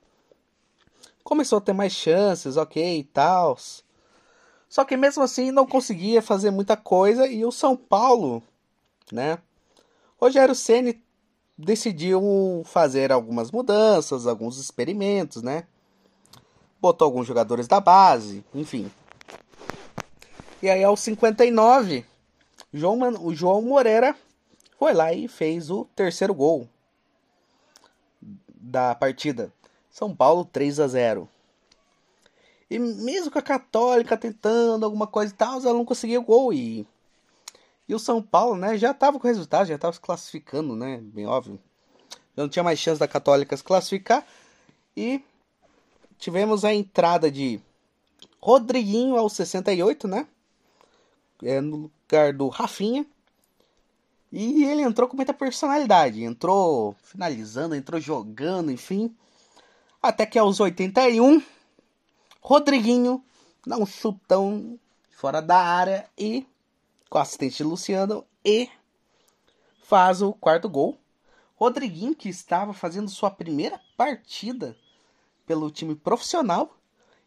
Começou 1.22 1.58
a 1.58 1.60
ter 1.60 1.72
mais 1.72 1.92
chances, 1.92 2.56
ok 2.56 3.00
e 3.00 3.04
tal. 3.04 3.58
Só 4.68 4.84
que 4.84 4.96
mesmo 4.96 5.22
assim 5.22 5.50
não 5.50 5.66
conseguia 5.66 6.22
fazer 6.22 6.50
muita 6.50 6.76
coisa 6.76 7.26
e 7.26 7.44
o 7.44 7.50
São 7.50 7.76
Paulo 7.76 8.42
né? 9.12 9.38
Rogério 10.16 10.54
Ceni 10.54 11.03
decidiu 11.56 12.62
fazer 12.64 13.12
algumas 13.12 13.50
mudanças, 13.50 14.26
alguns 14.26 14.58
experimentos, 14.58 15.42
né? 15.42 15.64
Botou 16.80 17.06
alguns 17.06 17.26
jogadores 17.26 17.66
da 17.66 17.80
base, 17.80 18.44
enfim. 18.54 18.90
E 20.62 20.68
aí 20.68 20.82
aos 20.82 21.00
59, 21.00 22.04
João, 22.72 22.98
o 23.22 23.34
João 23.34 23.62
Moreira 23.62 24.16
foi 24.78 24.92
lá 24.92 25.12
e 25.12 25.28
fez 25.28 25.70
o 25.70 25.84
terceiro 25.96 26.34
gol 26.34 26.68
da 28.48 28.94
partida. 28.94 29.52
São 29.90 30.14
Paulo 30.14 30.44
3 30.44 30.80
a 30.80 30.88
0. 30.88 31.28
E 32.68 32.78
mesmo 32.78 33.30
com 33.30 33.38
a 33.38 33.42
Católica 33.42 34.16
tentando 34.16 34.84
alguma 34.84 35.06
coisa 35.06 35.32
e 35.32 35.36
tal, 35.36 35.60
ela 35.60 35.74
não 35.74 35.84
conseguiu 35.84 36.22
gol 36.22 36.52
e 36.52 36.86
e 37.88 37.94
o 37.94 37.98
São 37.98 38.22
Paulo, 38.22 38.56
né, 38.56 38.78
já 38.78 38.92
estava 38.92 39.18
com 39.18 39.28
resultado, 39.28 39.66
já 39.66 39.74
estava 39.74 39.92
se 39.92 40.00
classificando, 40.00 40.74
né, 40.74 41.00
bem 41.02 41.26
óbvio. 41.26 41.60
Já 42.36 42.42
não 42.42 42.48
tinha 42.48 42.62
mais 42.62 42.78
chance 42.78 42.98
da 42.98 43.06
Católica 43.06 43.56
se 43.56 43.62
classificar. 43.62 44.26
E 44.96 45.22
tivemos 46.18 46.64
a 46.64 46.72
entrada 46.72 47.30
de 47.30 47.60
Rodriguinho 48.40 49.16
aos 49.16 49.32
68, 49.34 50.08
né? 50.08 50.26
É, 51.42 51.60
no 51.60 51.90
lugar 52.06 52.32
do 52.32 52.48
Rafinha. 52.48 53.06
E 54.32 54.64
ele 54.64 54.82
entrou 54.82 55.08
com 55.08 55.16
muita 55.16 55.32
personalidade. 55.32 56.24
Entrou 56.24 56.96
finalizando, 57.02 57.74
entrou 57.74 58.00
jogando, 58.00 58.70
enfim. 58.70 59.14
Até 60.02 60.26
que 60.26 60.38
aos 60.38 60.58
81, 60.58 61.42
Rodriguinho 62.40 63.22
dá 63.66 63.76
um 63.76 63.86
chutão 63.86 64.78
fora 65.10 65.40
da 65.40 65.58
área 65.58 66.06
e 66.18 66.46
com 67.14 67.18
o 67.18 67.22
assistente 67.22 67.62
Luciano 67.62 68.26
e 68.44 68.68
faz 69.84 70.20
o 70.20 70.32
quarto 70.32 70.68
gol. 70.68 70.98
Rodriguinho, 71.54 72.12
que 72.12 72.28
estava 72.28 72.72
fazendo 72.72 73.08
sua 73.08 73.30
primeira 73.30 73.80
partida 73.96 74.76
pelo 75.46 75.70
time 75.70 75.94
profissional. 75.94 76.76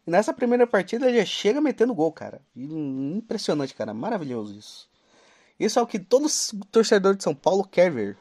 E 0.06 0.10
nessa 0.10 0.34
primeira 0.34 0.66
partida 0.66 1.08
ele 1.08 1.16
já 1.16 1.24
chega 1.24 1.58
metendo 1.58 1.94
gol, 1.94 2.12
cara. 2.12 2.42
Impressionante, 2.54 3.74
cara. 3.74 3.94
Maravilhoso 3.94 4.58
isso. 4.58 4.90
Isso 5.58 5.78
é 5.78 5.82
o 5.82 5.86
que 5.86 5.98
todo 5.98 6.26
torcedor 6.70 7.16
de 7.16 7.24
São 7.24 7.34
Paulo 7.34 7.64
quer 7.64 7.90
ver. 7.90 8.18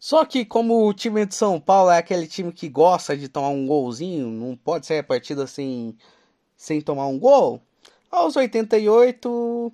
Só 0.00 0.24
que 0.24 0.46
como 0.46 0.88
o 0.88 0.94
time 0.94 1.26
de 1.26 1.34
São 1.34 1.60
Paulo 1.60 1.90
é 1.90 1.98
aquele 1.98 2.26
time 2.26 2.52
que 2.54 2.70
gosta 2.70 3.14
de 3.14 3.28
tomar 3.28 3.50
um 3.50 3.66
golzinho, 3.66 4.28
não 4.28 4.56
pode 4.56 4.86
sair 4.86 5.00
a 5.00 5.04
partida 5.04 5.46
sem, 5.46 5.94
sem 6.56 6.80
tomar 6.80 7.06
um 7.06 7.18
gol. 7.18 7.60
Aos 8.12 8.36
88, 8.36 9.72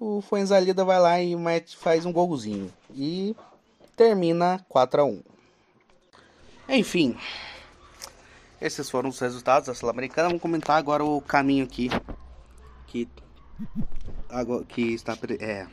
o 0.00 0.20
Fuenzalida 0.22 0.82
vai 0.82 0.98
lá 0.98 1.20
e 1.20 1.36
mete, 1.36 1.76
faz 1.76 2.06
um 2.06 2.12
golzinho. 2.12 2.72
E 2.94 3.36
termina 3.94 4.64
4 4.66 5.02
a 5.02 5.04
1 5.04 5.22
Enfim, 6.70 7.18
esses 8.58 8.88
foram 8.88 9.10
os 9.10 9.18
resultados 9.18 9.66
da 9.66 9.74
Sul-Americana. 9.74 10.28
Vamos 10.28 10.40
comentar 10.40 10.78
agora 10.78 11.04
o 11.04 11.20
caminho 11.20 11.64
aqui. 11.64 11.90
Que, 12.86 13.06
agora, 14.30 14.64
que 14.64 14.94
está... 14.94 15.12
É... 15.38 15.66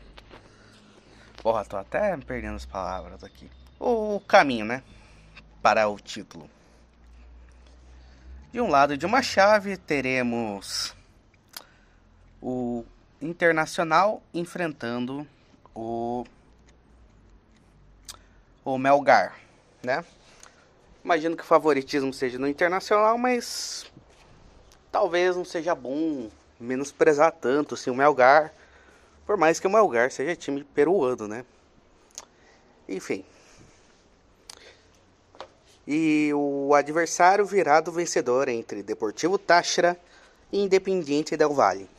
Porra, 1.42 1.64
tô 1.64 1.78
até 1.78 2.18
perdendo 2.18 2.56
as 2.56 2.66
palavras 2.66 3.24
aqui. 3.24 3.50
O 3.80 4.20
caminho, 4.28 4.66
né? 4.66 4.84
Para 5.62 5.88
o 5.88 5.98
título. 5.98 6.50
De 8.52 8.60
um 8.60 8.68
lado 8.68 8.98
de 8.98 9.06
uma 9.06 9.22
chave 9.22 9.78
teremos 9.78 10.94
o 12.44 12.84
Internacional 13.22 14.22
enfrentando 14.34 15.26
o 15.74 16.26
o 18.66 18.78
Melgar, 18.78 19.38
né? 19.82 20.04
Imagino 21.04 21.36
que 21.36 21.44
o 21.44 21.46
favoritismo 21.46 22.14
seja 22.14 22.38
no 22.38 22.48
Internacional, 22.48 23.18
mas 23.18 23.86
talvez 24.92 25.36
não 25.36 25.44
seja 25.46 25.74
bom 25.74 26.30
menosprezar 26.60 27.32
tanto 27.32 27.76
assim, 27.76 27.90
o 27.90 27.96
Melgar, 27.96 28.54
por 29.26 29.38
mais 29.38 29.60
que 29.60 29.68
o 29.68 29.70
Melgar 29.70 30.12
seja 30.12 30.36
time 30.36 30.64
peruano, 30.64 31.28
né? 31.28 31.46
Enfim. 32.88 33.24
E 35.86 36.32
o 36.34 36.74
adversário 36.74 37.46
virado 37.46 37.92
vencedor 37.92 38.48
entre 38.48 38.84
Deportivo 38.84 39.38
Táchira 39.38 39.98
e 40.52 40.62
Independiente 40.62 41.36
Del 41.36 41.54
Valle. 41.54 41.90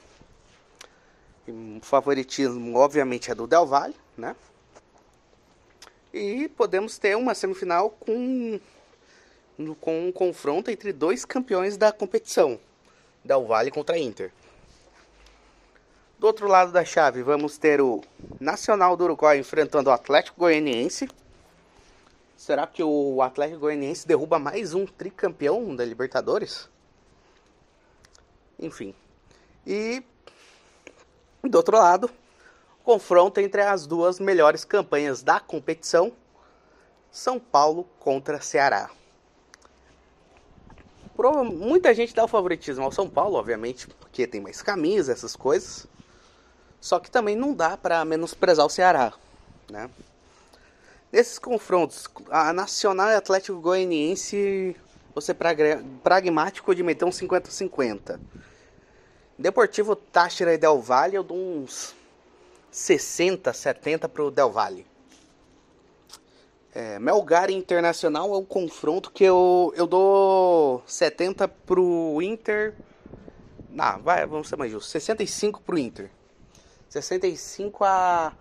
O 1.46 1.80
favoritismo, 1.82 2.76
obviamente, 2.78 3.30
é 3.30 3.34
do 3.34 3.46
Del 3.46 3.66
Valle, 3.66 3.94
né? 4.16 4.34
E 6.12 6.48
podemos 6.48 6.96
ter 6.96 7.16
uma 7.16 7.34
semifinal 7.34 7.90
com, 7.90 8.58
com 9.80 10.08
um 10.08 10.12
confronto 10.12 10.70
entre 10.70 10.92
dois 10.92 11.24
campeões 11.24 11.76
da 11.76 11.92
competição, 11.92 12.58
Del 13.22 13.44
Valle 13.44 13.70
contra 13.70 13.98
Inter. 13.98 14.32
Do 16.18 16.26
outro 16.26 16.48
lado 16.48 16.72
da 16.72 16.84
chave, 16.84 17.22
vamos 17.22 17.58
ter 17.58 17.80
o 17.80 18.00
Nacional 18.40 18.96
do 18.96 19.04
Uruguai 19.04 19.38
enfrentando 19.38 19.90
o 19.90 19.92
Atlético 19.92 20.40
Goianiense. 20.40 21.08
Será 22.36 22.66
que 22.66 22.82
o 22.82 23.20
Atlético 23.20 23.60
Goianiense 23.60 24.06
derruba 24.06 24.38
mais 24.38 24.72
um 24.72 24.86
tricampeão 24.86 25.76
da 25.76 25.84
Libertadores? 25.84 26.70
Enfim. 28.58 28.94
E 29.66 30.02
do 31.48 31.56
outro 31.56 31.76
lado, 31.76 32.10
confronto 32.82 33.40
entre 33.40 33.62
as 33.62 33.86
duas 33.86 34.20
melhores 34.20 34.64
campanhas 34.64 35.22
da 35.22 35.40
competição, 35.40 36.12
São 37.10 37.38
Paulo 37.40 37.88
contra 37.98 38.40
Ceará. 38.40 38.90
Muita 41.44 41.94
gente 41.94 42.14
dá 42.14 42.24
o 42.24 42.28
favoritismo 42.28 42.84
ao 42.84 42.92
São 42.92 43.08
Paulo, 43.08 43.36
obviamente, 43.36 43.86
porque 43.86 44.26
tem 44.26 44.40
mais 44.40 44.60
camisas, 44.60 45.08
essas 45.08 45.36
coisas. 45.36 45.86
Só 46.80 46.98
que 46.98 47.10
também 47.10 47.36
não 47.36 47.54
dá 47.54 47.76
para 47.76 48.04
menosprezar 48.04 48.66
o 48.66 48.68
Ceará, 48.68 49.12
né? 49.70 49.88
Nesses 51.10 51.38
confrontos, 51.38 52.08
a 52.28 52.52
Nacional 52.52 53.08
e 53.08 53.14
Atlético 53.14 53.60
Goianiense, 53.60 54.76
você 55.14 55.32
pragmático 56.02 56.74
de 56.74 56.82
meter 56.82 57.04
um 57.04 57.10
50-50. 57.10 58.18
Deportivo 59.36 59.96
Táchira 59.96 60.54
e 60.54 60.58
Del 60.58 60.80
Valle, 60.80 61.16
eu 61.16 61.24
dou 61.24 61.36
uns 61.36 61.92
60, 62.70 63.52
70 63.52 64.08
pro 64.08 64.30
Del 64.30 64.50
Valle. 64.50 64.86
É, 66.72 66.98
Melgar 67.00 67.50
Internacional 67.50 68.32
é 68.32 68.38
um 68.38 68.44
confronto 68.44 69.10
que 69.10 69.24
eu, 69.24 69.72
eu 69.76 69.86
dou 69.86 70.82
70 70.86 71.48
pro 71.48 72.20
Inter. 72.22 72.74
Ah, 73.76 73.98
vai, 73.98 74.24
vamos 74.24 74.48
ser 74.48 74.56
mais 74.56 74.70
justos. 74.70 74.92
65 74.92 75.60
pro 75.62 75.78
Inter. 75.78 76.10
65 76.88 77.84
a. 77.84 78.32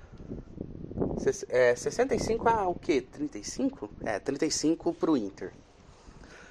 É, 1.50 1.76
65 1.76 2.50
a 2.50 2.68
o 2.68 2.76
quê? 2.76 3.02
35? 3.02 3.90
É, 4.04 4.20
35 4.20 4.94
pro 4.94 5.18
Inter. 5.18 5.54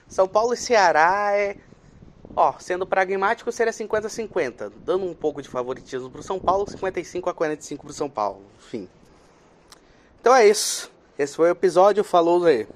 São 0.09 0.27
Paulo 0.27 0.55
e 0.55 0.57
Ceará 0.57 1.33
é. 1.33 1.57
Ó, 2.35 2.55
sendo 2.59 2.87
pragmático, 2.87 3.53
seria 3.53 3.73
50-50. 3.73 4.73
Dando 4.85 5.05
um 5.05 5.15
pouco 5.15 5.43
de 5.43 5.49
favoritismo 5.49 6.11
pro 6.11 6.23
São 6.23 6.39
Paulo, 6.39 6.69
55 6.69 7.29
a 7.29 7.35
45 7.35 7.85
pro 7.85 7.93
São 7.93 8.09
Paulo. 8.09 8.43
Enfim. 8.59 8.89
Então 10.21 10.35
é 10.35 10.49
isso. 10.49 10.91
Esse 11.19 11.37
foi 11.37 11.49
o 11.49 11.53
episódio. 11.53 12.03
Falou, 12.03 12.41
Zé. 12.41 12.67